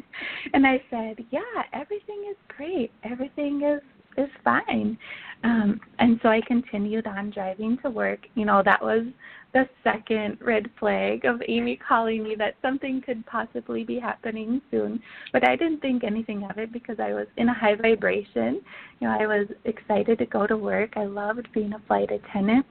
and 0.55 0.65
I 0.65 0.81
said, 0.89 1.25
Yeah, 1.31 1.41
everything 1.73 2.27
is 2.31 2.37
great. 2.57 2.93
Everything 3.03 3.63
is 3.63 3.83
is 4.17 4.29
fine. 4.45 4.99
Um, 5.45 5.81
and 5.99 6.19
so 6.23 6.29
I 6.29 6.41
continued 6.47 7.07
on 7.07 7.31
driving 7.31 7.79
to 7.83 7.91
work. 7.91 8.21
You 8.35 8.47
know, 8.47 8.63
that 8.65 8.83
was 8.83 9.05
the 9.53 9.69
second 9.85 10.39
red 10.41 10.69
flag 10.79 11.25
of 11.25 11.41
Amy 11.49 11.79
calling 11.89 12.23
me 12.23 12.35
that 12.37 12.55
something 12.63 13.01
could 13.01 13.25
possibly 13.27 13.85
be 13.85 13.99
happening 13.99 14.61
soon. 14.71 15.01
But 15.33 15.49
I 15.49 15.57
didn't 15.57 15.81
think 15.81 16.05
anything 16.05 16.47
of 16.51 16.59
it 16.59 16.73
because 16.73 16.97
I 16.99 17.13
was 17.13 17.27
in 17.37 17.49
a 17.49 17.55
high 17.55 17.75
vibration. 17.75 18.61
You 19.01 19.09
know, 19.09 19.17
I 19.19 19.27
was 19.27 19.47
excited 19.65 20.19
to 20.19 20.27
go 20.27 20.47
to 20.47 20.57
work. 20.57 20.95
I 20.97 21.05
loved 21.05 21.49
being 21.55 21.73
a 21.73 21.83
flight 21.87 22.11
attendant. 22.11 22.67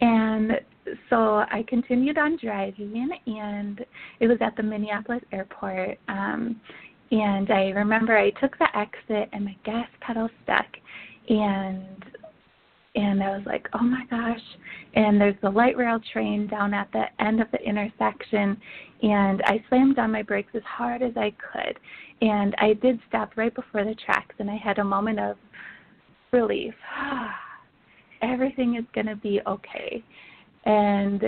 And 0.00 0.52
so 1.10 1.44
I 1.50 1.64
continued 1.68 2.18
on 2.18 2.38
driving, 2.42 3.10
and 3.26 3.84
it 4.18 4.26
was 4.26 4.38
at 4.40 4.56
the 4.56 4.62
Minneapolis 4.62 5.22
airport. 5.32 5.98
Um, 6.08 6.60
and 7.12 7.50
I 7.50 7.68
remember 7.70 8.16
I 8.16 8.30
took 8.30 8.58
the 8.58 8.66
exit, 8.76 9.28
and 9.32 9.44
my 9.44 9.56
gas 9.64 9.88
pedal 10.00 10.28
stuck, 10.42 10.66
and 11.28 12.04
and 12.94 13.22
I 13.22 13.30
was 13.30 13.42
like, 13.46 13.68
oh 13.72 13.82
my 13.82 14.04
gosh. 14.10 14.40
And 14.94 15.18
there's 15.18 15.36
the 15.42 15.48
light 15.48 15.78
rail 15.78 15.98
train 16.12 16.46
down 16.46 16.74
at 16.74 16.92
the 16.92 17.04
end 17.20 17.40
of 17.40 17.50
the 17.50 17.58
intersection, 17.58 18.60
and 19.02 19.42
I 19.46 19.64
slammed 19.68 19.98
on 19.98 20.12
my 20.12 20.22
brakes 20.22 20.50
as 20.54 20.62
hard 20.64 21.02
as 21.02 21.16
I 21.16 21.32
could. 21.52 21.78
And 22.20 22.54
I 22.58 22.74
did 22.74 23.00
stop 23.08 23.36
right 23.36 23.54
before 23.54 23.84
the 23.84 23.94
tracks, 24.04 24.34
and 24.38 24.50
I 24.50 24.56
had 24.56 24.78
a 24.78 24.84
moment 24.84 25.20
of 25.20 25.36
relief. 26.32 26.74
Everything 28.22 28.76
is 28.76 28.84
going 28.94 29.06
to 29.06 29.16
be 29.16 29.40
okay. 29.46 30.04
And 30.64 31.24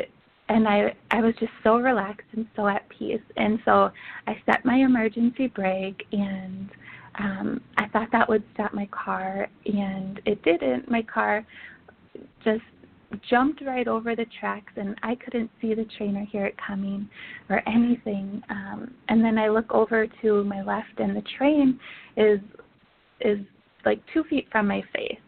and 0.48 0.68
I 0.68 0.94
I 1.10 1.20
was 1.20 1.34
just 1.40 1.52
so 1.62 1.78
relaxed 1.78 2.26
and 2.32 2.46
so 2.56 2.68
at 2.68 2.88
peace. 2.88 3.22
And 3.36 3.58
so 3.64 3.90
I 4.26 4.36
set 4.46 4.64
my 4.64 4.76
emergency 4.76 5.46
brake 5.48 6.04
and 6.12 6.70
um, 7.18 7.60
I 7.76 7.86
thought 7.88 8.08
that 8.12 8.28
would 8.28 8.42
stop 8.54 8.74
my 8.74 8.86
car, 8.86 9.48
and 9.66 10.20
it 10.26 10.42
didn't. 10.42 10.90
My 10.90 11.02
car 11.02 11.46
just 12.44 12.62
jumped 13.30 13.62
right 13.64 13.86
over 13.86 14.16
the 14.16 14.26
tracks, 14.40 14.72
and 14.76 14.96
I 15.02 15.14
couldn't 15.14 15.50
see 15.60 15.74
the 15.74 15.86
train 15.96 16.16
or 16.16 16.24
hear 16.24 16.46
it 16.46 16.56
coming 16.66 17.08
or 17.48 17.62
anything. 17.68 18.42
Um, 18.50 18.94
and 19.08 19.24
then 19.24 19.38
I 19.38 19.48
look 19.48 19.72
over 19.72 20.06
to 20.22 20.44
my 20.44 20.62
left, 20.62 20.98
and 20.98 21.16
the 21.16 21.22
train 21.38 21.78
is 22.16 22.40
is 23.20 23.38
like 23.86 24.00
two 24.12 24.24
feet 24.24 24.48
from 24.50 24.66
my 24.66 24.82
face. 24.94 25.18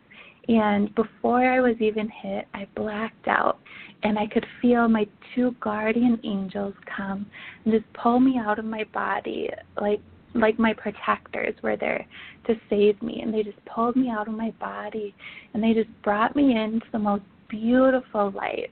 And 0.49 0.95
before 0.95 1.45
I 1.45 1.61
was 1.61 1.75
even 1.81 2.09
hit, 2.09 2.47
I 2.55 2.69
blacked 2.77 3.27
out 3.27 3.59
and 4.03 4.19
I 4.19 4.27
could 4.27 4.47
feel 4.63 4.89
my 4.89 5.07
two 5.35 5.55
guardian 5.61 6.21
angels 6.23 6.75
come 6.97 7.27
and 7.65 7.75
just 7.75 7.85
pull 7.95 8.21
me 8.21 8.39
out 8.39 8.59
of 8.59 8.65
my 8.65 8.85
body 8.93 9.51
like 9.81 10.01
like 10.35 10.59
my 10.59 10.75
protectors 10.75 11.55
were 11.63 11.77
there 11.77 12.07
to 12.47 12.55
save 12.69 13.01
me. 13.01 13.23
And 13.23 13.33
they 13.33 13.43
just 13.43 13.59
pulled 13.65 13.97
me 13.97 14.11
out 14.11 14.29
of 14.29 14.35
my 14.35 14.51
body 14.61 15.15
and 15.55 15.63
they 15.63 15.73
just 15.73 15.89
brought 16.03 16.37
me 16.37 16.57
into 16.57 16.87
the 16.93 16.99
most 16.99 17.25
beautiful 17.49 18.31
light. 18.33 18.71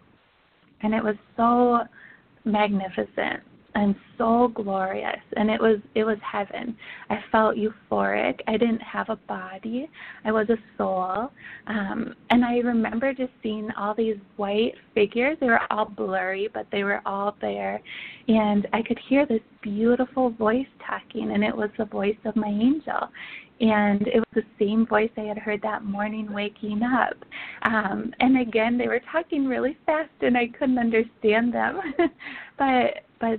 And 0.83 0.95
it 0.95 1.03
was 1.03 1.17
so 1.37 1.81
magnificent 2.45 3.43
and 3.75 3.95
so 4.19 4.53
glorious. 4.55 5.21
And 5.37 5.51
it 5.51 5.61
was 5.61 5.79
it 5.95 6.05
was 6.05 6.19
heaven. 6.21 6.77
I 7.11 7.19
felt 7.33 7.57
euphoric. 7.57 8.41
I 8.47 8.53
didn't 8.53 8.83
have 8.83 9.09
a 9.09 9.17
body. 9.17 9.91
I 10.25 10.33
was 10.33 10.49
a 10.51 10.57
soul. 10.79 11.31
Um 11.67 12.15
and 12.31 12.45
i 12.45 12.59
remember 12.59 13.13
just 13.13 13.33
seeing 13.43 13.71
all 13.73 13.95
these 13.95 14.17
white 14.37 14.75
figures. 14.95 15.37
They 15.41 15.47
were 15.47 15.73
all 15.73 15.87
blurry 15.87 16.49
but 16.53 16.67
they 16.71 16.85
were 16.85 17.01
all 17.05 17.37
there. 17.41 17.81
And 18.29 18.67
i 18.73 18.83
could 18.83 18.99
hear 19.09 19.27
this 19.27 19.43
beautiful 19.63 20.31
voice 20.31 20.67
talking 20.87 21.33
and 21.33 21.43
it 21.43 21.55
was 21.55 21.71
the 21.79 21.87
voice 21.87 22.17
of 22.25 22.37
my 22.37 22.49
angel. 22.49 23.09
And 23.61 24.03
it 24.09 24.17
was 24.17 24.45
the 24.45 24.65
same 24.65 24.85
voice 24.85 25.11
I 25.17 25.23
had 25.23 25.39
heard 25.39 25.63
that 25.63 25.85
morning 25.85 26.33
waking 26.33 26.83
up. 26.83 27.15
Um, 27.63 28.13
and 28.19 28.41
again, 28.41 28.77
they 28.77 28.89
were 28.89 29.01
talking 29.13 29.47
really 29.47 29.79
fast, 29.87 30.11
and 30.23 30.37
I 30.37 30.49
couldn't 30.49 30.77
understand 30.77 31.55
them. 31.55 31.81
but 32.59 33.05
but 33.21 33.39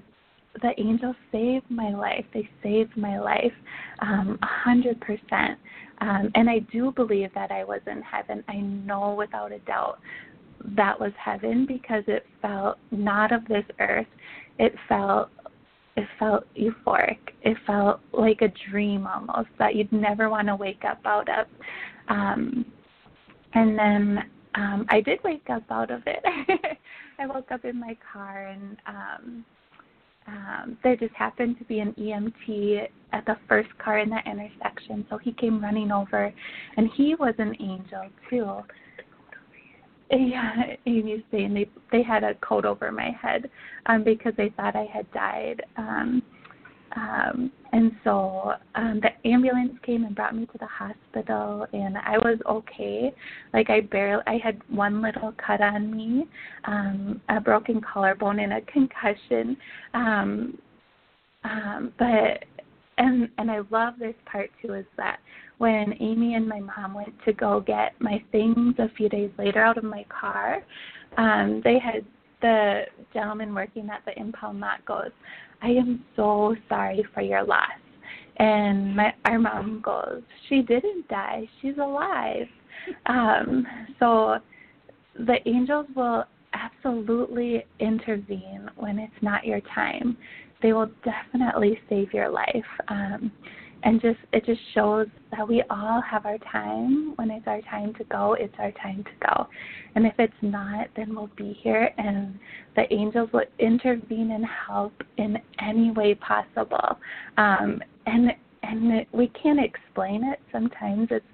the 0.62 0.72
angels 0.80 1.16
saved 1.32 1.70
my 1.70 1.90
life. 1.90 2.26
They 2.34 2.50
saved 2.64 2.96
my 2.98 3.20
life 3.20 3.54
um, 4.00 4.40
a 4.42 4.46
hundred 4.46 5.00
percent. 5.02 5.60
Um, 6.02 6.30
and 6.36 6.50
I 6.50 6.60
do 6.60 6.92
believe 6.92 7.30
that 7.36 7.52
I 7.52 7.64
was 7.64 7.82
in 7.88 8.02
heaven. 8.02 8.44
I 8.48 8.58
know 8.58 9.16
without 9.16 9.52
a 9.52 9.60
doubt 9.60 10.00
that 10.76 11.00
was 11.00 11.12
heaven 11.24 11.66
because 11.66 12.04
it 12.08 12.26
felt 12.42 12.78
not 12.92 13.32
of 13.32 13.46
this 13.48 13.66
earth. 13.80 14.08
It 14.60 14.74
felt 14.88 15.30
it 15.98 16.08
felt 16.20 16.44
euphoric. 16.56 17.20
It 17.44 17.56
felt 17.66 18.02
like 18.12 18.42
a 18.42 18.52
dream 18.70 19.08
almost 19.08 19.50
that 19.60 19.76
you'd 19.76 19.92
never 19.94 20.30
want 20.30 20.48
to 20.48 20.56
wake 20.56 20.84
up 20.84 21.00
out 21.06 21.30
of. 21.30 21.48
Um, 22.10 22.66
and 23.54 23.80
then 23.80 24.20
um, 24.56 24.86
I 24.90 25.00
did 25.00 25.20
wake 25.24 25.50
up 25.50 25.64
out 25.70 25.92
of 25.92 26.02
it. 26.06 26.24
I 27.20 27.28
woke 27.28 27.50
up 27.52 27.64
in 27.64 27.80
my 27.80 27.98
car 28.12 28.48
and 28.48 28.78
um, 28.88 29.46
um, 30.28 30.78
there 30.84 30.96
just 30.96 31.14
happened 31.14 31.58
to 31.60 31.66
be 31.66 31.80
an 31.80 31.94
EMT 31.94 32.88
at 33.14 33.26
the 33.26 33.38
first 33.48 33.70
car 33.78 34.00
in 34.00 34.10
that 34.10 34.26
intersection, 34.26 35.06
so 35.10 35.18
he 35.18 35.32
came 35.34 35.62
running 35.62 35.92
over, 35.92 36.34
and 36.78 36.90
he 36.96 37.16
was 37.16 37.36
an 37.38 37.56
angel 37.60 38.10
too. 38.30 38.62
Yeah, 40.12 40.76
Amy's 40.86 41.24
saying 41.32 41.54
they 41.54 41.70
they 41.92 42.04
had 42.04 42.24
a 42.24 42.36
coat 42.36 42.66
over 42.66 42.92
my 42.92 43.10
head 43.20 43.50
um, 43.88 44.04
because 44.04 44.34
they 44.38 44.50
thought 44.50 44.76
I 44.76 44.88
had 44.92 45.12
died. 45.12 45.64
Um, 45.78 46.22
um, 46.96 47.52
and 47.74 47.92
so 48.04 48.54
um, 48.76 49.02
the 49.02 49.30
ambulance 49.30 49.74
came 49.86 50.06
and 50.06 50.16
brought 50.16 50.36
me 50.36 50.46
to 50.46 50.58
the 50.58 50.68
hospital, 50.68 51.68
and 51.74 51.98
I 51.98 52.18
was 52.20 52.40
okay. 52.50 53.14
Like 53.54 53.70
I 53.70 53.82
barely, 53.82 54.24
I 54.28 54.38
had 54.42 54.62
one 54.70 55.02
little 55.02 55.34
cut 55.34 55.62
on 55.62 55.96
me, 55.96 56.26
um, 56.66 57.22
a 57.30 57.42
broken 57.42 57.82
collarbone, 57.82 58.40
and 58.40 58.54
a 58.54 58.62
concussion. 58.62 59.58
Um, 59.94 60.58
um, 61.44 61.94
but 62.00 62.46
and 62.98 63.30
and 63.38 63.52
I 63.52 63.60
love 63.70 63.96
this 64.00 64.16
part 64.26 64.50
too 64.62 64.74
is 64.74 64.86
that 64.96 65.20
when 65.58 65.94
Amy 66.00 66.36
and 66.36 66.48
my 66.48 66.60
mom 66.60 66.94
went 66.94 67.14
to 67.26 67.34
go 67.34 67.60
get 67.60 67.94
my 68.00 68.24
things 68.32 68.76
a 68.80 68.90
few 68.96 69.10
days 69.10 69.32
later 69.38 69.62
out 69.62 69.78
of 69.78 69.84
my 69.84 70.06
car, 70.10 70.64
um, 71.18 71.62
they 71.64 71.78
had 71.78 72.06
the 72.42 72.84
gentleman 73.14 73.54
working 73.54 73.90
at 73.90 74.04
the 74.06 74.20
impound 74.20 74.60
lot 74.60 74.86
goes, 74.86 75.12
I 75.62 75.70
am 75.70 76.04
so 76.16 76.56
sorry 76.70 77.06
for 77.14 77.22
your 77.22 77.44
loss. 77.44 77.70
And 78.38 78.96
my 78.96 79.14
our 79.26 79.40
mom 79.40 79.82
goes, 79.84 80.22
She 80.50 80.62
didn't 80.62 81.08
die, 81.08 81.48
she's 81.62 81.78
alive. 81.78 82.48
Um, 83.06 83.66
so 84.00 84.38
the 85.18 85.38
angels 85.46 85.88
will 85.96 86.26
absolutely 86.54 87.66
intervene 87.80 88.70
when 88.76 89.00
it's 89.00 89.14
not 89.22 89.46
your 89.46 89.62
time. 89.74 90.18
They 90.62 90.74
will 90.74 90.90
definitely 91.04 91.80
save 91.90 92.14
your 92.14 92.30
life. 92.30 92.66
Um, 92.88 93.32
and 93.86 94.02
just 94.02 94.18
it 94.34 94.46
just 94.46 94.60
shows 94.74 95.08
that 95.32 95.48
we 95.48 95.64
all 95.70 96.02
have 96.02 96.26
our 96.26 96.40
time. 96.52 97.14
When 97.16 97.30
it's 97.30 97.48
our 97.48 97.62
time 97.62 97.94
to 97.94 98.04
go, 98.06 98.34
it's 98.38 98.54
our 98.58 98.72
time 98.72 99.04
to 99.04 99.28
go. 99.28 99.48
And 99.94 100.06
if 100.06 100.16
it's 100.18 100.34
not, 100.42 100.88
then 100.96 101.16
we'll 101.16 101.30
be 101.38 101.58
here 101.62 101.92
and 101.98 102.38
the 102.76 102.92
angels 102.92 103.30
will 103.32 103.46
intervene 103.60 104.32
and 104.32 104.44
help 104.68 104.94
in 105.18 105.38
any 105.60 105.92
way 105.92 106.16
possible. 106.16 106.98
Um, 107.38 107.82
and 108.08 108.32
and 108.64 108.92
it, 108.92 109.08
we 109.14 109.32
can't 109.42 109.60
explain 109.64 110.24
it. 110.24 110.40
Sometimes 110.52 111.08
it's 111.12 111.26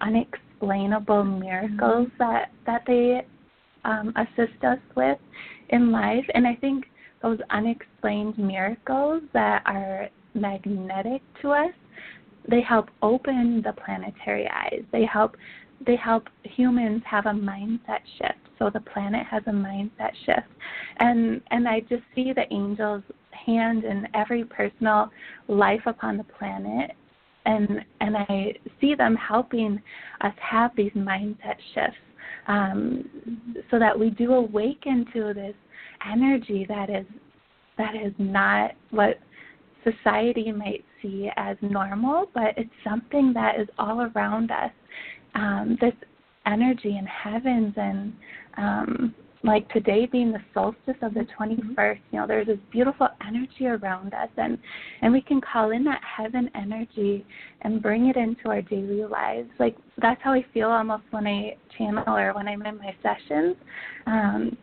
unexplainable 0.00 1.22
miracles 1.22 2.08
mm-hmm. 2.08 2.18
that 2.18 2.50
that 2.66 2.82
they 2.88 3.22
um, 3.84 4.12
assist 4.16 4.64
us 4.64 4.78
with 4.96 5.18
in 5.68 5.92
life. 5.92 6.24
And 6.34 6.44
I 6.44 6.56
think 6.56 6.86
those 7.22 7.38
unexplained 7.50 8.36
miracles 8.36 9.22
that 9.32 9.62
are 9.66 10.08
magnetic 10.34 11.22
to 11.42 11.50
us 11.50 11.72
they 12.48 12.60
help 12.60 12.88
open 13.02 13.62
the 13.64 13.72
planetary 13.72 14.48
eyes. 14.48 14.82
They 14.92 15.04
help 15.04 15.36
they 15.86 15.96
help 15.96 16.28
humans 16.42 17.02
have 17.06 17.24
a 17.26 17.30
mindset 17.30 18.00
shift. 18.18 18.38
So 18.58 18.68
the 18.68 18.80
planet 18.80 19.26
has 19.26 19.42
a 19.46 19.50
mindset 19.50 20.12
shift. 20.26 20.48
And 20.98 21.40
and 21.50 21.66
I 21.68 21.80
just 21.80 22.02
see 22.14 22.32
the 22.32 22.44
angels 22.52 23.02
hand 23.32 23.84
in 23.84 24.06
every 24.14 24.44
personal 24.44 25.10
life 25.48 25.82
upon 25.86 26.18
the 26.18 26.24
planet 26.24 26.92
and 27.46 27.84
and 28.00 28.16
I 28.16 28.54
see 28.80 28.94
them 28.94 29.16
helping 29.16 29.80
us 30.20 30.34
have 30.40 30.72
these 30.76 30.92
mindset 30.92 31.56
shifts 31.74 31.98
um, 32.48 33.08
so 33.70 33.78
that 33.78 33.98
we 33.98 34.10
do 34.10 34.32
awaken 34.34 35.06
to 35.12 35.32
this 35.34 35.54
energy 36.10 36.66
that 36.68 36.90
is 36.90 37.06
that 37.78 37.94
is 37.94 38.12
not 38.18 38.72
what 38.90 39.18
society 39.84 40.52
might 40.52 40.84
see 41.02 41.30
as 41.36 41.56
normal, 41.60 42.26
but 42.34 42.54
it's 42.56 42.70
something 42.84 43.32
that 43.34 43.60
is 43.60 43.68
all 43.78 44.02
around 44.02 44.50
us. 44.50 44.70
Um, 45.34 45.78
this 45.80 45.94
energy 46.46 46.96
in 46.98 47.06
heavens 47.06 47.74
and 47.76 48.12
um, 48.56 49.14
like 49.42 49.68
today 49.70 50.06
being 50.06 50.32
the 50.32 50.40
solstice 50.52 50.96
of 51.02 51.14
the 51.14 51.26
21st, 51.38 51.58
mm-hmm. 51.76 51.92
you 52.12 52.20
know, 52.20 52.26
there's 52.26 52.46
this 52.46 52.58
beautiful 52.70 53.08
energy 53.26 53.66
around 53.66 54.12
us, 54.12 54.28
and 54.36 54.58
and 55.02 55.12
we 55.12 55.22
can 55.22 55.40
call 55.40 55.70
in 55.70 55.82
that 55.84 56.00
heaven 56.04 56.50
energy 56.54 57.24
and 57.62 57.82
bring 57.82 58.06
it 58.06 58.16
into 58.16 58.48
our 58.48 58.62
daily 58.62 59.04
lives. 59.04 59.48
Like 59.58 59.76
that's 60.00 60.20
how 60.22 60.32
I 60.32 60.44
feel 60.52 60.68
almost 60.68 61.04
when 61.10 61.26
I 61.26 61.56
channel 61.78 62.04
or 62.06 62.34
when 62.34 62.48
I'm 62.48 62.64
in 62.66 62.78
my 62.78 62.94
sessions. 63.02 63.56
Um, 64.06 64.56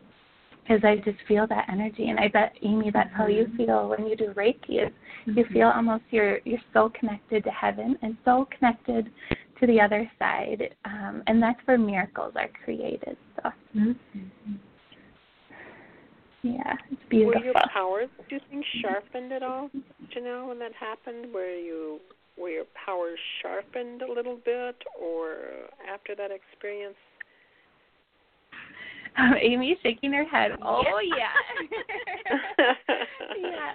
is 0.70 0.84
I 0.84 0.98
just 0.98 1.18
feel 1.28 1.48
that 1.48 1.68
energy, 1.72 2.10
and 2.10 2.20
I 2.20 2.28
bet 2.28 2.54
Amy, 2.62 2.92
that's 2.92 3.10
mm-hmm. 3.10 3.18
how 3.18 3.28
you 3.28 3.46
mm-hmm. 3.46 3.58
feel 3.58 3.90
when 3.90 4.08
you 4.08 4.16
do 4.16 4.34
Reiki. 4.36 4.84
Is 4.84 4.92
mm-hmm. 5.28 5.38
you 5.38 5.46
feel 5.52 5.68
almost 5.68 6.04
you're 6.12 6.40
you're 6.46 6.60
so 6.74 6.92
connected 7.00 7.44
to 7.44 7.50
heaven 7.52 7.98
and 8.02 8.18
so 8.26 8.48
connected 8.58 9.10
to 9.60 9.68
the 9.68 9.80
other 9.80 10.10
side, 10.20 10.76
um, 10.86 11.24
and 11.28 11.42
that's 11.42 11.60
where 11.66 11.78
miracles 11.78 12.34
are 12.36 12.50
created. 12.64 13.18
So, 13.36 13.50
mm-hmm. 13.76 14.54
yeah, 16.44 16.74
it's 16.92 17.02
beautiful. 17.10 17.42
Were 17.42 17.46
your 17.46 17.54
powers, 17.74 18.10
do 18.30 18.36
you 18.36 18.42
think, 18.50 18.66
sharpened 18.82 19.32
at 19.32 19.44
all, 19.44 19.70
Jinelle, 20.16 20.48
when 20.48 20.60
that 20.60 20.74
happened? 20.80 21.34
Were 21.34 21.56
you 21.56 22.00
were 22.38 22.50
your 22.50 22.66
powers 22.86 23.18
sharpened 23.42 24.04
a 24.04 24.12
little 24.12 24.38
bit, 24.46 24.76
or 25.02 25.38
after 25.92 26.14
that 26.16 26.30
experience? 26.32 26.96
Um, 29.22 29.34
Amy's 29.42 29.78
shaking 29.82 30.14
her 30.14 30.26
head. 30.26 30.52
Oh 30.62 30.84
yeah. 31.02 31.34
yeah. 33.42 33.74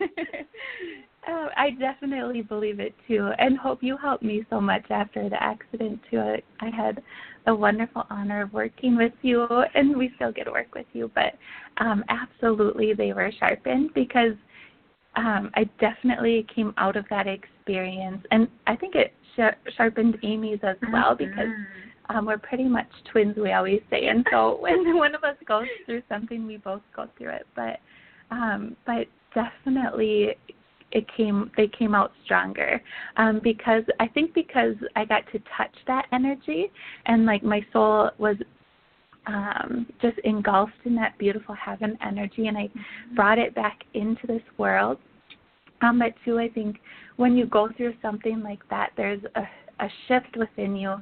oh, 1.28 1.48
I 1.56 1.70
definitely 1.70 2.42
believe 2.42 2.80
it 2.80 2.92
too, 3.06 3.30
and 3.38 3.56
hope 3.56 3.82
you 3.82 3.96
helped 3.96 4.24
me 4.24 4.44
so 4.50 4.60
much 4.60 4.84
after 4.90 5.28
the 5.28 5.40
accident 5.40 6.00
too. 6.10 6.18
I, 6.18 6.42
I 6.60 6.70
had 6.70 7.00
the 7.46 7.54
wonderful 7.54 8.06
honor 8.10 8.42
of 8.42 8.52
working 8.52 8.96
with 8.96 9.12
you, 9.22 9.46
and 9.74 9.96
we 9.96 10.10
still 10.16 10.32
get 10.32 10.44
to 10.44 10.50
work 10.50 10.74
with 10.74 10.86
you. 10.92 11.10
But 11.14 11.34
um, 11.78 12.04
absolutely, 12.08 12.92
they 12.92 13.12
were 13.12 13.30
sharpened 13.38 13.90
because 13.94 14.34
um, 15.14 15.50
I 15.54 15.64
definitely 15.78 16.46
came 16.54 16.74
out 16.76 16.96
of 16.96 17.04
that 17.10 17.26
experience, 17.26 18.24
and 18.30 18.48
I 18.66 18.76
think 18.76 18.94
it 18.94 19.12
sh- 19.36 19.72
sharpened 19.76 20.18
Amy's 20.22 20.60
as 20.62 20.76
well 20.92 21.14
mm-hmm. 21.14 21.24
because 21.24 21.48
um, 22.08 22.26
we're 22.26 22.38
pretty 22.38 22.64
much 22.64 22.88
twins, 23.10 23.36
we 23.36 23.52
always 23.52 23.80
say. 23.90 24.06
And 24.06 24.26
so 24.30 24.56
when 24.60 24.96
one 24.96 25.14
of 25.14 25.24
us 25.24 25.36
goes 25.46 25.66
through 25.84 26.02
something, 26.08 26.46
we 26.46 26.56
both 26.58 26.82
go 26.94 27.08
through 27.18 27.30
it. 27.30 27.46
But 27.54 27.78
um, 28.30 28.76
but 28.86 29.06
definitely 29.34 30.34
it 30.92 31.04
came 31.16 31.50
they 31.56 31.68
came 31.68 31.94
out 31.94 32.12
stronger 32.24 32.80
um 33.16 33.40
because 33.42 33.82
i 33.98 34.06
think 34.06 34.32
because 34.34 34.74
i 34.94 35.04
got 35.04 35.22
to 35.32 35.38
touch 35.56 35.74
that 35.86 36.06
energy 36.12 36.70
and 37.06 37.26
like 37.26 37.42
my 37.42 37.60
soul 37.72 38.08
was 38.18 38.36
um 39.26 39.86
just 40.00 40.16
engulfed 40.24 40.72
in 40.84 40.94
that 40.94 41.16
beautiful 41.18 41.54
heaven 41.54 41.98
energy 42.06 42.46
and 42.46 42.56
i 42.56 42.68
brought 43.14 43.38
it 43.38 43.54
back 43.54 43.80
into 43.94 44.26
this 44.28 44.42
world 44.58 44.96
um 45.82 45.98
but 45.98 46.14
too 46.24 46.38
i 46.38 46.48
think 46.48 46.76
when 47.16 47.36
you 47.36 47.46
go 47.46 47.68
through 47.76 47.92
something 48.00 48.40
like 48.42 48.60
that 48.70 48.90
there's 48.96 49.22
a 49.34 49.42
a 49.80 49.88
shift 50.08 50.36
within 50.36 50.74
you 50.74 50.96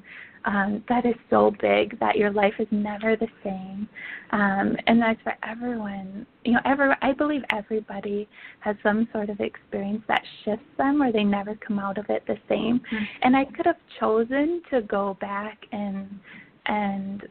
um, 0.44 0.84
that 0.88 1.06
is 1.06 1.14
so 1.30 1.52
big 1.60 1.98
that 2.00 2.16
your 2.16 2.30
life 2.30 2.54
is 2.58 2.68
never 2.70 3.16
the 3.16 3.28
same, 3.42 3.88
um, 4.30 4.76
and 4.86 5.00
that's 5.00 5.20
for 5.22 5.34
everyone. 5.42 6.26
You 6.44 6.52
know, 6.54 6.60
every 6.64 6.90
I 7.00 7.12
believe 7.12 7.42
everybody 7.50 8.28
has 8.60 8.76
some 8.82 9.08
sort 9.12 9.30
of 9.30 9.40
experience 9.40 10.02
that 10.08 10.22
shifts 10.44 10.66
them, 10.76 11.02
or 11.02 11.12
they 11.12 11.24
never 11.24 11.54
come 11.66 11.78
out 11.78 11.96
of 11.96 12.06
it 12.10 12.24
the 12.26 12.36
same. 12.48 12.80
Mm-hmm. 12.80 13.04
And 13.22 13.36
I 13.36 13.46
could 13.46 13.66
have 13.66 13.78
chosen 13.98 14.60
to 14.70 14.82
go 14.82 15.16
back 15.20 15.58
and 15.72 16.08
and 16.66 17.22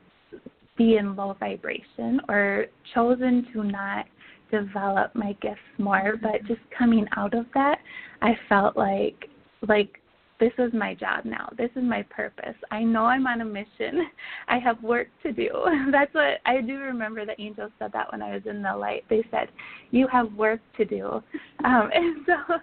be 0.75 0.97
in 0.97 1.15
low 1.15 1.35
vibration, 1.39 2.19
or 2.29 2.65
chosen 2.95 3.47
to 3.53 3.63
not 3.63 4.05
develop 4.49 5.13
my 5.15 5.33
gifts 5.41 5.59
more. 5.77 6.15
But 6.21 6.45
just 6.47 6.61
coming 6.75 7.05
out 7.15 7.35
of 7.35 7.45
that, 7.53 7.77
I 8.23 8.35
felt 8.49 8.75
like 8.75 9.29
like 9.67 9.99
this 10.39 10.51
is 10.57 10.73
my 10.73 10.93
job 10.93 11.25
now. 11.25 11.49
This 11.57 11.69
is 11.75 11.83
my 11.83 12.03
purpose. 12.03 12.55
I 12.71 12.83
know 12.83 13.05
I'm 13.05 13.27
on 13.27 13.41
a 13.41 13.45
mission. 13.45 14.07
I 14.47 14.59
have 14.59 14.81
work 14.83 15.07
to 15.23 15.31
do. 15.31 15.49
That's 15.91 16.13
what 16.13 16.39
I 16.45 16.61
do 16.61 16.77
remember 16.79 17.25
the 17.25 17.39
angels 17.39 17.71
said 17.79 17.91
that 17.93 18.11
when 18.11 18.21
I 18.21 18.33
was 18.33 18.43
in 18.45 18.61
the 18.61 18.75
light. 18.75 19.05
They 19.09 19.23
said, 19.31 19.49
You 19.91 20.07
have 20.07 20.33
work 20.33 20.61
to 20.77 20.85
do. 20.85 21.23
Um 21.65 21.89
and 21.93 22.25
so 22.25 22.55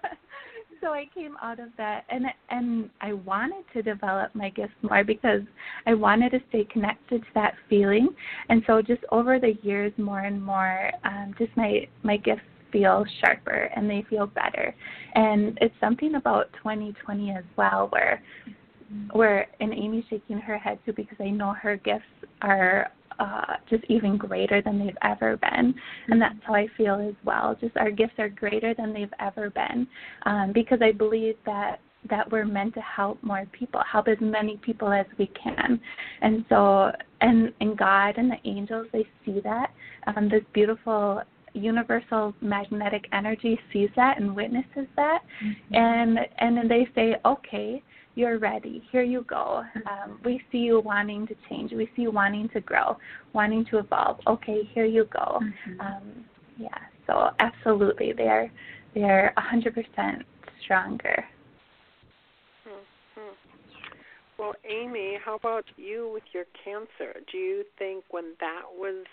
so 0.80 0.88
I 0.88 1.08
came 1.14 1.36
out 1.42 1.60
of 1.60 1.68
that 1.76 2.04
and 2.10 2.24
and 2.50 2.90
I 3.00 3.12
wanted 3.12 3.64
to 3.72 3.82
develop 3.82 4.34
my 4.34 4.50
gifts 4.50 4.74
more 4.82 5.04
because 5.04 5.40
I 5.86 5.94
wanted 5.94 6.30
to 6.32 6.40
stay 6.48 6.64
connected 6.64 7.22
to 7.22 7.28
that 7.34 7.54
feeling. 7.68 8.08
And 8.48 8.62
so 8.66 8.82
just 8.82 9.02
over 9.10 9.38
the 9.38 9.54
years 9.62 9.92
more 9.96 10.20
and 10.20 10.42
more 10.42 10.90
um 11.04 11.34
just 11.38 11.56
my 11.56 11.86
my 12.02 12.16
gifts 12.16 12.42
feel 12.72 13.04
sharper 13.20 13.70
and 13.74 13.88
they 13.88 14.04
feel 14.08 14.26
better. 14.26 14.74
And 15.14 15.58
it's 15.60 15.74
something 15.80 16.14
about 16.14 16.52
2020 16.62 17.30
as 17.32 17.44
well 17.56 17.88
where 17.90 18.22
where 19.12 19.46
and 19.60 19.72
Amy's 19.72 20.04
shaking 20.10 20.38
her 20.38 20.58
head 20.58 20.78
too 20.84 20.92
because 20.92 21.16
I 21.20 21.30
know 21.30 21.52
her 21.52 21.76
gifts 21.76 22.02
are 22.42 22.90
uh, 23.20 23.54
just 23.68 23.84
even 23.88 24.16
greater 24.16 24.62
than 24.62 24.78
they've 24.78 24.96
ever 25.02 25.36
been, 25.36 25.74
and 26.08 26.20
that's 26.20 26.36
how 26.42 26.54
I 26.54 26.66
feel 26.76 26.94
as 26.94 27.14
well. 27.24 27.56
Just 27.60 27.76
our 27.76 27.90
gifts 27.90 28.14
are 28.18 28.30
greater 28.30 28.72
than 28.74 28.94
they've 28.94 29.12
ever 29.20 29.50
been, 29.50 29.86
um, 30.24 30.52
because 30.54 30.78
I 30.82 30.92
believe 30.92 31.36
that 31.46 31.80
that 32.08 32.30
we're 32.32 32.46
meant 32.46 32.72
to 32.72 32.80
help 32.80 33.22
more 33.22 33.44
people, 33.52 33.82
help 33.90 34.08
as 34.08 34.16
many 34.22 34.56
people 34.56 34.90
as 34.90 35.04
we 35.18 35.26
can, 35.28 35.78
and 36.22 36.44
so 36.48 36.90
and 37.20 37.52
and 37.60 37.76
God 37.76 38.16
and 38.16 38.30
the 38.30 38.48
angels 38.48 38.86
they 38.92 39.06
see 39.24 39.40
that 39.44 39.70
um, 40.06 40.28
this 40.30 40.42
beautiful 40.54 41.20
universal 41.54 42.34
magnetic 42.40 43.06
energy 43.12 43.58
sees 43.72 43.90
that 43.96 44.18
and 44.18 44.34
witnesses 44.34 44.86
that. 44.96 45.20
Mm-hmm. 45.44 45.74
and 45.74 46.18
and 46.38 46.56
then 46.56 46.68
they 46.68 46.88
say 46.94 47.16
okay 47.24 47.82
you're 48.16 48.38
ready. 48.38 48.82
Here 48.90 49.04
you 49.04 49.24
go. 49.28 49.62
Um, 49.88 50.20
we 50.24 50.42
see 50.50 50.58
you 50.58 50.80
wanting 50.80 51.28
to 51.28 51.34
change. 51.48 51.70
We 51.72 51.88
see 51.94 52.02
you 52.02 52.10
wanting 52.10 52.48
to 52.50 52.60
grow 52.60 52.96
wanting 53.32 53.64
to 53.66 53.78
evolve. 53.78 54.18
Okay 54.26 54.68
here 54.74 54.84
you 54.84 55.06
go. 55.12 55.40
Mm-hmm. 55.40 55.80
um, 55.80 56.24
yeah 56.58 56.68
so 57.06 57.30
absolutely 57.38 58.12
they're 58.16 58.50
they're 58.94 59.32
a 59.36 59.40
hundred 59.40 59.74
percent 59.74 60.22
stronger. 60.62 61.24
Mm-hmm. 62.66 63.34
well 64.38 64.54
amy 64.68 65.18
how 65.24 65.36
about 65.36 65.64
you 65.76 66.10
with 66.12 66.24
your 66.32 66.44
cancer? 66.64 67.20
Do 67.30 67.38
you 67.38 67.64
think 67.78 68.04
when 68.10 68.34
that 68.40 68.62
was 68.76 69.06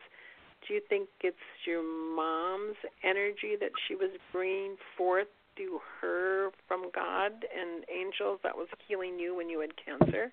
do 0.68 0.74
you 0.74 0.82
think 0.90 1.08
it's 1.22 1.38
your 1.66 1.84
mom's 1.84 2.76
energy 3.04 3.56
that 3.60 3.72
she 3.88 3.96
was 3.96 4.12
bringing 4.32 4.76
forth 4.98 5.28
to 5.58 5.80
her 6.02 6.50
from 6.68 6.92
God 6.94 7.32
and 7.32 7.84
angels 7.94 8.40
that 8.44 8.56
was 8.56 8.68
healing 8.88 9.18
you 9.20 9.36
when 9.36 9.50
you 9.50 9.60
had 9.62 9.72
cancer? 9.84 10.32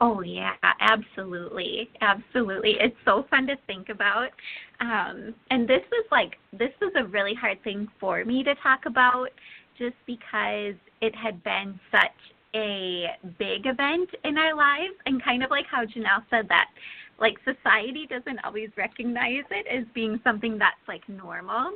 Oh 0.00 0.20
yeah, 0.20 0.54
absolutely, 0.80 1.88
absolutely. 2.00 2.76
It's 2.80 2.96
so 3.04 3.24
fun 3.30 3.46
to 3.46 3.54
think 3.68 3.88
about, 3.88 4.30
um, 4.80 5.32
and 5.50 5.68
this 5.68 5.82
was 5.92 6.04
like 6.10 6.38
this 6.52 6.72
was 6.80 6.92
a 6.96 7.04
really 7.04 7.34
hard 7.34 7.62
thing 7.62 7.86
for 8.00 8.24
me 8.24 8.42
to 8.42 8.54
talk 8.56 8.80
about, 8.86 9.28
just 9.78 9.94
because 10.06 10.74
it 11.00 11.14
had 11.14 11.42
been 11.44 11.78
such 11.92 12.10
a 12.56 13.06
big 13.38 13.66
event 13.66 14.10
in 14.24 14.36
our 14.38 14.56
lives, 14.56 14.94
and 15.06 15.22
kind 15.22 15.44
of 15.44 15.50
like 15.50 15.66
how 15.70 15.84
Jinelle 15.84 16.24
said 16.30 16.48
that, 16.48 16.66
like 17.22 17.38
society 17.44 18.06
doesn't 18.10 18.40
always 18.44 18.68
recognize 18.76 19.44
it 19.50 19.66
as 19.72 19.86
being 19.94 20.20
something 20.24 20.58
that's 20.58 20.74
like 20.88 21.08
normal. 21.08 21.70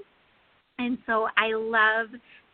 And 0.78 0.98
so 1.06 1.28
I 1.38 1.54
love 1.54 2.08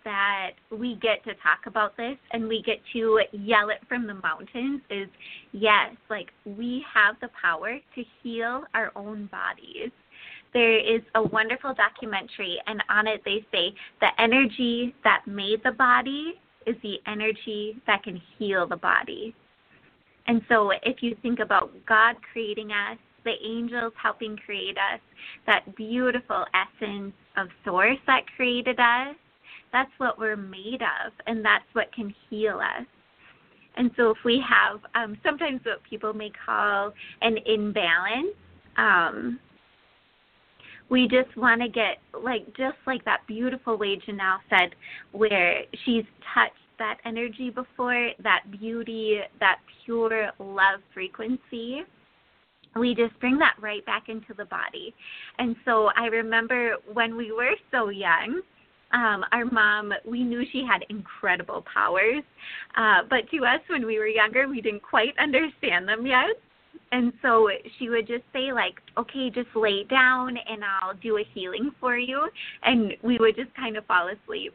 that 0.05 0.51
we 0.71 0.97
get 0.97 1.25
to 1.25 1.31
talk 1.43 1.67
about 1.67 1.97
this 1.97 2.17
and 2.33 2.47
we 2.47 2.63
get 2.63 2.81
to 2.93 3.21
yell 3.33 3.71
it 3.71 3.79
from 3.89 4.07
the 4.07 4.15
mountains 4.15 4.83
is 4.91 5.09
yes, 5.53 5.95
like 6.11 6.29
we 6.45 6.85
have 6.93 7.17
the 7.21 7.31
power 7.41 7.79
to 7.95 8.05
heal 8.23 8.65
our 8.75 8.93
own 8.95 9.29
bodies. 9.33 9.91
There 10.53 10.79
is 10.79 11.01
a 11.15 11.23
wonderful 11.23 11.73
documentary, 11.75 12.59
and 12.67 12.83
on 12.91 13.07
it 13.07 13.23
they 13.25 13.47
say 13.51 13.73
the 14.01 14.09
energy 14.19 14.95
that 15.03 15.23
made 15.27 15.63
the 15.65 15.73
body 15.73 16.35
is 16.67 16.77
the 16.83 16.97
energy 17.07 17.81
that 17.87 18.03
can 18.03 18.21
heal 18.39 18.67
the 18.67 18.77
body. 18.77 19.35
And 20.27 20.43
so 20.49 20.71
if 20.83 21.03
you 21.03 21.17
think 21.23 21.41
about 21.41 21.73
God 21.87 22.17
creating 22.33 22.71
us, 22.71 22.99
the 23.25 23.35
angels 23.45 23.93
helping 24.01 24.37
create 24.37 24.77
us, 24.77 25.01
that 25.47 25.77
beautiful 25.77 26.45
essence 26.55 27.13
of 27.37 27.49
source 27.65 27.99
that 28.07 28.23
created 28.37 28.79
us, 28.79 29.15
that's 29.73 29.91
what 29.99 30.19
we're 30.19 30.37
made 30.37 30.83
of, 30.83 31.13
and 31.27 31.45
that's 31.45 31.65
what 31.73 31.93
can 31.93 32.15
heal 32.29 32.61
us. 32.61 32.87
And 33.77 33.91
so, 33.97 34.11
if 34.11 34.19
we 34.23 34.43
have 34.47 34.81
um, 34.95 35.17
sometimes 35.25 35.61
what 35.65 35.83
people 35.89 36.13
may 36.13 36.31
call 36.45 36.93
an 37.23 37.39
imbalance, 37.47 38.35
um, 38.77 39.41
we 40.91 41.09
just 41.09 41.35
want 41.39 41.63
to 41.63 41.69
get 41.69 41.99
like 42.23 42.47
just 42.55 42.77
like 42.87 43.03
that 43.07 43.27
beautiful 43.27 43.79
way 43.79 43.97
Jinelle 43.97 44.41
said, 44.51 44.75
where 45.13 45.63
she's 45.85 46.05
touched 46.35 46.53
that 46.83 46.99
energy 47.05 47.49
before, 47.49 48.11
that 48.23 48.43
beauty, 48.51 49.21
that 49.41 49.59
pure 49.85 50.31
love 50.39 50.81
frequency 50.93 51.83
we 52.77 52.95
just 52.95 53.19
bring 53.21 53.39
that 53.39 53.55
right 53.61 53.85
back 53.85 54.09
into 54.09 54.35
the 54.37 54.47
body. 54.47 54.95
And 55.39 55.57
so 55.65 55.91
I 55.97 56.07
remember 56.07 56.77
when 56.93 57.17
we 57.17 57.33
were 57.33 57.55
so 57.71 57.91
young, 57.91 58.41
um, 58.93 59.25
our 59.33 59.45
mom, 59.47 59.93
we 60.07 60.23
knew 60.23 60.43
she 60.53 60.65
had 60.67 60.85
incredible 60.91 61.65
powers, 61.73 62.23
uh, 62.77 63.03
but 63.09 63.31
to 63.31 63.45
us 63.45 63.61
when 63.69 63.87
we 63.87 63.99
were 63.99 64.07
younger, 64.07 64.49
we 64.49 64.61
didn't 64.61 64.83
quite 64.83 65.15
understand 65.19 65.89
them 65.89 66.07
yet. 66.07 66.31
And 66.91 67.13
so 67.23 67.49
she 67.79 67.89
would 67.89 68.07
just 68.07 68.25
say, 68.35 68.53
like, 68.53 68.75
okay, 68.99 69.31
just 69.31 69.49
lay 69.55 69.85
down 69.85 70.37
and 70.37 70.63
I'll 70.63 70.95
do 70.95 71.17
a 71.17 71.25
healing 71.35 71.71
for 71.81 71.97
you. 71.97 72.29
And 72.63 72.93
we 73.03 73.17
would 73.19 73.35
just 73.35 73.55
kind 73.55 73.79
of 73.79 73.87
fall 73.87 74.09
asleep. 74.09 74.55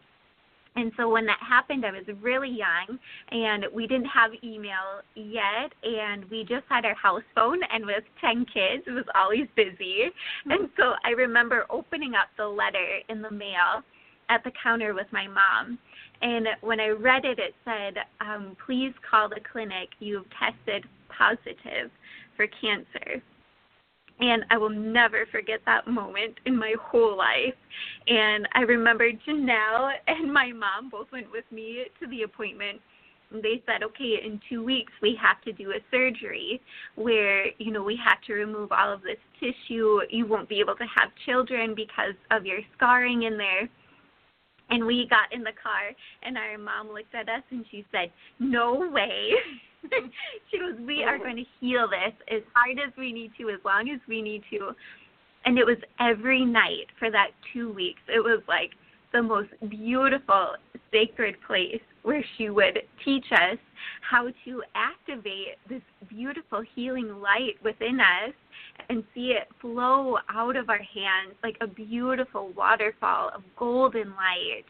And 0.78 0.92
so 0.96 1.10
when 1.10 1.26
that 1.26 1.40
happened, 1.42 1.84
I 1.86 1.92
was 1.92 2.06
really 2.22 2.52
young, 2.52 3.00
and 3.32 3.66
we 3.74 3.88
didn't 3.88 4.06
have 4.06 4.30
email 4.44 5.02
yet, 5.16 5.74
and 5.82 6.24
we 6.30 6.44
just 6.44 6.66
had 6.70 6.86
our 6.86 6.94
house 6.94 7.24
phone, 7.34 7.60
and 7.74 7.84
with 7.84 8.04
10 8.22 8.46
kids, 8.46 8.84
it 8.86 8.92
was 8.92 9.06
always 9.16 9.48
busy. 9.56 10.12
Mm-hmm. 10.46 10.52
And 10.52 10.70
so 10.78 10.94
I 11.04 11.10
remember 11.10 11.66
opening 11.72 12.14
up 12.14 12.28
the 12.38 12.46
letter 12.46 13.00
in 13.10 13.24
the 13.24 13.32
mail 13.32 13.82
at 14.30 14.44
the 14.44 14.52
counter 14.62 14.94
with 14.94 15.08
my 15.12 15.28
mom. 15.28 15.80
And 16.22 16.48
when 16.62 16.80
I 16.80 16.90
read 16.90 17.26
it, 17.26 17.40
it 17.40 17.56
said, 17.66 18.04
um, 18.22 18.56
please 18.64 18.94
call 19.10 19.30
the 19.30 19.42
clinic. 19.52 19.90
You've 20.00 20.26
tested 20.38 20.86
positive 21.10 21.90
for 22.36 22.46
cancer. 22.62 23.24
And 24.20 24.46
I 24.50 24.58
will 24.58 24.70
never 24.70 25.26
forget 25.32 25.60
that 25.66 25.88
moment 25.88 26.36
in 26.46 26.58
my 26.58 26.74
whole 26.82 27.18
life. 27.18 27.54
And 28.08 28.48
I 28.54 28.62
remember 28.62 29.12
Jinelle 29.12 29.92
and 30.08 30.34
my 30.34 30.52
mom 30.54 30.90
both 30.90 31.08
went 31.12 31.32
with 31.32 31.46
me 31.52 31.86
to 32.00 32.08
the 32.08 32.24
appointment 32.24 32.82
And 33.32 33.44
they 33.44 33.62
said, 33.66 33.84
okay, 33.84 34.16
in 34.24 34.40
two 34.50 34.64
weeks 34.64 34.94
we 35.02 35.18
have 35.22 35.42
to 35.44 35.52
do 35.52 35.72
a 35.72 35.80
surgery 35.92 36.62
where, 36.96 37.48
you 37.60 37.72
know, 37.72 37.84
we 37.84 38.00
have 38.04 38.22
to 38.28 38.34
remove 38.34 38.72
all 38.72 38.92
of 38.92 39.02
this 39.02 39.18
tissue. 39.40 40.00
You 40.10 40.26
won't 40.26 40.50
be 40.50 40.60
able 40.60 40.76
to 40.76 40.86
have 40.96 41.10
children 41.26 41.76
because 41.76 42.14
of 42.32 42.46
your 42.46 42.60
scarring 42.76 43.24
in 43.24 43.38
there. 43.38 43.70
And 44.70 44.86
we 44.86 45.08
got 45.10 45.32
in 45.32 45.44
the 45.44 45.54
car, 45.64 45.94
and 46.24 46.38
our 46.38 46.58
mom 46.58 46.90
looked 46.90 47.16
at 47.16 47.30
us 47.30 47.44
and 47.52 47.66
she 47.72 47.86
said, 47.92 48.12
No 48.40 48.90
way. 48.92 49.32
she 50.52 50.60
goes, 50.60 50.76
We 50.86 51.04
are 51.04 51.18
going 51.18 51.38
to 51.38 51.46
heal 51.60 51.88
this 51.88 52.14
as 52.32 52.42
hard 52.54 52.78
as 52.80 52.94
we 52.98 53.14
need 53.14 53.32
to, 53.38 53.50
as 53.50 53.60
long 53.66 53.90
as 53.90 54.00
we 54.08 54.22
need 54.22 54.44
to. 54.52 54.72
And 55.46 55.58
it 55.58 55.66
was 55.66 55.78
every 56.00 56.44
night 56.44 56.88
for 57.00 57.10
that 57.12 57.30
two 57.54 57.72
weeks. 57.72 58.02
It 58.08 58.20
was 58.20 58.42
like 58.48 58.72
the 59.14 59.22
most 59.22 59.50
beautiful, 59.70 60.56
sacred 60.92 61.36
place 61.46 61.82
where 62.04 62.24
she 62.38 62.50
would 62.50 62.80
teach 63.04 63.26
us 63.32 63.58
how 64.02 64.28
to 64.46 64.64
activate 64.76 65.56
this 65.70 65.82
beautiful 66.10 66.64
healing 66.76 67.22
light 67.22 67.56
within 67.64 68.00
us 68.00 68.34
and 68.90 69.04
see 69.14 69.32
it 69.32 69.48
flow 69.60 70.18
out 70.30 70.56
of 70.56 70.70
our 70.70 70.78
hands 70.78 71.36
like 71.44 71.58
a 71.62 71.68
beautiful 71.68 72.52
waterfall 72.56 73.32
of 73.36 73.42
golden 73.58 74.10
light 74.12 74.64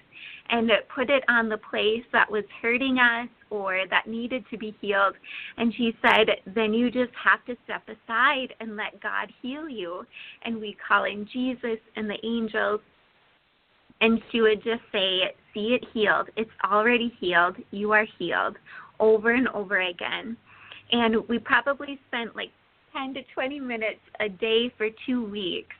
and 0.49 0.71
put 0.93 1.09
it 1.09 1.23
on 1.29 1.49
the 1.49 1.57
place 1.57 2.03
that 2.11 2.29
was 2.31 2.43
hurting 2.61 2.97
us 2.99 3.29
or 3.49 3.81
that 3.89 4.07
needed 4.07 4.43
to 4.49 4.57
be 4.57 4.75
healed. 4.81 5.13
And 5.57 5.73
she 5.75 5.95
said, 6.01 6.27
then 6.55 6.73
you 6.73 6.89
just 6.89 7.11
have 7.23 7.45
to 7.45 7.55
step 7.65 7.83
aside 7.87 8.53
and 8.59 8.75
let 8.75 9.01
God 9.01 9.31
heal 9.41 9.69
you. 9.69 10.05
And 10.43 10.59
we 10.59 10.75
call 10.87 11.03
in 11.05 11.27
Jesus 11.31 11.79
and 11.95 12.09
the 12.09 12.17
angels. 12.25 12.81
And 14.01 14.21
she 14.31 14.41
would 14.41 14.63
just 14.63 14.81
say, 14.91 15.33
see 15.53 15.77
it 15.79 15.85
healed. 15.93 16.29
It's 16.35 16.49
already 16.63 17.13
healed. 17.19 17.57
You 17.71 17.91
are 17.91 18.05
healed 18.17 18.57
over 18.99 19.31
and 19.31 19.47
over 19.49 19.81
again. 19.81 20.37
And 20.91 21.27
we 21.27 21.39
probably 21.39 21.99
spent 22.07 22.35
like 22.35 22.51
10 22.93 23.13
to 23.15 23.21
20 23.33 23.59
minutes 23.59 23.99
a 24.19 24.29
day 24.29 24.71
for 24.77 24.87
two 25.05 25.25
weeks 25.29 25.75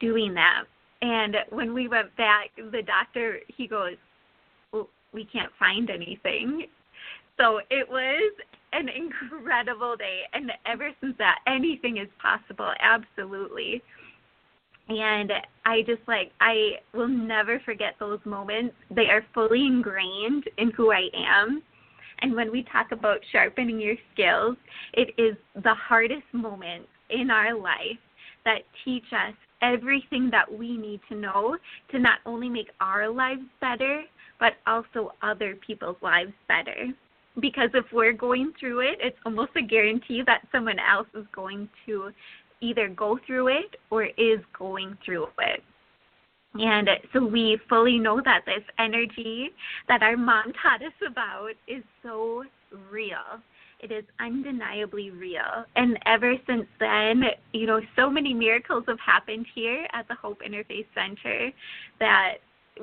doing 0.00 0.34
that. 0.34 0.64
And 1.02 1.36
when 1.50 1.72
we 1.72 1.88
went 1.88 2.14
back, 2.16 2.50
the 2.56 2.82
doctor, 2.82 3.40
he 3.48 3.66
goes, 3.66 3.94
well, 4.72 4.88
we 5.12 5.24
can't 5.24 5.52
find 5.58 5.90
anything. 5.90 6.66
So 7.38 7.60
it 7.70 7.88
was 7.88 8.32
an 8.72 8.88
incredible 8.94 9.96
day. 9.96 10.22
And 10.32 10.52
ever 10.66 10.90
since 11.00 11.14
that, 11.18 11.38
anything 11.46 11.96
is 11.98 12.08
possible, 12.20 12.72
absolutely. 12.80 13.82
And 14.88 15.32
I 15.64 15.82
just 15.82 16.02
like, 16.08 16.32
I 16.40 16.72
will 16.92 17.08
never 17.08 17.60
forget 17.60 17.94
those 18.00 18.18
moments. 18.24 18.74
They 18.90 19.06
are 19.06 19.24
fully 19.32 19.66
ingrained 19.66 20.44
in 20.58 20.72
who 20.72 20.92
I 20.92 21.08
am. 21.14 21.62
And 22.22 22.34
when 22.34 22.52
we 22.52 22.64
talk 22.64 22.92
about 22.92 23.18
sharpening 23.32 23.80
your 23.80 23.96
skills, 24.12 24.56
it 24.92 25.14
is 25.18 25.36
the 25.62 25.74
hardest 25.74 26.24
moments 26.32 26.88
in 27.08 27.30
our 27.30 27.56
life 27.56 27.98
that 28.44 28.62
teach 28.84 29.04
us 29.12 29.34
everything 29.62 30.30
that 30.30 30.50
we 30.50 30.76
need 30.76 31.00
to 31.08 31.14
know 31.14 31.56
to 31.90 31.98
not 31.98 32.18
only 32.26 32.48
make 32.48 32.70
our 32.80 33.08
lives 33.08 33.42
better, 33.60 34.02
but 34.38 34.54
also 34.66 35.12
other 35.22 35.56
people's 35.66 35.96
lives 36.02 36.32
better. 36.48 36.88
Because 37.40 37.70
if 37.74 37.84
we're 37.92 38.12
going 38.12 38.52
through 38.58 38.80
it, 38.80 38.98
it's 39.00 39.18
almost 39.24 39.52
a 39.56 39.62
guarantee 39.62 40.22
that 40.26 40.46
someone 40.50 40.78
else 40.78 41.06
is 41.14 41.26
going 41.32 41.68
to 41.86 42.10
either 42.60 42.88
go 42.88 43.18
through 43.26 43.48
it 43.48 43.76
or 43.90 44.04
is 44.04 44.40
going 44.58 44.96
through 45.04 45.26
it. 45.38 45.62
And 46.54 46.88
so 47.12 47.24
we 47.24 47.58
fully 47.68 47.98
know 47.98 48.20
that 48.24 48.42
this 48.44 48.64
energy 48.78 49.50
that 49.88 50.02
our 50.02 50.16
mom 50.16 50.52
taught 50.62 50.82
us 50.82 50.92
about 51.08 51.52
is 51.68 51.84
so 52.02 52.44
real. 52.90 53.40
It 53.80 53.92
is 53.92 54.04
undeniably 54.18 55.10
real. 55.10 55.64
And 55.76 55.98
ever 56.06 56.34
since 56.46 56.66
then, 56.78 57.22
you 57.52 57.66
know, 57.66 57.80
so 57.96 58.10
many 58.10 58.34
miracles 58.34 58.84
have 58.88 59.00
happened 59.00 59.46
here 59.54 59.86
at 59.92 60.06
the 60.08 60.14
Hope 60.14 60.40
Interfaith 60.46 60.86
Center 60.94 61.50
that 61.98 62.34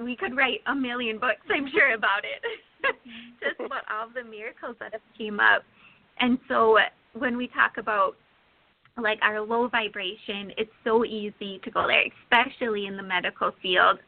we 0.01 0.15
could 0.15 0.35
write 0.35 0.61
a 0.67 0.73
million 0.73 1.19
books, 1.19 1.41
I'm 1.49 1.69
sure, 1.71 1.93
about 1.93 2.23
it. 2.23 2.95
Just 3.41 3.59
about 3.59 3.83
all 3.91 4.07
the 4.13 4.27
miracles 4.27 4.75
that 4.79 4.93
have 4.93 5.01
came 5.17 5.39
up. 5.39 5.63
And 6.19 6.39
so 6.47 6.77
when 7.13 7.37
we 7.37 7.47
talk 7.47 7.77
about 7.77 8.15
like 9.01 9.19
our 9.21 9.41
low 9.41 9.67
vibration, 9.67 10.51
it's 10.57 10.71
so 10.83 11.05
easy 11.05 11.59
to 11.63 11.71
go 11.71 11.87
there, 11.87 12.03
especially 12.23 12.87
in 12.87 12.97
the 12.97 13.03
medical 13.03 13.51
field, 13.61 13.99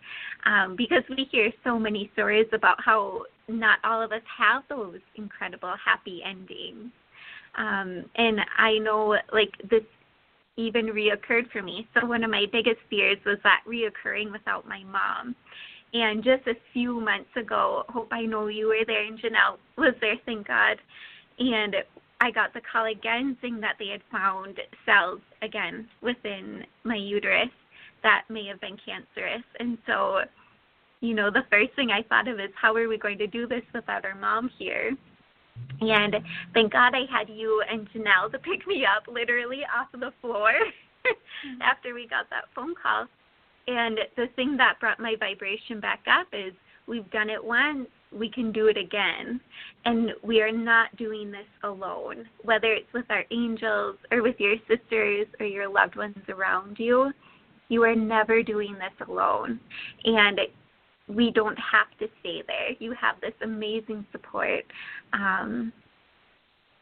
um, 0.46 0.76
because 0.76 1.04
we 1.10 1.28
hear 1.32 1.52
so 1.64 1.78
many 1.78 2.10
stories 2.14 2.48
about 2.54 2.78
how 2.84 3.24
not 3.48 3.80
all 3.84 4.02
of 4.02 4.12
us 4.12 4.22
have 4.38 4.64
those 4.70 5.00
incredible 5.16 5.74
happy 5.84 6.22
endings. 6.26 6.92
Um, 7.58 8.06
and 8.16 8.40
I 8.58 8.78
know, 8.80 9.18
like, 9.34 9.52
this 9.70 9.84
even 10.56 10.88
reoccurred 10.88 11.52
for 11.52 11.62
me. 11.62 11.88
So, 11.94 12.06
one 12.06 12.24
of 12.24 12.32
my 12.32 12.46
biggest 12.52 12.80
fears 12.90 13.18
was 13.26 13.38
that 13.44 13.62
reoccurring 13.68 14.32
without 14.32 14.68
my 14.68 14.84
mom. 14.84 15.36
And 15.94 16.24
just 16.24 16.46
a 16.48 16.54
few 16.74 17.00
months 17.00 17.30
ago, 17.36 17.84
hope 17.90 18.10
I 18.12 18.22
know 18.22 18.48
you 18.48 18.68
were 18.68 18.86
there, 18.86 19.04
and 19.06 19.20
Jinelle 19.20 19.58
was 19.78 19.96
there, 20.02 20.16
thank 20.26 20.48
God. 20.48 20.78
And 21.40 21.76
I 22.22 22.32
got 22.32 22.54
the 22.54 22.62
call 22.62 22.86
again 22.86 23.38
saying 23.42 23.62
that 23.62 23.76
they 23.80 23.88
had 23.88 24.02
found 24.12 24.60
cells 24.86 25.22
again 25.42 25.88
within 26.02 26.66
my 26.84 26.96
uterus 26.96 27.50
that 28.04 28.24
may 28.30 28.46
have 28.48 28.60
been 28.62 28.78
cancerous. 28.86 29.44
And 29.60 29.78
so 29.86 30.22
you 31.02 31.14
know, 31.14 31.32
the 31.32 31.46
first 31.50 31.74
thing 31.76 31.92
I 31.92 32.04
thought 32.04 32.28
of 32.28 32.40
is 32.40 32.50
how 32.56 32.76
are 32.76 32.88
we 32.88 32.98
going 32.98 33.18
to 33.20 33.28
do 33.28 33.48
this 33.48 33.64
without 33.74 34.06
our 34.06 34.16
mom 34.16 34.52
here? 34.58 34.92
And 35.82 36.16
thank 36.54 36.74
God 36.74 36.94
I 36.94 37.06
had 37.10 37.30
you 37.30 37.64
and 37.70 37.90
Jinelle 37.92 38.32
to 38.32 38.40
pick 38.40 38.68
me 38.68 38.86
up 38.86 39.04
literally 39.08 39.62
off 39.76 39.94
of 39.94 40.02
the 40.02 40.14
floor 40.22 40.52
mm-hmm. 41.06 41.62
after 41.62 41.94
we 41.94 42.08
got 42.08 42.30
that 42.30 42.46
phone 42.56 42.76
call. 42.82 43.06
And 43.68 44.00
the 44.18 44.28
thing 44.36 44.58
that 44.58 44.80
brought 44.80 45.00
my 45.00 45.16
vibration 45.20 45.80
back 45.80 46.02
up 46.10 46.28
is 46.34 46.54
we've 46.88 47.10
done 47.12 47.30
it 47.30 47.44
once, 47.44 47.88
we 48.12 48.30
can 48.30 48.52
do 48.52 48.68
it 48.68 48.78
again. 48.78 49.40
And 49.86 50.12
we 50.24 50.42
are 50.42 50.52
not 50.52 50.96
doing 50.98 51.32
this 51.32 51.48
alone, 51.64 52.26
whether 52.44 52.74
it's 52.74 52.92
with 52.94 53.06
our 53.10 53.24
angels 53.32 53.98
or 54.12 54.22
with 54.22 54.36
your 54.40 54.56
sisters 54.68 55.28
or 55.40 55.46
your 55.46 55.70
loved 55.70 55.96
ones 55.96 56.18
around 56.28 56.78
you. 56.80 57.12
You 57.70 57.84
are 57.84 57.96
never 57.96 58.42
doing 58.42 58.74
this 58.74 59.08
alone. 59.08 59.60
And 60.04 60.40
we 61.08 61.32
don't 61.32 61.58
have 61.58 61.88
to 62.00 62.08
stay 62.20 62.44
there. 62.46 62.72
You 62.80 62.94
have 63.00 63.16
this 63.22 63.34
amazing 63.44 64.06
support. 64.12 64.64
Um, 65.14 65.72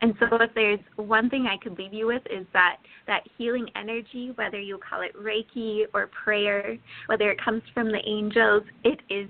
and 0.02 0.14
so 0.20 0.28
if 0.36 0.52
there's 0.54 0.80
one 0.96 1.30
thing 1.30 1.48
I 1.48 1.58
could 1.58 1.78
leave 1.78 1.94
you 1.94 2.08
with 2.08 2.22
is 2.28 2.46
that 2.54 2.78
that 3.08 3.22
healing 3.38 3.68
energy, 3.76 4.32
whether 4.36 4.60
you 4.60 4.80
call 4.88 5.02
it 5.02 5.16
Reiki 5.16 5.86
or 5.94 6.08
prayer, 6.24 6.78
whether 7.08 7.32
it 7.32 7.44
comes 7.44 7.64
from 7.74 7.92
the 7.92 8.02
angels, 8.06 8.64
it 8.84 9.00
is 9.10 9.28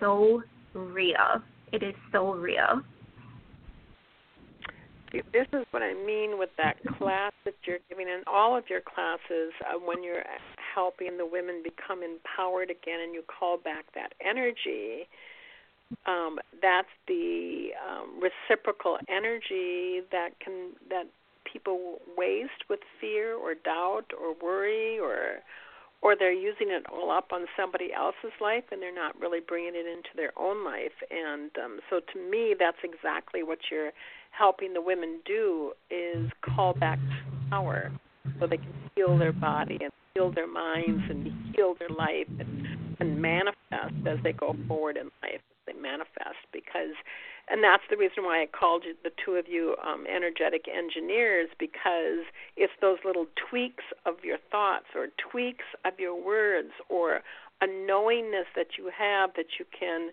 so 0.00 0.42
real. 0.76 1.42
It 1.72 1.82
is 1.82 1.94
so 2.12 2.32
real. 2.34 2.82
This 5.12 5.46
is 5.52 5.64
what 5.70 5.82
I 5.82 5.94
mean 5.94 6.38
with 6.38 6.50
that 6.58 6.76
class 6.98 7.32
that 7.44 7.54
you're 7.64 7.78
giving 7.88 8.08
in 8.08 8.22
all 8.26 8.56
of 8.56 8.64
your 8.68 8.80
classes 8.80 9.52
uh, 9.60 9.78
when 9.78 10.02
you're 10.02 10.24
helping 10.74 11.16
the 11.16 11.24
women 11.24 11.62
become 11.62 12.02
empowered 12.02 12.70
again 12.70 13.00
and 13.02 13.14
you 13.14 13.22
call 13.22 13.56
back 13.56 13.86
that 13.94 14.12
energy. 14.20 15.08
Um, 16.06 16.38
that's 16.60 16.88
the 17.06 17.70
um, 17.80 18.20
reciprocal 18.20 18.98
energy 19.08 20.00
that 20.10 20.30
can 20.40 20.72
that 20.90 21.06
people 21.50 22.00
waste 22.16 22.68
with 22.68 22.80
fear 23.00 23.34
or 23.34 23.54
doubt 23.54 24.06
or 24.20 24.34
worry 24.42 24.98
or 24.98 25.40
or 26.06 26.14
they're 26.16 26.32
using 26.32 26.68
it 26.70 26.86
all 26.88 27.10
up 27.10 27.32
on 27.32 27.46
somebody 27.58 27.92
else's 27.92 28.30
life 28.40 28.62
and 28.70 28.80
they're 28.80 28.94
not 28.94 29.20
really 29.20 29.40
bringing 29.40 29.74
it 29.74 29.86
into 29.86 30.10
their 30.14 30.30
own 30.38 30.64
life. 30.64 30.94
And 31.10 31.50
um 31.58 31.80
so 31.90 31.98
to 31.98 32.30
me 32.30 32.54
that's 32.56 32.78
exactly 32.84 33.42
what 33.42 33.58
you're 33.72 33.90
helping 34.30 34.72
the 34.72 34.80
women 34.80 35.18
do 35.26 35.72
is 35.90 36.30
call 36.44 36.74
back 36.74 37.00
power 37.50 37.90
so 38.38 38.46
they 38.46 38.58
can 38.58 38.72
heal 38.94 39.18
their 39.18 39.32
body 39.32 39.78
and 39.82 39.90
heal 40.14 40.30
their 40.30 40.46
minds 40.46 41.02
and 41.10 41.56
heal 41.56 41.74
their 41.80 41.88
life 41.88 42.28
and, 42.38 42.66
and 43.00 43.20
manifest 43.20 44.06
as 44.06 44.18
they 44.22 44.32
go 44.32 44.54
forward 44.68 44.96
in 44.96 45.10
life 45.24 45.40
they 45.66 45.72
manifest. 45.72 46.38
Because 46.52 46.94
and 47.48 47.62
that's 47.62 47.82
the 47.90 47.96
reason 47.96 48.24
why 48.24 48.42
I 48.42 48.46
called 48.46 48.84
you 48.84 48.94
the 49.04 49.12
two 49.24 49.32
of 49.32 49.46
you 49.48 49.76
um, 49.86 50.04
energetic 50.06 50.66
engineers 50.68 51.48
because 51.58 52.26
it's 52.56 52.72
those 52.80 52.98
little 53.04 53.26
tweaks 53.48 53.84
of 54.04 54.24
your 54.24 54.38
thoughts 54.50 54.86
or 54.94 55.08
tweaks 55.30 55.64
of 55.84 55.98
your 55.98 56.14
words 56.14 56.70
or 56.88 57.20
a 57.60 57.66
knowingness 57.66 58.46
that 58.56 58.76
you 58.76 58.90
have 58.96 59.30
that 59.36 59.58
you 59.58 59.64
can 59.78 60.10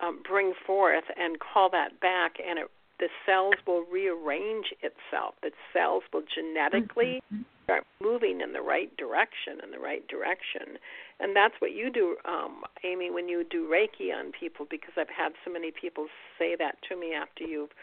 um, 0.00 0.20
bring 0.28 0.52
forth 0.66 1.04
and 1.16 1.38
call 1.40 1.70
that 1.70 1.98
back 2.00 2.34
and 2.46 2.58
it 2.58 2.70
the 2.98 3.08
cells 3.26 3.54
will 3.66 3.84
rearrange 3.92 4.72
itself. 4.80 5.34
The 5.42 5.50
cells 5.72 6.02
will 6.12 6.22
genetically 6.34 7.22
mm-hmm. 7.32 7.42
Start 7.66 7.84
moving 8.00 8.40
in 8.40 8.52
the 8.52 8.62
right 8.62 8.96
direction, 8.96 9.58
in 9.62 9.72
the 9.72 9.78
right 9.78 10.06
direction. 10.06 10.78
And 11.18 11.34
that's 11.34 11.54
what 11.58 11.72
you 11.74 11.90
do, 11.90 12.16
um, 12.24 12.62
Amy, 12.84 13.10
when 13.10 13.28
you 13.28 13.44
do 13.50 13.68
Reiki 13.68 14.14
on 14.14 14.30
people, 14.30 14.66
because 14.70 14.94
I've 14.96 15.10
had 15.10 15.32
so 15.44 15.52
many 15.52 15.72
people 15.72 16.06
say 16.38 16.54
that 16.56 16.76
to 16.88 16.96
me 16.96 17.12
after 17.12 17.42
you've 17.42 17.74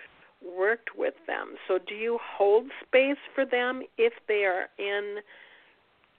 worked 0.41 0.95
with 0.97 1.15
them. 1.27 1.55
So, 1.67 1.79
do 1.85 1.95
you 1.95 2.17
hold 2.21 2.67
space 2.85 3.21
for 3.35 3.45
them 3.45 3.83
if 3.97 4.13
they 4.27 4.45
are 4.45 4.67
in 4.79 5.17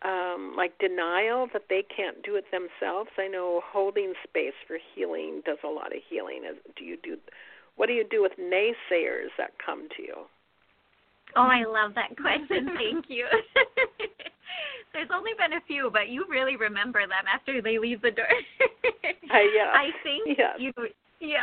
um, 0.02 0.54
like 0.56 0.78
denial 0.78 1.48
that 1.52 1.64
they 1.70 1.82
can't 1.82 2.22
do 2.22 2.36
it 2.36 2.44
themselves? 2.50 3.10
I 3.18 3.28
know 3.28 3.62
holding 3.64 4.14
space 4.28 4.54
for 4.66 4.76
healing 4.94 5.42
does 5.46 5.58
a 5.64 5.68
lot 5.68 5.94
of 5.94 6.02
healing. 6.08 6.42
Do 6.76 6.84
you 6.84 6.98
do? 7.02 7.16
What 7.76 7.86
do 7.86 7.92
you 7.92 8.04
do 8.08 8.22
with 8.22 8.32
naysayers 8.38 9.32
that 9.38 9.52
come 9.64 9.88
to 9.96 10.02
you? 10.02 10.14
Oh, 11.36 11.48
I 11.48 11.64
love 11.64 11.94
that 11.94 12.16
question. 12.20 12.70
Thank 12.76 13.06
you. 13.08 13.26
There's 14.92 15.08
only 15.12 15.32
been 15.36 15.54
a 15.54 15.60
few, 15.66 15.90
but 15.92 16.08
you 16.08 16.24
really 16.28 16.56
remember 16.56 17.00
them 17.00 17.26
after 17.32 17.60
they 17.60 17.78
leave 17.78 18.00
the 18.00 18.12
door. 18.12 18.26
uh, 19.04 19.38
yeah. 19.54 19.72
I 19.74 19.90
think 20.04 20.38
yeah. 20.38 20.52
you 20.58 20.72
yeah. 21.20 21.42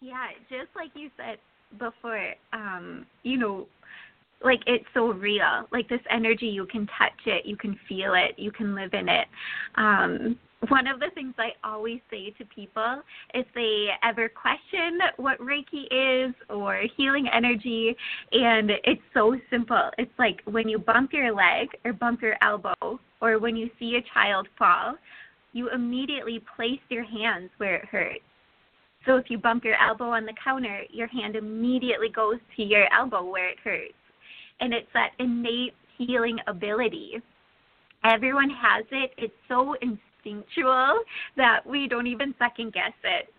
Yeah, 0.00 0.28
just 0.48 0.68
like 0.76 0.90
you 0.94 1.10
said 1.16 1.38
before, 1.78 2.34
um, 2.52 3.06
you 3.22 3.38
know, 3.38 3.66
like 4.44 4.60
it's 4.66 4.84
so 4.92 5.12
real. 5.12 5.66
Like 5.72 5.88
this 5.88 6.00
energy 6.10 6.46
you 6.46 6.66
can 6.66 6.86
touch 6.98 7.12
it, 7.26 7.46
you 7.46 7.56
can 7.56 7.78
feel 7.88 8.14
it, 8.14 8.38
you 8.38 8.52
can 8.52 8.74
live 8.74 8.92
in 8.92 9.08
it. 9.08 9.26
Um 9.76 10.38
one 10.68 10.86
of 10.86 11.00
the 11.00 11.10
things 11.14 11.34
I 11.38 11.50
always 11.64 12.00
say 12.10 12.30
to 12.38 12.44
people 12.44 13.02
if 13.32 13.46
they 13.54 13.88
ever 14.02 14.28
question 14.28 14.98
what 15.16 15.38
Reiki 15.38 15.86
is 15.90 16.34
or 16.48 16.82
healing 16.96 17.28
energy, 17.32 17.96
and 18.32 18.70
it's 18.84 19.02
so 19.12 19.36
simple. 19.50 19.90
It's 19.98 20.12
like 20.18 20.40
when 20.44 20.68
you 20.68 20.78
bump 20.78 21.12
your 21.12 21.34
leg 21.34 21.68
or 21.84 21.92
bump 21.92 22.22
your 22.22 22.36
elbow, 22.42 23.00
or 23.20 23.38
when 23.38 23.56
you 23.56 23.70
see 23.78 23.96
a 23.96 24.14
child 24.14 24.48
fall, 24.58 24.96
you 25.52 25.70
immediately 25.70 26.42
place 26.56 26.80
your 26.88 27.04
hands 27.04 27.50
where 27.58 27.76
it 27.76 27.86
hurts. 27.86 28.20
So 29.06 29.16
if 29.16 29.30
you 29.30 29.38
bump 29.38 29.64
your 29.64 29.76
elbow 29.76 30.10
on 30.10 30.24
the 30.24 30.34
counter, 30.42 30.82
your 30.90 31.08
hand 31.08 31.36
immediately 31.36 32.08
goes 32.08 32.38
to 32.56 32.62
your 32.62 32.86
elbow 32.92 33.24
where 33.24 33.48
it 33.48 33.58
hurts. 33.62 33.92
And 34.60 34.72
it's 34.72 34.88
that 34.94 35.10
innate 35.18 35.74
healing 35.98 36.38
ability. 36.46 37.20
Everyone 38.04 38.50
has 38.50 38.84
it. 38.90 39.12
It's 39.16 39.34
so 39.48 39.74
instinctual 40.24 41.00
that 41.36 41.60
we 41.66 41.88
don't 41.88 42.06
even 42.06 42.34
second 42.38 42.72
guess 42.72 42.92
it. 43.02 43.32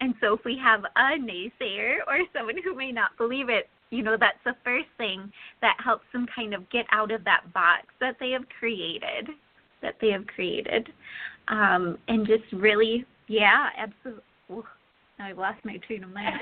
And 0.00 0.14
so 0.20 0.34
if 0.34 0.40
we 0.44 0.58
have 0.62 0.84
a 0.96 1.18
naysayer 1.18 1.98
or 2.06 2.18
someone 2.34 2.56
who 2.64 2.74
may 2.74 2.90
not 2.90 3.16
believe 3.16 3.48
it, 3.48 3.68
you 3.90 4.02
know, 4.02 4.16
that's 4.18 4.38
the 4.44 4.54
first 4.64 4.88
thing 4.98 5.30
that 5.60 5.76
helps 5.82 6.04
them 6.12 6.26
kind 6.34 6.54
of 6.54 6.68
get 6.70 6.86
out 6.90 7.12
of 7.12 7.24
that 7.24 7.52
box 7.52 7.84
that 8.00 8.16
they 8.18 8.30
have 8.30 8.44
created, 8.58 9.28
that 9.82 9.94
they 10.00 10.08
have 10.08 10.26
created. 10.26 10.88
Um, 11.48 11.98
and 12.08 12.26
just 12.26 12.44
really, 12.52 13.04
yeah, 13.28 13.68
absolutely. 13.76 14.22
I've 15.18 15.38
lost 15.38 15.64
my 15.64 15.76
train 15.86 16.02
of 16.04 16.10
mind. 16.14 16.40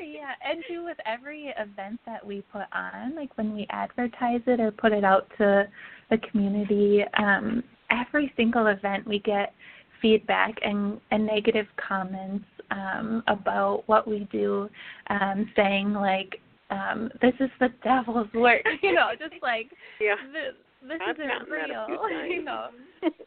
yeah, 0.00 0.32
and 0.44 0.64
too 0.68 0.84
with 0.84 0.96
every 1.06 1.54
event 1.58 2.00
that 2.06 2.26
we 2.26 2.42
put 2.50 2.64
on, 2.72 3.14
like 3.14 3.36
when 3.36 3.54
we 3.54 3.66
advertise 3.70 4.40
it 4.46 4.58
or 4.58 4.72
put 4.72 4.92
it 4.92 5.04
out 5.04 5.28
to 5.38 5.68
the 6.10 6.18
community, 6.30 7.02
um, 7.18 7.62
every 7.90 8.32
single 8.36 8.66
event 8.66 9.06
we 9.06 9.20
get 9.20 9.52
feedback 10.00 10.54
and, 10.62 11.00
and 11.10 11.26
negative 11.26 11.66
comments 11.76 12.44
um, 12.70 13.22
about 13.26 13.82
what 13.86 14.06
we 14.06 14.28
do, 14.30 14.68
um, 15.10 15.50
saying 15.56 15.92
like, 15.92 16.40
um, 16.70 17.10
"This 17.20 17.34
is 17.40 17.50
the 17.60 17.68
devil's 17.82 18.32
work," 18.34 18.62
you 18.82 18.92
know, 18.92 19.10
just 19.18 19.42
like 19.42 19.68
yeah. 20.00 20.14
this, 20.32 20.54
this 20.86 21.00
I've 21.06 21.16
isn't 21.16 21.50
real, 21.50 21.86
you 22.28 22.42
know. 22.42 22.68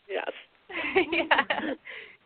yes. 0.08 0.32
yeah, 1.12 1.74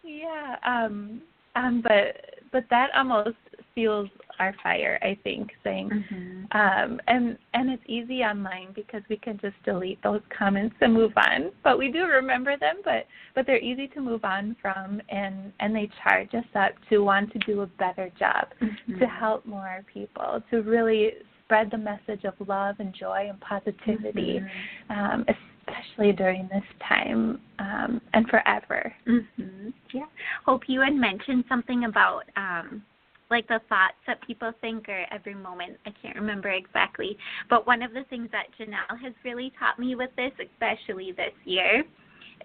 yeah. 0.04 0.56
Um, 0.66 1.22
um, 1.56 1.82
but 1.82 2.40
but 2.52 2.66
that 2.70 2.90
almost 2.96 3.38
fuels 3.76 4.10
our 4.40 4.54
fire, 4.64 4.98
I 5.02 5.18
think, 5.24 5.52
saying 5.64 5.90
mm-hmm. 5.90 6.58
um 6.58 7.00
and 7.08 7.38
and 7.54 7.70
it's 7.70 7.84
easy 7.88 8.22
online 8.24 8.70
because 8.74 9.04
we 9.10 9.18
can 9.18 9.38
just 9.42 9.56
delete 9.64 10.02
those 10.02 10.22
comments 10.36 10.76
and 10.82 10.94
move 10.94 11.14
on. 11.18 11.52
But 11.64 11.78
we 11.78 11.92
do 11.92 12.06
remember 12.06 12.58
them, 12.58 12.78
but 12.84 13.06
but 13.36 13.46
they're 13.46 13.60
easy 13.60 13.88
to 13.90 14.02
move 14.02 14.26
on 14.26 14.56
from 14.62 15.02
and 15.10 15.54
and 15.60 15.76
they 15.76 15.90
charge 16.04 16.34
us 16.34 16.46
up 16.56 16.72
to 16.90 17.00
want 17.00 17.32
to 17.34 17.40
do 17.40 17.62
a 17.62 17.68
better 17.68 18.10
job, 18.18 18.48
mm-hmm. 18.62 19.00
to 19.00 19.06
help 19.06 19.46
more 19.46 19.84
people, 19.94 20.42
to 20.50 20.62
really 20.62 21.12
spread 21.46 21.70
the 21.70 21.78
message 21.78 22.26
of 22.26 22.34
love 22.48 22.76
and 22.80 22.94
joy 22.94 23.28
and 23.30 23.40
positivity, 23.40 24.40
mm-hmm. 24.40 24.92
um, 24.92 25.26
especially 25.68 26.12
during 26.12 26.48
this 26.52 26.64
time 26.88 27.40
um, 27.60 28.02
and 28.14 28.28
forever. 28.30 28.94
Mm-hmm. 29.08 29.70
Yeah. 29.94 30.06
Hope 30.46 30.64
you 30.68 30.82
had 30.82 30.94
mentioned 30.94 31.46
something 31.48 31.86
about 31.86 32.24
um, 32.36 32.82
like 33.30 33.48
the 33.48 33.60
thoughts 33.70 33.96
that 34.08 34.22
people 34.26 34.52
think 34.62 34.88
are 34.90 35.06
every 35.12 35.36
moment. 35.36 35.78
I 35.86 35.92
can't 36.02 36.16
remember 36.16 36.50
exactly. 36.50 37.18
But 37.50 37.66
one 37.66 37.82
of 37.82 37.94
the 37.94 38.04
things 38.10 38.30
that 38.32 38.48
Jinelle 38.60 39.02
has 39.02 39.14
really 39.24 39.52
taught 39.60 39.80
me 39.80 39.96
with 39.96 40.12
this, 40.16 40.32
especially 40.40 41.12
this 41.12 41.34
year, 41.44 41.84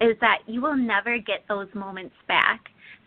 is 0.01 0.17
that 0.21 0.39
you 0.47 0.61
will 0.61 0.77
never 0.77 1.19
get 1.19 1.45
those 1.49 1.69
moments 1.75 2.15
back. 2.27 2.61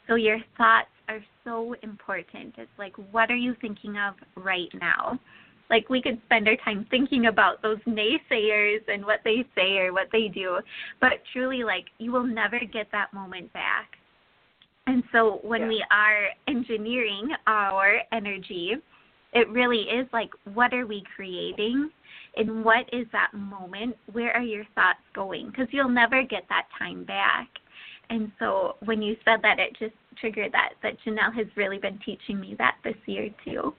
So 0.08 0.16
your 0.16 0.40
thoughts 0.58 0.90
are 1.08 1.24
so 1.44 1.76
important. 1.82 2.56
It's 2.58 2.70
like, 2.78 2.94
what 3.12 3.32
are 3.32 3.36
you 3.36 3.56
thinking 3.62 3.98
of 3.98 4.16
right 4.36 4.70
now? 4.80 5.20
like 5.70 5.90
we 5.90 6.02
could 6.02 6.22
spend 6.26 6.48
our 6.48 6.58
time 6.58 6.86
thinking 6.92 7.26
about 7.28 7.62
those 7.64 7.80
naysayers 7.88 8.82
and 8.88 9.04
what 9.04 9.22
they 9.24 9.44
say 9.56 9.78
or 9.78 9.92
what 9.92 10.08
they 10.12 10.28
do, 10.28 10.60
but 11.02 11.14
truly, 11.32 11.64
like 11.64 11.86
you 11.98 12.12
will 12.12 12.26
never 12.26 12.60
get 12.60 12.88
that 12.92 13.12
moment 13.12 13.52
back. 13.54 13.98
And 14.88 15.04
so 15.12 15.40
when 15.44 15.62
yeah. 15.62 15.68
we 15.68 15.86
are 15.92 16.26
engineering 16.48 17.30
our 17.48 18.02
energy, 18.12 18.74
it 19.34 19.50
really 19.50 19.82
is 19.82 20.08
like 20.14 20.30
what 20.54 20.74
are 20.74 20.86
we 20.86 21.04
creating 21.16 21.90
and 22.36 22.64
what 22.66 22.86
is 22.92 23.06
that 23.12 23.32
moment? 23.34 23.96
Where 24.12 24.36
are 24.36 24.42
your 24.42 24.66
thoughts 24.76 25.00
going? 25.14 25.48
Because 25.48 25.68
you'll 25.72 25.90
never 25.90 26.24
get 26.24 26.44
that 26.50 26.68
time 26.78 27.04
back. 27.04 27.48
And 28.10 28.32
so 28.40 28.76
when 28.86 29.02
you 29.02 29.16
said 29.24 29.40
that, 29.44 29.60
it 29.60 29.76
just 29.80 29.96
triggered 30.20 30.52
that 30.52 30.74
that 30.84 30.98
Jinelle 31.06 31.34
has 31.36 31.48
really 31.56 31.78
been 31.78 32.00
teaching 32.06 32.40
me 32.40 32.56
that 32.58 32.76
this 32.84 32.96
year 33.06 33.30
too. 33.46 33.74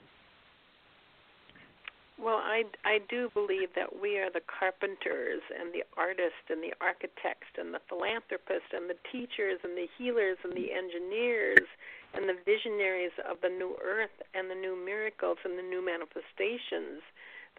Well, 2.24 2.40
I, 2.40 2.64
I 2.88 3.04
do 3.12 3.28
believe 3.36 3.76
that 3.76 4.00
we 4.00 4.16
are 4.16 4.32
the 4.32 4.40
carpenters 4.48 5.44
and 5.52 5.76
the 5.76 5.84
artists 5.92 6.48
and 6.48 6.64
the 6.64 6.72
architects 6.80 7.52
and 7.60 7.68
the 7.76 7.84
philanthropists 7.84 8.72
and 8.72 8.88
the 8.88 8.96
teachers 9.12 9.60
and 9.60 9.76
the 9.76 9.84
healers 10.00 10.40
and 10.40 10.56
the 10.56 10.72
engineers 10.72 11.68
and 12.16 12.24
the 12.24 12.40
visionaries 12.48 13.12
of 13.28 13.44
the 13.44 13.52
new 13.52 13.76
earth 13.84 14.16
and 14.32 14.48
the 14.48 14.56
new 14.56 14.72
miracles 14.72 15.36
and 15.44 15.58
the 15.60 15.68
new 15.68 15.84
manifestations 15.84 17.04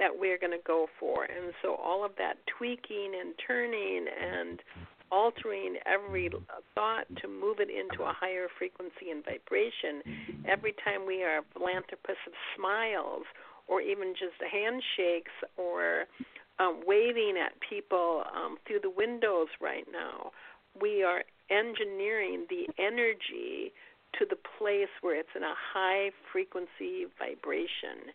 that 0.01 0.09
we're 0.09 0.41
going 0.41 0.57
to 0.57 0.66
go 0.66 0.89
for. 0.97 1.30
And 1.30 1.53
so 1.61 1.78
all 1.78 2.01
of 2.01 2.18
that 2.18 2.41
tweaking 2.49 3.13
and 3.13 3.38
turning 3.38 4.09
and 4.09 4.66
altering 5.11 5.78
every 5.86 6.34
thought 6.74 7.05
to 7.22 7.28
move 7.30 7.61
it 7.61 7.70
into 7.70 8.01
a 8.01 8.18
higher 8.18 8.49
frequency 8.57 9.13
and 9.13 9.22
vibration. 9.22 10.01
Every 10.49 10.74
time 10.82 11.05
we 11.05 11.22
are 11.22 11.45
philanthropists 11.53 12.26
of 12.26 12.34
smiles 12.57 13.30
or 13.68 13.82
even 13.82 14.13
just 14.13 14.38
handshakes 14.39 15.34
or 15.57 16.05
um, 16.59 16.82
waving 16.86 17.36
at 17.43 17.53
people 17.68 18.24
um, 18.34 18.57
through 18.66 18.80
the 18.82 18.89
windows 18.89 19.47
right 19.61 19.86
now, 19.91 20.32
we 20.80 21.03
are 21.03 21.24
engineering 21.49 22.45
the 22.49 22.68
energy 22.80 23.74
to 24.20 24.26
the 24.30 24.38
place 24.57 24.91
where 25.01 25.20
it's 25.20 25.30
in 25.36 25.43
a 25.43 25.53
high 25.74 26.11
frequency 26.32 27.05
vibration. 27.20 28.13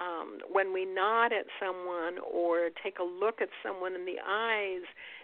Um, 0.00 0.38
when 0.50 0.72
we 0.72 0.86
nod 0.86 1.32
at 1.32 1.46
someone 1.60 2.16
or 2.18 2.70
take 2.82 2.98
a 2.98 3.04
look 3.04 3.42
at 3.42 3.48
someone 3.62 3.94
in 3.94 4.06
the 4.06 4.16
eyes 4.26 4.82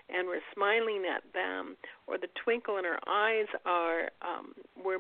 and 0.09 0.27
we're 0.27 0.45
smiling 0.55 1.05
at 1.09 1.23
them, 1.33 1.77
or 2.07 2.19
the 2.19 2.29
twinkle 2.45 2.79
in 2.79 2.85
our 2.85 2.99
eyes 3.07 3.47
are 3.65 4.11
um, 4.23 4.53
we're 4.83 4.99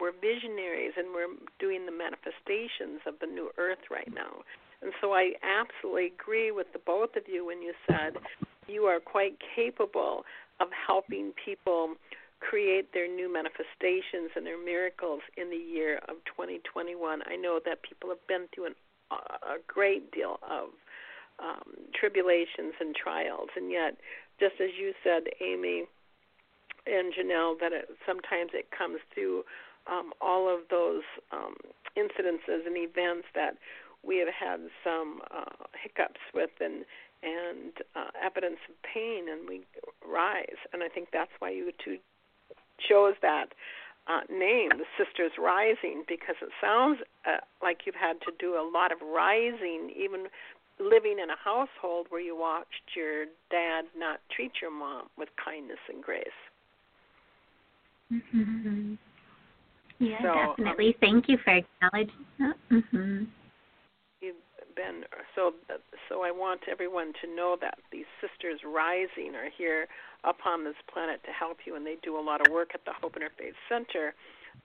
we're 0.00 0.12
visionaries 0.12 0.92
and 0.96 1.08
we're 1.12 1.32
doing 1.58 1.86
the 1.86 1.92
manifestations 1.92 3.00
of 3.06 3.14
the 3.20 3.26
new 3.26 3.50
earth 3.58 3.90
right 3.90 4.12
now. 4.12 4.42
And 4.82 4.92
so 5.00 5.12
I 5.12 5.32
absolutely 5.42 6.12
agree 6.18 6.50
with 6.50 6.66
the 6.72 6.80
both 6.80 7.14
of 7.16 7.22
you 7.26 7.46
when 7.46 7.62
you 7.62 7.72
said 7.86 8.16
you 8.66 8.84
are 8.84 9.00
quite 9.00 9.36
capable 9.54 10.24
of 10.60 10.68
helping 10.86 11.32
people 11.44 11.94
create 12.40 12.92
their 12.92 13.06
new 13.06 13.32
manifestations 13.32 14.34
and 14.34 14.44
their 14.44 14.62
miracles 14.62 15.20
in 15.36 15.50
the 15.50 15.56
year 15.56 15.98
of 16.08 16.16
2021. 16.26 17.22
I 17.26 17.36
know 17.36 17.60
that 17.64 17.82
people 17.82 18.10
have 18.10 18.26
been 18.26 18.48
through 18.54 18.66
an 18.66 18.74
a 19.12 19.60
great 19.66 20.10
deal 20.10 20.38
of 20.40 20.68
um, 21.38 21.74
tribulations 21.92 22.74
and 22.80 22.94
trials, 22.94 23.48
and 23.56 23.70
yet, 23.70 23.96
just 24.40 24.54
as 24.60 24.70
you 24.78 24.92
said, 25.02 25.24
Amy 25.40 25.84
and 26.86 27.12
Jinelle, 27.12 27.58
that 27.60 27.72
it, 27.72 27.88
sometimes 28.06 28.50
it 28.54 28.68
comes 28.76 28.98
through 29.12 29.44
um, 29.90 30.12
all 30.20 30.52
of 30.52 30.60
those 30.70 31.02
um, 31.32 31.56
incidences 31.96 32.66
and 32.66 32.76
events 32.76 33.26
that 33.34 33.56
we 34.04 34.18
have 34.18 34.28
had 34.28 34.60
some 34.82 35.20
uh, 35.30 35.66
hiccups 35.82 36.20
with 36.34 36.50
and 36.60 36.84
and 37.22 37.70
uh, 37.94 38.10
evidence 38.20 38.58
of 38.68 38.74
pain, 38.82 39.26
and 39.30 39.48
we 39.48 39.62
rise. 40.04 40.58
And 40.72 40.82
I 40.82 40.88
think 40.88 41.08
that's 41.12 41.30
why 41.38 41.50
you 41.50 41.70
two 41.84 41.98
chose 42.88 43.14
that 43.22 43.54
uh, 44.08 44.22
name, 44.28 44.70
the 44.70 44.84
Sisters 44.98 45.30
Rising, 45.38 46.02
because 46.08 46.34
it 46.42 46.50
sounds 46.60 46.98
uh, 47.24 47.38
like 47.62 47.86
you've 47.86 47.94
had 47.94 48.20
to 48.22 48.32
do 48.40 48.54
a 48.54 48.64
lot 48.68 48.90
of 48.90 48.98
rising, 49.00 49.92
even 49.96 50.26
living 50.80 51.18
in 51.22 51.30
a 51.30 51.36
household 51.36 52.06
where 52.08 52.20
you 52.20 52.36
watched 52.36 52.96
your 52.96 53.26
dad 53.50 53.84
not 53.96 54.18
treat 54.34 54.52
your 54.60 54.72
mom 54.72 55.06
with 55.16 55.28
kindness 55.42 55.78
and 55.88 56.02
grace. 56.02 56.26
Mm-hmm. 58.12 58.94
Yeah, 60.02 60.18
so, 60.20 60.34
definitely. 60.34 60.88
Um, 60.88 60.94
Thank 61.00 61.28
you 61.28 61.38
for 61.44 61.62
acknowledging 61.62 62.26
that. 62.40 62.56
Mm-hmm. 62.72 63.24
You've 64.20 64.42
been 64.74 65.04
so. 65.36 65.52
So 66.08 66.24
I 66.24 66.32
want 66.32 66.62
everyone 66.70 67.12
to 67.22 67.30
know 67.32 67.56
that 67.60 67.78
these 67.92 68.10
sisters 68.20 68.60
rising 68.66 69.36
are 69.36 69.48
here 69.56 69.86
upon 70.24 70.64
this 70.64 70.74
planet 70.92 71.22
to 71.24 71.30
help 71.30 71.58
you, 71.64 71.76
and 71.76 71.86
they 71.86 71.96
do 72.02 72.18
a 72.18 72.20
lot 72.20 72.44
of 72.44 72.52
work 72.52 72.70
at 72.74 72.84
the 72.84 72.90
Hope 73.00 73.14
Interfaith 73.14 73.54
Center. 73.68 74.14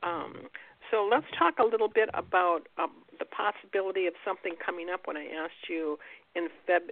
Um, 0.01 0.49
so 0.89 1.07
let's 1.09 1.25
talk 1.37 1.59
a 1.59 1.63
little 1.63 1.87
bit 1.87 2.09
about 2.15 2.67
um, 2.77 3.05
the 3.19 3.25
possibility 3.25 4.07
of 4.07 4.13
something 4.25 4.53
coming 4.63 4.87
up. 4.91 5.01
When 5.05 5.17
I 5.17 5.25
asked 5.37 5.69
you 5.69 5.99
in 6.35 6.47
Feb, 6.67 6.89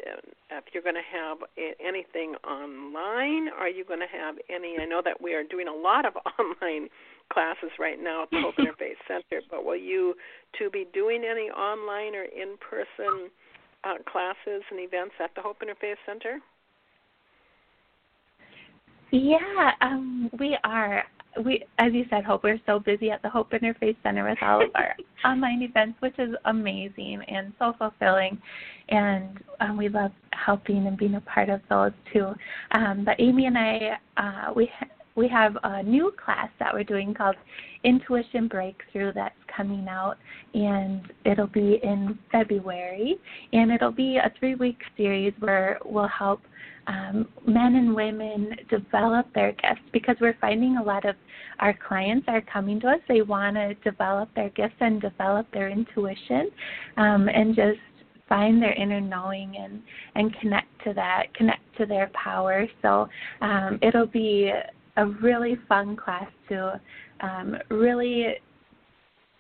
if 0.52 0.66
you're 0.72 0.84
going 0.84 1.02
to 1.02 1.10
have 1.10 1.38
anything 1.84 2.36
online, 2.46 3.50
are 3.58 3.70
you 3.70 3.84
going 3.84 4.02
to 4.02 4.12
have 4.12 4.36
any? 4.50 4.76
I 4.80 4.86
know 4.86 5.02
that 5.04 5.20
we 5.20 5.34
are 5.34 5.44
doing 5.44 5.68
a 5.68 5.74
lot 5.74 6.06
of 6.06 6.14
online 6.40 6.90
classes 7.32 7.72
right 7.80 8.02
now 8.02 8.24
at 8.24 8.30
the 8.32 8.42
Hope 8.42 8.56
Interfaith 8.56 9.00
Center, 9.08 9.42
but 9.50 9.66
will 9.66 9.76
you 9.76 10.14
to 10.60 10.70
be 10.70 10.86
doing 10.94 11.24
any 11.30 11.50
online 11.50 12.16
or 12.16 12.24
in-person 12.24 13.30
uh, 13.84 13.96
classes 14.12 14.64
and 14.72 14.80
events 14.80 15.14
at 15.24 15.32
the 15.36 15.42
Hope 15.42 15.58
Interfaith 15.62 15.98
Center? 16.06 16.40
Yeah, 19.12 19.72
um, 19.82 20.30
we 20.40 20.58
are. 20.64 21.04
We, 21.44 21.66
as 21.80 21.92
you 21.94 22.06
said, 22.10 22.24
Hope, 22.24 22.44
we're 22.44 22.62
so 22.66 22.80
busy 22.80 23.12
at 23.12 23.22
the 23.22 23.30
Hope 23.30 23.52
Interfaith 23.52 23.98
Center 24.04 24.28
with 24.28 24.38
all 24.42 24.64
of 24.64 24.70
our 24.76 24.96
online 25.30 25.62
events, 25.62 26.02
which 26.02 26.18
is 26.18 26.34
amazing 26.46 27.22
and 27.28 27.52
so 27.60 27.74
fulfilling. 27.78 28.42
And 28.88 29.40
um, 29.60 29.78
we 29.78 29.90
love 29.90 30.12
helping 30.32 30.88
and 30.88 30.98
being 30.98 31.16
a 31.16 31.22
part 31.22 31.50
of 31.50 31.60
those 31.70 31.92
too. 32.14 32.34
Um, 32.72 33.04
but 33.04 33.16
Amy 33.20 33.48
and 33.48 33.58
I, 33.58 33.98
uh, 34.16 34.54
we 34.56 34.72
we 35.16 35.28
have 35.30 35.58
a 35.64 35.82
new 35.82 36.14
class 36.24 36.50
that 36.60 36.74
we're 36.74 36.84
doing 36.84 37.14
called 37.14 37.36
Intuition 37.84 38.48
Breakthrough 38.48 39.14
that's 39.14 39.36
coming 39.56 39.88
out, 39.88 40.18
and 40.54 41.02
it'll 41.24 41.48
be 41.48 41.80
in 41.84 42.18
February. 42.32 43.16
And 43.54 43.72
it'll 43.72 43.92
be 43.92 44.18
a 44.18 44.32
three 44.40 44.56
week 44.56 44.80
series 44.98 45.34
where 45.40 45.80
we'll 45.86 46.08
help 46.08 46.42
um, 46.88 47.28
men 47.48 47.76
and 47.76 47.96
women 47.96 48.56
develop 48.70 49.34
their 49.34 49.54
gifts 49.54 49.82
because 49.92 50.18
we're 50.22 50.38
finding 50.40 50.78
a 50.78 50.84
lot 50.84 51.06
of 51.06 51.16
our 51.60 51.74
clients 51.88 52.26
are 52.28 52.42
coming 52.42 52.80
to 52.82 52.88
us. 52.88 53.00
They 53.08 53.22
want 53.22 53.56
to 53.56 53.74
develop 53.76 54.30
their 54.36 54.50
gifts 54.50 54.76
and 54.82 55.02
develop 55.02 55.48
their 55.52 55.70
intuition 55.70 56.52
um, 56.98 57.30
and 57.30 57.56
just 57.56 57.80
find 58.28 58.62
their 58.62 58.74
inner 58.74 59.00
knowing 59.00 59.56
and 59.58 59.82
and 60.16 60.36
connect 60.40 60.68
to 60.84 60.94
that 60.94 61.32
connect 61.36 61.62
to 61.78 61.86
their 61.86 62.10
power 62.16 62.66
so 62.82 63.08
um, 63.42 63.78
it'll 63.84 64.08
be 64.08 64.52
a 64.98 65.06
really 65.06 65.58
fun 65.68 65.96
class 65.96 66.30
to 66.50 66.80
um, 67.22 67.56
really 67.70 68.36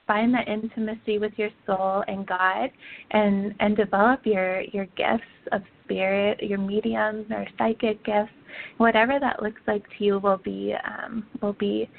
find 0.08 0.34
that 0.34 0.48
intimacy 0.48 1.18
with 1.18 1.34
your 1.38 1.50
soul 1.66 2.04
and 2.08 2.28
God 2.28 2.70
and 3.12 3.54
and 3.60 3.76
develop 3.76 4.26
your 4.26 4.62
your 4.62 4.86
gifts 4.98 5.24
of 5.52 5.62
spirit, 5.84 6.42
your 6.42 6.60
mediums 6.60 7.26
or 7.32 7.46
psychic 7.58 8.04
gifts, 8.06 8.32
whatever 8.78 9.20
that 9.20 9.42
looks 9.42 9.62
like 9.68 9.84
to 9.98 10.04
you 10.04 10.20
will 10.20 10.38
be 10.38 10.74
um, 10.86 11.26
will 11.42 11.54
be 11.54 11.90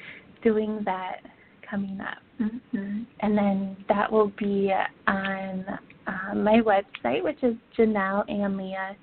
doing 0.43 0.81
that 0.85 1.17
coming 1.69 1.99
up. 1.99 2.17
Mm-hmm. 2.41 3.03
And 3.19 3.37
then 3.37 3.77
that 3.89 4.11
will 4.11 4.31
be 4.39 4.71
on 5.07 5.65
uh, 6.07 6.35
my 6.35 6.61
website, 6.61 7.23
which 7.23 7.43
is 7.43 7.55
Jinelle 7.77 8.29
Anlea 8.29 8.95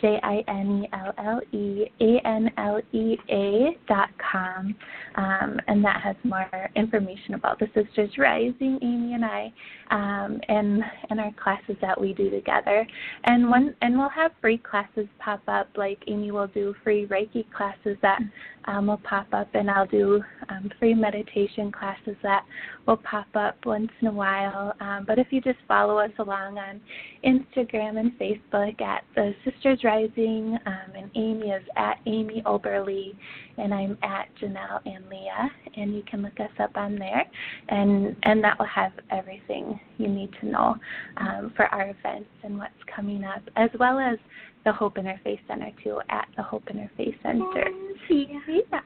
J 0.00 0.18
I 0.22 0.42
N 0.48 0.84
E 0.84 0.88
L 0.92 1.12
L 1.18 1.40
E 1.52 1.86
A 2.00 2.26
N 2.26 2.50
L 2.56 2.80
E 2.92 3.16
A 3.30 3.76
dot 3.88 4.08
com, 4.18 4.74
um, 5.16 5.60
and 5.68 5.84
that 5.84 6.00
has 6.02 6.16
more 6.24 6.48
information 6.76 7.34
about 7.34 7.58
the 7.58 7.66
Sisters 7.74 8.10
Rising, 8.18 8.78
Amy 8.82 9.14
and 9.14 9.24
I, 9.24 9.52
um, 9.90 10.40
and 10.48 10.82
and 11.10 11.20
our 11.20 11.32
classes 11.32 11.76
that 11.80 12.00
we 12.00 12.14
do 12.14 12.30
together. 12.30 12.86
And 13.24 13.48
one 13.48 13.74
and 13.82 13.98
we'll 13.98 14.08
have 14.08 14.32
free 14.40 14.58
classes 14.58 15.06
pop 15.18 15.42
up, 15.48 15.68
like 15.76 16.02
Amy 16.06 16.30
will 16.30 16.48
do 16.48 16.74
free 16.82 17.06
Reiki 17.06 17.44
classes 17.52 17.96
that 18.02 18.20
um, 18.66 18.88
will 18.88 19.00
pop 19.04 19.26
up, 19.32 19.48
and 19.54 19.70
I'll 19.70 19.86
do 19.86 20.22
um, 20.48 20.70
free 20.78 20.94
meditation 20.94 21.72
classes 21.72 22.16
that 22.22 22.44
will 22.86 22.98
pop 22.98 23.26
up 23.34 23.56
once 23.64 23.90
in 24.00 24.08
a 24.08 24.12
while. 24.12 24.74
Um, 24.80 25.04
but 25.06 25.18
if 25.18 25.28
you 25.30 25.40
just 25.40 25.58
follow 25.66 25.98
us 25.98 26.10
along 26.18 26.58
on 26.58 26.80
Instagram 27.24 27.98
and 27.98 28.12
Facebook 28.18 28.80
at 28.80 29.04
the 29.14 29.34
Sisters 29.44 29.80
Rising, 29.84 30.58
um, 30.66 30.92
and 30.96 31.10
Amy 31.14 31.48
is 31.48 31.62
at 31.76 31.98
Amy 32.06 32.42
Oberle, 32.46 33.14
and 33.58 33.72
I'm 33.72 33.98
at 34.02 34.28
Jinelle 34.40 34.80
Anlea, 34.86 35.50
and 35.76 35.94
you 35.94 36.02
can 36.08 36.22
look 36.22 36.38
us 36.40 36.50
up 36.58 36.76
on 36.76 36.96
there, 36.96 37.24
and 37.68 38.16
and 38.24 38.42
that 38.44 38.58
will 38.58 38.66
have 38.66 38.92
everything 39.10 39.78
you 39.98 40.08
need 40.08 40.30
to 40.40 40.46
know 40.46 40.76
um, 41.16 41.52
for 41.56 41.66
our 41.66 41.90
events 41.90 42.30
and 42.42 42.58
what's 42.58 42.72
coming 42.94 43.24
up, 43.24 43.42
as 43.56 43.70
well 43.78 43.98
as 43.98 44.18
the 44.64 44.72
Hope 44.72 44.96
Interfaith 44.96 45.40
Center 45.48 45.70
too 45.82 46.00
at 46.10 46.28
the 46.36 46.42
Hope 46.42 46.64
Interfaith 46.66 47.20
Center. 47.22 47.68
Yeah. 48.08 48.80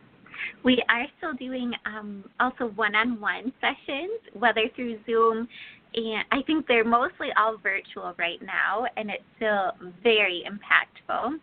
We 0.62 0.82
are 0.88 1.06
still 1.18 1.34
doing 1.34 1.72
um, 1.86 2.24
also 2.40 2.68
one-on-one 2.74 3.52
sessions, 3.60 4.20
whether 4.34 4.62
through 4.74 4.98
Zoom, 5.06 5.48
and 5.94 6.24
I 6.32 6.42
think 6.42 6.66
they're 6.66 6.84
mostly 6.84 7.28
all 7.38 7.56
virtual 7.56 8.14
right 8.18 8.40
now, 8.42 8.84
and 8.96 9.10
it's 9.10 9.22
still 9.36 9.72
very 10.02 10.44
impactful. 10.46 11.38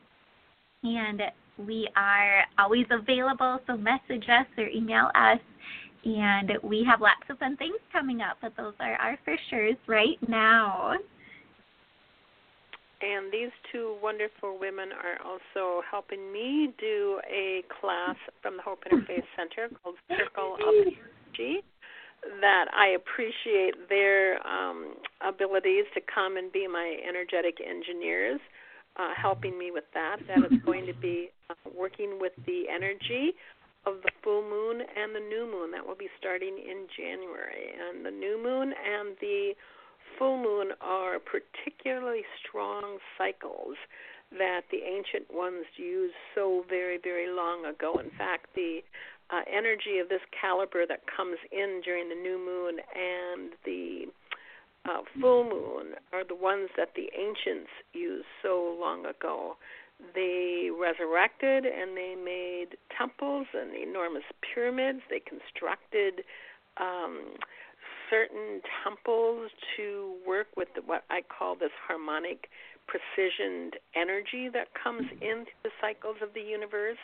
And 0.84 1.22
we 1.58 1.88
are 1.96 2.44
always 2.60 2.86
available, 2.92 3.60
so 3.68 3.78
message 3.78 4.28
us 4.30 4.46
or 4.58 4.68
email 4.68 5.10
us. 5.16 5.40
And 6.04 6.54
we 6.64 6.84
have 6.84 7.00
lots 7.00 7.22
of 7.30 7.38
fun 7.38 7.56
things 7.58 7.78
coming 7.92 8.22
up, 8.22 8.38
but 8.42 8.54
those 8.58 8.74
are 8.80 8.96
our 8.96 9.18
for 9.24 9.38
sure's 9.50 9.76
right 9.88 10.18
now. 10.28 10.96
And 13.02 13.34
these 13.34 13.50
two 13.72 13.98
wonderful 14.02 14.60
women 14.60 14.90
are 14.94 15.18
also 15.26 15.82
helping 15.90 16.32
me 16.32 16.74
do 16.80 17.20
a 17.30 17.64
class 17.82 18.16
from 18.42 18.58
the 18.58 18.64
Hope 18.64 18.84
Interfaith 18.86 19.26
Center 19.36 19.74
called 19.82 19.96
Circle 20.08 20.56
of 20.56 20.76
Energy. 20.86 21.64
That 22.40 22.66
I 22.78 22.94
appreciate 22.94 23.90
their 23.90 24.46
um, 24.46 24.94
abilities 25.26 25.86
to 25.96 26.02
come 26.14 26.38
and 26.38 26.52
be 26.52 26.68
my 26.68 26.98
energetic 27.08 27.58
engineers, 27.58 28.40
uh, 28.98 29.10
helping 29.20 29.58
me 29.58 29.72
with 29.72 29.86
that. 29.96 30.18
That 30.28 30.46
is 30.46 30.62
going 30.64 30.86
to 30.86 30.94
be 30.94 31.30
uh, 31.50 31.56
working 31.76 32.20
with 32.22 32.34
the 32.46 32.66
energy 32.70 33.34
of 33.88 33.96
the 34.04 34.12
full 34.24 34.44
moon 34.44 34.86
and 34.86 35.16
the 35.16 35.20
new 35.20 35.50
moon. 35.50 35.72
That 35.72 35.82
will 35.82 35.98
be 35.98 36.10
starting 36.20 36.54
in 36.62 36.86
January. 36.96 37.74
And 37.74 38.06
the 38.06 38.12
new 38.12 38.38
moon 38.38 38.70
and 38.70 39.18
the 39.20 39.54
full 40.18 40.42
moon 40.42 40.72
are 40.82 41.20
particularly 41.20 42.24
strong 42.40 42.98
cycles 43.18 43.76
that 44.38 44.62
the 44.72 44.80
ancient 44.84 45.34
ones 45.34 45.66
used 45.76 46.16
so 46.34 46.64
very, 46.70 46.98
very 46.98 47.30
long 47.30 47.66
ago. 47.66 48.00
In 48.00 48.10
fact, 48.18 48.48
the 48.56 48.80
uh, 49.30 49.42
energy 49.52 50.00
of 50.00 50.10
this 50.10 50.22
caliber 50.40 50.86
that 50.88 51.02
comes 51.08 51.38
in 51.52 51.82
during 51.84 52.10
the 52.10 52.16
new 52.16 52.38
moon 52.38 52.80
and 52.96 53.52
the 53.66 54.06
uh, 54.86 55.02
full 55.20 55.44
moon 55.44 55.94
are 56.12 56.24
the 56.24 56.36
ones 56.36 56.70
that 56.78 56.90
the 56.96 57.10
ancients 57.18 57.70
used 57.94 58.26
so 58.42 58.76
long 58.80 59.06
ago. 59.06 59.56
They 60.16 60.70
resurrected 60.72 61.66
and 61.66 61.96
they 61.96 62.16
made 62.16 62.78
temples 62.98 63.48
and 63.54 63.76
enormous 63.76 64.24
pyramids. 64.42 65.02
They 65.10 65.20
constructed 65.20 66.24
um, 66.78 67.36
certain 68.12 68.62
temples 68.84 69.50
to 69.78 70.16
work 70.28 70.48
with 70.58 70.68
the, 70.76 70.82
what 70.82 71.04
I 71.10 71.22
call 71.24 71.56
this 71.56 71.72
harmonic 71.88 72.50
precisioned 72.92 73.80
energy 73.96 74.50
that 74.52 74.68
comes 74.76 75.08
into 75.24 75.56
the 75.64 75.72
cycles 75.80 76.18
of 76.22 76.36
the 76.36 76.44
universe. 76.44 77.00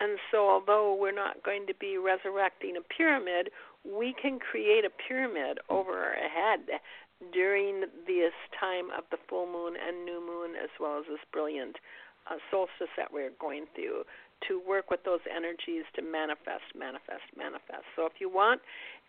And 0.00 0.18
so, 0.32 0.48
although 0.48 0.96
we're 0.98 1.14
not 1.14 1.42
going 1.44 1.66
to 1.68 1.74
be 1.74 1.96
resurrecting 1.96 2.76
a 2.76 2.84
pyramid, 2.84 3.50
we 3.84 4.14
can 4.20 4.38
create 4.38 4.84
a 4.84 4.90
pyramid 4.90 5.58
over 5.68 5.92
our 5.92 6.28
head 6.28 6.80
during 7.32 7.84
this 8.06 8.36
time 8.58 8.88
of 8.96 9.04
the 9.10 9.16
full 9.28 9.46
moon 9.46 9.74
and 9.76 10.04
new 10.04 10.20
moon, 10.20 10.56
as 10.56 10.68
well 10.80 10.98
as 10.98 11.04
this 11.08 11.20
brilliant 11.32 11.76
uh, 12.28 12.36
solstice 12.50 12.92
that 12.96 13.12
we're 13.12 13.32
going 13.40 13.64
through, 13.74 14.04
to 14.48 14.60
work 14.68 14.90
with 14.90 15.00
those 15.04 15.24
energies 15.24 15.84
to 15.96 16.02
manifest, 16.02 16.68
manifest, 16.76 17.24
manifest. 17.36 17.88
So, 17.96 18.04
if 18.04 18.20
you 18.20 18.28
want 18.28 18.60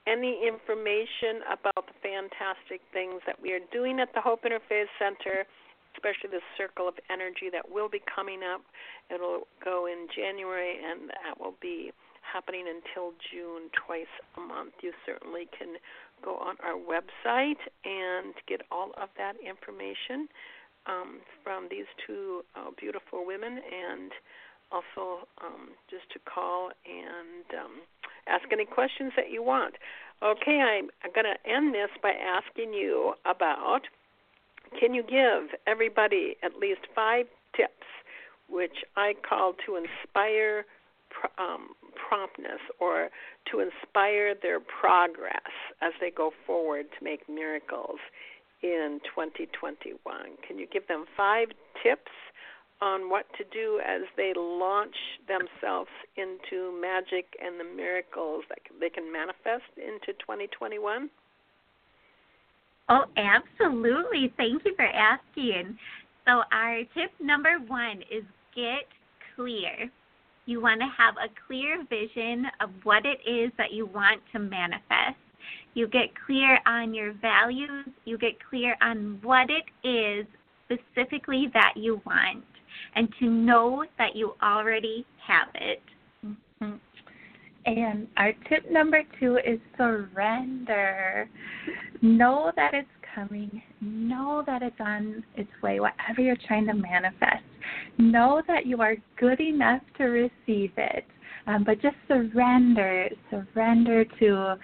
any 0.08 0.40
information 0.48 1.44
about 1.52 1.86
the 1.86 1.98
fantastic 2.02 2.80
things 2.94 3.22
that 3.28 3.42
we 3.42 3.52
are 3.52 3.64
doing 3.72 4.00
at 4.00 4.14
the 4.16 4.22
Hope 4.22 4.44
Interfaith 4.44 4.88
Center, 4.98 5.44
especially 5.94 6.32
the 6.32 6.46
Circle 6.58 6.88
of 6.88 6.96
Energy 7.12 7.52
that 7.52 7.70
will 7.70 7.90
be 7.90 8.02
coming 8.08 8.40
up. 8.42 8.62
It'll 9.14 9.48
go 9.64 9.86
in 9.86 10.08
January 10.16 10.80
and 10.80 11.10
that 11.10 11.40
will 11.40 11.56
be 11.62 11.92
happening 12.24 12.66
until 12.68 13.12
June, 13.32 13.70
twice 13.76 14.12
a 14.38 14.42
month. 14.42 14.74
You 14.82 14.94
certainly 15.06 15.48
can 15.58 15.76
go 16.24 16.38
on 16.38 16.56
our 16.64 16.80
website 16.80 17.60
and 17.84 18.34
get 18.48 18.62
all 18.72 18.92
of 19.02 19.10
that 19.18 19.36
information 19.44 20.28
um, 20.88 21.20
from 21.44 21.68
these 21.70 21.88
two 22.06 22.44
uh, 22.56 22.72
beautiful 22.80 23.26
women 23.26 23.60
and 23.60 24.12
also 24.72 25.28
um, 25.44 25.72
just 25.90 26.10
to 26.12 26.20
call 26.20 26.72
and 26.86 27.48
um, 27.60 27.72
ask 28.30 28.46
any 28.52 28.66
questions 28.66 29.14
that 29.16 29.32
you 29.32 29.44
want. 29.44 29.76
Okay, 30.24 30.60
I'm, 30.60 30.90
I'm 31.04 31.12
going 31.14 31.26
to 31.26 31.50
end 31.50 31.74
this 31.74 31.90
by 32.02 32.12
asking 32.12 32.74
you 32.74 33.14
about 33.26 33.82
can 34.80 34.94
you 34.94 35.04
give 35.04 35.58
everybody 35.66 36.36
at 36.44 36.58
least 36.60 36.82
five 36.94 37.26
tips, 37.56 37.88
which 38.50 38.84
I 38.96 39.14
call 39.28 39.54
to 39.66 39.78
inspire 39.78 40.66
um, 41.38 41.70
promptness 41.96 42.60
or 42.80 43.10
to 43.52 43.60
inspire 43.60 44.36
their 44.36 44.60
progress 44.60 45.54
as 45.82 45.94
they 46.02 46.12
go 46.12 46.32
forward 46.46 46.88
to 46.98 47.04
make 47.04 47.28
miracles 47.30 48.00
in 48.62 49.00
2021? 49.16 49.98
Can 50.46 50.58
you 50.58 50.68
give 50.68 50.88
them 50.88 51.06
five 51.16 51.48
tips 51.82 52.12
on 52.82 53.10
what 53.10 53.26
to 53.38 53.44
do 53.52 53.80
as 53.86 54.02
they 54.16 54.34
launch 54.36 54.96
themselves 55.28 55.90
into 56.16 56.80
magic 56.80 57.26
and 57.44 57.60
the 57.60 57.64
miracles 57.64 58.44
that 58.50 58.60
they 58.80 58.90
can 58.90 59.12
manifest 59.12 59.70
into 59.78 60.14
2021? 60.20 61.10
Oh, 62.90 63.06
absolutely. 63.18 64.34
Thank 64.38 64.64
you 64.66 64.76
for 64.76 64.86
asking. 64.86 65.78
So, 66.26 66.44
our 66.52 66.80
tip 66.94 67.12
number 67.20 67.58
one 67.68 68.02
is 68.12 68.24
get 68.56 68.88
clear. 69.36 69.90
You 70.46 70.62
want 70.62 70.80
to 70.80 70.88
have 70.98 71.16
a 71.18 71.28
clear 71.48 71.84
vision 71.90 72.46
of 72.62 72.70
what 72.84 73.06
it 73.06 73.20
is 73.30 73.52
that 73.58 73.74
you 73.74 73.86
want 73.88 74.22
to 74.32 74.40
manifest. 74.40 75.18
You 75.74 75.88
get 75.88 76.10
clear 76.26 76.60
on 76.66 76.94
your 76.94 77.14
values, 77.14 77.88
you 78.06 78.18
get 78.18 78.34
clear 78.50 78.76
on 78.82 79.20
what 79.22 79.48
it 79.50 79.66
is 79.88 80.26
specifically 80.66 81.50
that 81.54 81.74
you 81.76 82.02
want 82.06 82.44
and 82.96 83.08
to 83.20 83.30
know 83.30 83.86
that 83.98 84.16
you 84.16 84.34
already 84.42 85.06
have 85.26 85.48
it. 85.56 85.82
Mm-hmm. 86.26 86.76
And 87.66 88.08
our 88.16 88.32
tip 88.48 88.72
number 88.72 89.04
two 89.20 89.38
is 89.46 89.60
surrender. 89.78 91.30
know 92.02 92.52
that 92.56 92.74
it's 92.74 92.88
coming. 93.14 93.62
Know 93.82 94.44
that 94.46 94.62
it's 94.62 94.80
on 94.80 95.24
its 95.36 95.50
way, 95.62 95.80
whatever 95.80 96.22
you're 96.22 96.38
trying 96.48 96.68
to 96.68 96.74
manifest. 96.74 97.44
Know 97.98 98.42
that 98.48 98.66
you 98.66 98.82
are 98.82 98.96
good 99.20 99.42
enough 99.42 99.82
to 99.98 100.06
receive 100.06 100.72
it. 100.78 101.06
Um, 101.48 101.64
but 101.64 101.82
just 101.82 101.96
surrender. 102.08 103.10
Surrender 103.30 104.06
to 104.20 104.56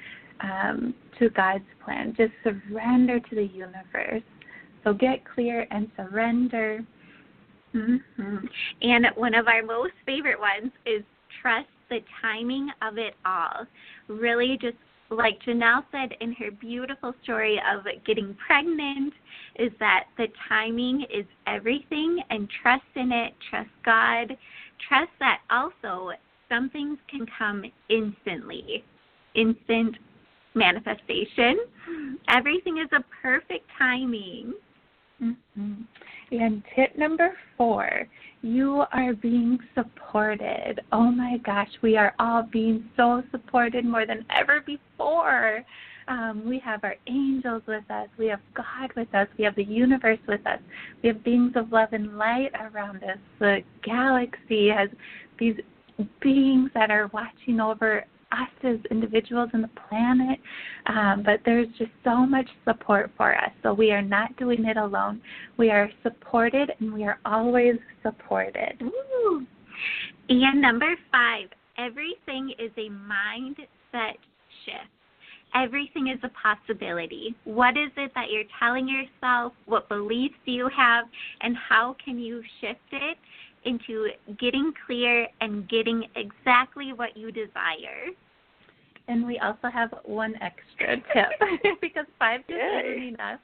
um, 0.42 0.94
to 1.20 1.30
God's 1.30 1.64
plan. 1.84 2.14
Just 2.18 2.34
surrender 2.44 3.20
to 3.20 3.36
the 3.36 3.50
universe. 3.54 4.24
So 4.84 4.94
get 4.94 5.24
clear 5.34 5.66
and 5.72 5.90
surrender 5.96 6.82
Mm-hmm. 7.76 8.46
And 8.82 9.06
one 9.16 9.34
of 9.34 9.48
our 9.48 9.64
most 9.64 9.94
favorite 10.06 10.40
ones 10.40 10.72
is 10.86 11.04
trust 11.42 11.68
the 11.90 12.00
timing 12.22 12.70
of 12.82 12.98
it 12.98 13.16
all. 13.26 13.66
Really, 14.08 14.58
just 14.62 14.78
like 15.10 15.40
Jinelle 15.44 15.84
said 15.92 16.16
in 16.22 16.34
her 16.34 16.52
beautiful 16.52 17.14
story 17.24 17.60
of 17.72 17.86
getting 18.06 18.36
pregnant, 18.46 19.14
is 19.58 19.72
that 19.80 20.06
the 20.18 20.28
timing 20.50 21.06
is 21.14 21.26
everything, 21.46 22.20
and 22.30 22.50
trust 22.62 22.84
in 22.96 23.12
it, 23.12 23.34
trust 23.50 23.70
God, 23.86 24.36
trust 24.88 25.12
that 25.20 25.42
also 25.50 26.12
some 26.50 26.70
things 26.70 26.98
can 27.10 27.26
come 27.38 27.64
instantly, 27.90 28.84
instant 29.36 29.98
manifestation. 30.56 31.58
Everything 32.30 32.78
is 32.78 32.90
a 32.92 33.04
perfect 33.22 33.66
timing. 33.78 34.54
Mm-hmm. 35.24 35.74
And 36.32 36.64
tip 36.76 36.98
number 36.98 37.34
four, 37.58 38.08
you 38.42 38.84
are 38.92 39.14
being 39.14 39.58
supported. 39.76 40.82
Oh 40.92 41.12
my 41.12 41.38
gosh, 41.46 41.70
we 41.82 41.96
are 41.96 42.14
all 42.20 42.44
being 42.44 42.90
so 42.98 43.24
supported 43.32 43.86
more 43.86 44.06
than 44.06 44.26
ever 44.36 44.62
before. 44.62 45.64
Um, 46.08 46.44
we 46.46 46.60
have 46.60 46.84
our 46.84 46.96
angels 47.08 47.62
with 47.68 47.90
us. 47.90 48.10
We 48.18 48.28
have 48.28 48.42
God 48.54 48.92
with 48.96 49.14
us. 49.16 49.28
We 49.38 49.46
have 49.46 49.56
the 49.56 49.64
universe 49.64 50.20
with 50.28 50.46
us. 50.46 50.60
We 51.02 51.08
have 51.10 51.24
beings 51.24 51.54
of 51.56 51.72
love 51.72 51.90
and 51.94 52.18
light 52.18 52.52
around 52.60 53.04
us. 53.04 53.18
The 53.40 53.60
galaxy 53.84 54.70
has 54.70 54.90
these 55.40 55.56
beings 56.22 56.72
that 56.74 56.92
are 56.92 57.10
watching 57.14 57.62
over 57.62 58.04
us 58.34 58.50
as 58.64 58.78
individuals 58.92 59.50
in 59.54 59.62
the 59.62 59.70
planet, 59.88 60.40
um, 60.88 61.24
but 61.24 61.40
there's 61.46 61.68
just 61.78 61.92
so 62.04 62.26
much 62.26 62.48
support 62.66 63.12
for 63.16 63.36
us. 63.36 63.52
So 63.62 63.74
we 63.74 63.92
are 63.92 64.02
not 64.02 64.36
doing 64.38 64.66
it 64.66 64.78
alone. 64.78 65.22
We 65.58 65.70
are 65.70 65.90
supported, 66.02 66.72
and 66.80 66.94
we 66.94 67.06
are 67.06 67.20
always 67.26 67.76
supported. 68.02 68.82
Ooh. 68.82 69.46
And 70.30 70.62
number 70.62 70.96
five, 71.12 71.48
everything 71.78 72.54
is 72.60 72.72
a 72.78 72.90
mindset 72.90 74.18
shift. 74.66 74.90
Everything 75.56 76.08
is 76.08 76.20
a 76.24 76.30
possibility. 76.30 77.36
What 77.44 77.78
is 77.78 77.92
it 77.98 78.12
that 78.16 78.32
you're 78.32 78.50
telling 78.60 78.88
yourself? 78.88 79.54
What 79.66 79.88
beliefs 79.88 80.34
do 80.46 80.52
you 80.52 80.70
have? 80.76 81.06
And 81.42 81.56
how 81.56 81.96
can 82.04 82.18
you 82.18 82.42
shift 82.60 82.80
it 82.92 83.18
into 83.66 84.08
getting 84.40 84.74
clear 84.86 85.28
and 85.42 85.70
getting 85.70 86.06
exactly 86.16 86.94
what 86.94 87.16
you 87.16 87.32
desire? 87.32 88.10
And 89.08 89.26
we 89.26 89.38
also 89.40 89.68
have 89.74 89.94
one 90.06 90.34
extra 90.42 90.96
tip 91.14 91.78
because 91.82 92.06
five 92.18 92.42
just 92.48 92.60
isn't 92.60 93.16
enough. 93.16 93.40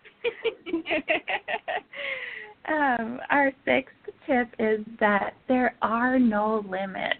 um, 2.67 3.19
our 3.29 3.51
sixth 3.65 3.93
tip 4.25 4.47
is 4.57 4.85
that 4.99 5.33
there 5.47 5.75
are 5.81 6.17
no 6.17 6.63
limits. 6.69 7.19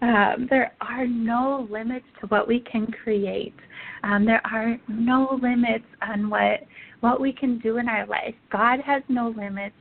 Um, 0.00 0.46
there 0.48 0.72
are 0.80 1.06
no 1.06 1.66
limits 1.70 2.06
to 2.20 2.28
what 2.28 2.46
we 2.46 2.60
can 2.60 2.86
create. 2.86 3.56
Um, 4.04 4.24
there 4.24 4.44
are 4.46 4.78
no 4.88 5.38
limits 5.42 5.84
on 6.02 6.30
what 6.30 6.60
what 7.00 7.20
we 7.20 7.32
can 7.32 7.58
do 7.58 7.78
in 7.78 7.88
our 7.88 8.06
life. 8.06 8.34
God 8.50 8.80
has 8.80 9.02
no 9.08 9.32
limits, 9.36 9.74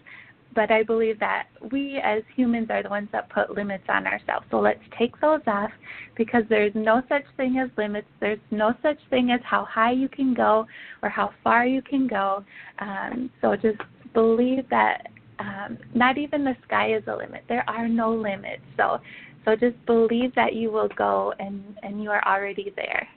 but 0.57 0.71
I 0.71 0.81
believe 0.81 1.19
that 1.19 1.49
we 1.71 2.01
as 2.03 2.23
humans 2.35 2.71
are 2.71 2.81
the 2.81 2.89
ones 2.89 3.09
that 3.11 3.29
put 3.29 3.51
limits 3.51 3.83
on 3.89 4.07
ourselves. 4.07 4.47
So 4.49 4.59
let's 4.59 4.81
take 4.97 5.13
those 5.21 5.41
off 5.45 5.69
because 6.15 6.41
there's 6.49 6.71
no 6.73 7.03
such 7.07 7.25
thing 7.37 7.59
as 7.59 7.69
limits. 7.77 8.07
There's 8.19 8.39
no 8.49 8.73
such 8.81 8.97
thing 9.11 9.29
as 9.29 9.39
how 9.43 9.65
high 9.65 9.91
you 9.91 10.09
can 10.09 10.33
go 10.33 10.65
or 11.03 11.09
how 11.09 11.29
far 11.43 11.67
you 11.67 11.83
can 11.83 12.07
go. 12.07 12.43
Um, 12.79 13.29
so 13.39 13.55
just 13.55 13.77
believe 14.15 14.67
that 14.71 15.09
um, 15.37 15.77
not 15.93 16.17
even 16.17 16.43
the 16.43 16.55
sky 16.65 16.95
is 16.95 17.03
a 17.05 17.15
limit. 17.15 17.43
There 17.47 17.63
are 17.69 17.87
no 17.87 18.11
limits. 18.11 18.63
So 18.77 18.99
so 19.45 19.55
just 19.55 19.77
believe 19.85 20.33
that 20.33 20.55
you 20.55 20.71
will 20.71 20.89
go 20.97 21.35
and 21.39 21.77
and 21.83 22.01
you 22.01 22.09
are 22.09 22.27
already 22.27 22.73
there. 22.75 23.07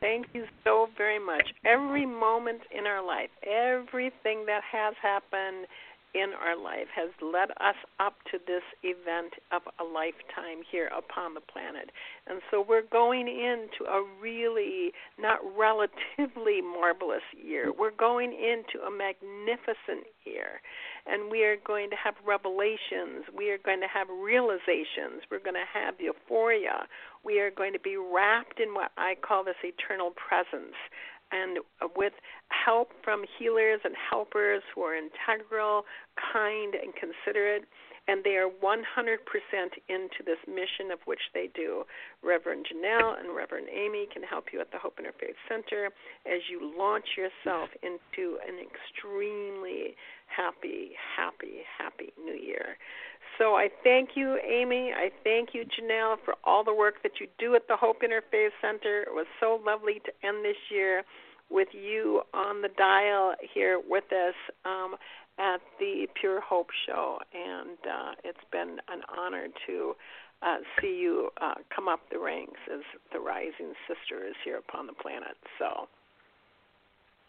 Thank 0.00 0.28
you 0.32 0.44
so 0.64 0.88
very 0.96 1.18
much. 1.18 1.46
Every 1.64 2.06
moment 2.06 2.62
in 2.76 2.86
our 2.86 3.04
life, 3.04 3.28
everything 3.46 4.46
that 4.46 4.62
has 4.70 4.94
happened 5.02 5.66
in 6.14 6.30
our 6.34 6.56
life 6.56 6.88
has 6.94 7.10
led 7.22 7.50
us 7.60 7.76
up 7.98 8.14
to 8.30 8.38
this 8.46 8.62
event 8.82 9.34
of 9.52 9.62
a 9.78 9.84
lifetime 9.84 10.62
here 10.70 10.90
upon 10.96 11.34
the 11.34 11.40
planet. 11.40 11.90
And 12.26 12.40
so 12.50 12.64
we're 12.66 12.86
going 12.90 13.28
into 13.28 13.90
a 13.90 14.02
really, 14.20 14.92
not 15.18 15.38
relatively 15.56 16.60
marvelous 16.62 17.26
year. 17.32 17.72
We're 17.72 17.94
going 17.94 18.32
into 18.32 18.84
a 18.84 18.90
magnificent 18.90 20.06
year. 20.24 20.60
And 21.06 21.30
we 21.30 21.44
are 21.44 21.56
going 21.56 21.90
to 21.90 21.96
have 21.96 22.14
revelations. 22.26 23.24
We 23.34 23.50
are 23.50 23.58
going 23.58 23.80
to 23.80 23.88
have 23.88 24.08
realizations. 24.10 25.24
We're 25.30 25.42
going 25.42 25.58
to 25.58 25.70
have 25.72 25.94
euphoria. 25.98 26.86
We 27.24 27.40
are 27.40 27.50
going 27.50 27.72
to 27.72 27.80
be 27.80 27.96
wrapped 27.96 28.60
in 28.60 28.74
what 28.74 28.92
I 28.96 29.14
call 29.20 29.44
this 29.44 29.60
eternal 29.64 30.10
presence 30.10 30.76
and 31.32 31.58
with 31.96 32.12
help 32.48 32.90
from 33.02 33.24
healers 33.38 33.80
and 33.84 33.94
helpers 34.10 34.62
who 34.74 34.82
are 34.82 34.94
integral, 34.94 35.84
kind, 36.32 36.74
and 36.74 36.92
considerate. 36.94 37.64
And 38.08 38.24
they 38.24 38.34
are 38.36 38.48
100% 38.48 38.82
into 39.88 40.20
this 40.26 40.40
mission 40.48 40.90
of 40.90 40.98
which 41.04 41.20
they 41.32 41.48
do. 41.54 41.84
Reverend 42.24 42.66
Jinelle 42.66 43.20
and 43.20 43.36
Reverend 43.36 43.68
Amy 43.70 44.08
can 44.12 44.22
help 44.22 44.46
you 44.52 44.60
at 44.60 44.72
the 44.72 44.78
Hope 44.78 44.98
Interfaith 44.98 45.38
Center 45.48 45.90
as 46.26 46.40
you 46.50 46.74
launch 46.76 47.06
yourself 47.16 47.68
into 47.82 48.38
an 48.42 48.58
extremely 48.58 49.94
happy, 50.26 50.92
happy, 51.16 51.62
happy 51.78 52.12
new 52.18 52.34
year. 52.34 52.76
So 53.40 53.54
I 53.54 53.68
thank 53.82 54.10
you, 54.16 54.38
Amy. 54.46 54.92
I 54.94 55.10
thank 55.24 55.54
you, 55.54 55.64
Jinelle, 55.64 56.16
for 56.26 56.34
all 56.44 56.62
the 56.62 56.74
work 56.74 57.02
that 57.02 57.12
you 57.20 57.26
do 57.38 57.54
at 57.54 57.66
the 57.68 57.76
Hope 57.76 58.02
Interfaith 58.02 58.50
Center. 58.60 59.00
It 59.00 59.14
was 59.14 59.26
so 59.40 59.58
lovely 59.64 60.02
to 60.04 60.12
end 60.26 60.44
this 60.44 60.60
year 60.70 61.04
with 61.48 61.68
you 61.72 62.20
on 62.34 62.60
the 62.60 62.68
dial 62.76 63.34
here 63.54 63.80
with 63.88 64.04
us 64.12 64.34
um, 64.66 64.96
at 65.38 65.62
the 65.78 66.06
Pure 66.20 66.42
Hope 66.42 66.68
Show, 66.86 67.18
and 67.32 67.78
uh, 67.82 68.12
it's 68.24 68.44
been 68.52 68.76
an 68.92 69.00
honor 69.16 69.46
to 69.66 69.94
uh, 70.42 70.58
see 70.78 70.98
you 71.00 71.30
uh, 71.40 71.54
come 71.74 71.88
up 71.88 72.00
the 72.12 72.18
ranks 72.18 72.60
as 72.70 72.80
the 73.10 73.20
rising 73.20 73.72
sisters 73.88 74.36
here 74.44 74.58
upon 74.58 74.86
the 74.86 74.92
planet. 74.92 75.36
So. 75.58 75.88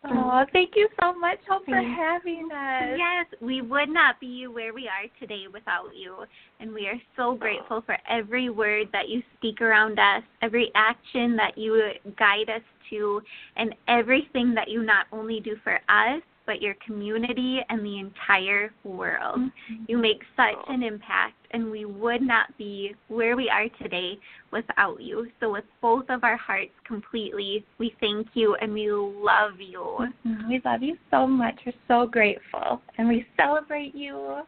Oh, 0.04 0.44
thank 0.52 0.72
you 0.76 0.90
so 1.00 1.14
much, 1.14 1.38
Hope, 1.48 1.64
for 1.66 1.76
having 1.76 2.50
us. 2.52 2.98
Yes, 2.98 3.28
we 3.40 3.62
would 3.62 3.90
not 3.90 4.20
be 4.20 4.48
where 4.48 4.74
we 4.74 4.88
are 4.88 5.08
today 5.20 5.46
without 5.52 5.96
you. 5.96 6.26
And 6.60 6.74
we 6.74 6.88
are 6.88 7.00
so 7.16 7.36
grateful 7.36 7.84
for 7.86 7.98
every 8.10 8.50
word 8.50 8.88
that 8.94 9.10
you 9.10 9.22
speak 9.38 9.62
around 9.62 10.00
us, 10.00 10.24
every 10.42 10.72
action 10.74 11.36
that 11.36 11.56
you 11.56 11.92
guide 12.18 12.50
us 12.50 12.64
to, 12.90 13.22
and 13.58 13.76
everything 13.88 14.56
that 14.56 14.70
you 14.70 14.82
not 14.82 15.06
only 15.12 15.40
do 15.40 15.56
for 15.64 15.76
us, 15.88 16.22
but 16.52 16.62
your 16.62 16.76
community 16.86 17.62
and 17.70 17.86
the 17.86 18.00
entire 18.00 18.74
world. 18.84 19.40
Mm-hmm. 19.40 19.86
You 19.88 19.98
make 19.98 20.22
such 20.36 20.58
an 20.68 20.84
impact, 20.84 21.36
and 21.52 21.72
we 21.72 21.86
would 21.86 22.22
not 22.22 22.58
be 22.58 22.94
where 23.08 23.38
we 23.38 23.50
are 23.50 23.70
today 23.82 24.20
without 24.52 25.00
you. 25.00 25.28
So, 25.40 25.54
with 25.54 25.64
both 25.82 26.10
of 26.10 26.26
our 26.26 26.36
hearts 26.36 26.74
completely, 26.86 27.64
we 27.78 27.96
thank 28.02 28.28
you 28.34 28.56
and 28.56 28.74
we 28.74 28.92
love 28.92 29.62
you. 29.62 30.10
Mhm. 30.28 30.50
We 30.50 30.60
love 30.66 30.84
you 30.84 30.98
so 31.10 31.26
much. 31.26 31.58
We're 31.66 31.72
so 31.88 32.06
grateful, 32.06 32.82
and 32.98 33.08
we 33.08 33.26
celebrate 33.38 33.96
you. 33.96 34.46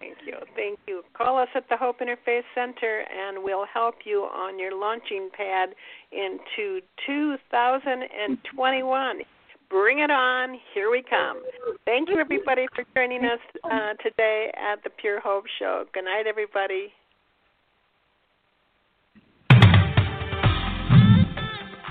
Thank 0.00 0.16
you. 0.26 0.38
Thank 0.56 0.80
you. 0.88 1.04
Call 1.12 1.38
us 1.38 1.48
at 1.54 1.68
the 1.68 1.76
Hope 1.76 2.00
Interfaith 2.00 2.44
Center 2.54 3.04
and 3.10 3.42
we'll 3.42 3.66
help 3.66 4.06
you 4.06 4.22
on 4.22 4.56
your 4.56 4.72
launching 4.72 5.28
pad 5.36 5.74
into 6.12 6.80
2021. 7.04 9.24
Bring 9.70 9.98
it 9.98 10.10
on. 10.10 10.58
Here 10.74 10.90
we 10.90 11.02
come. 11.08 11.42
Thank 11.84 12.08
you, 12.08 12.18
everybody, 12.18 12.66
for 12.74 12.84
joining 12.94 13.24
us 13.24 13.40
uh, 13.64 13.94
today 14.02 14.50
at 14.56 14.82
the 14.82 14.90
Pure 14.90 15.20
Hope 15.20 15.44
Show. 15.58 15.84
Good 15.92 16.04
night, 16.04 16.24
everybody. 16.26 16.92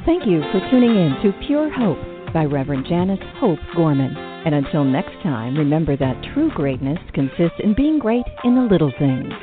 Thank 0.05 0.25
you 0.25 0.41
for 0.51 0.59
tuning 0.71 0.95
in 0.95 1.17
to 1.21 1.45
Pure 1.45 1.69
Hope 1.73 2.33
by 2.33 2.45
Reverend 2.45 2.85
Janice 2.87 3.19
Hope 3.39 3.59
Gorman. 3.75 4.15
And 4.15 4.55
until 4.55 4.83
next 4.83 5.21
time, 5.21 5.57
remember 5.57 5.97
that 5.97 6.23
true 6.33 6.49
greatness 6.55 6.99
consists 7.13 7.59
in 7.63 7.75
being 7.75 7.99
great 7.99 8.23
in 8.43 8.55
the 8.55 8.61
little 8.61 8.93
things. 8.97 9.33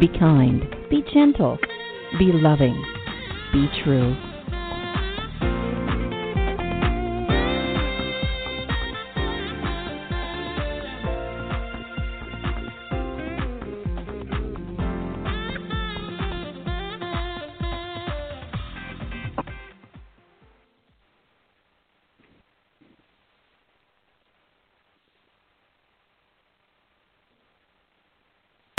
Be 0.00 0.08
kind, 0.18 0.62
be 0.88 1.04
gentle, 1.12 1.58
be 2.18 2.32
loving, 2.32 2.82
be 3.52 3.68
true. 3.84 4.16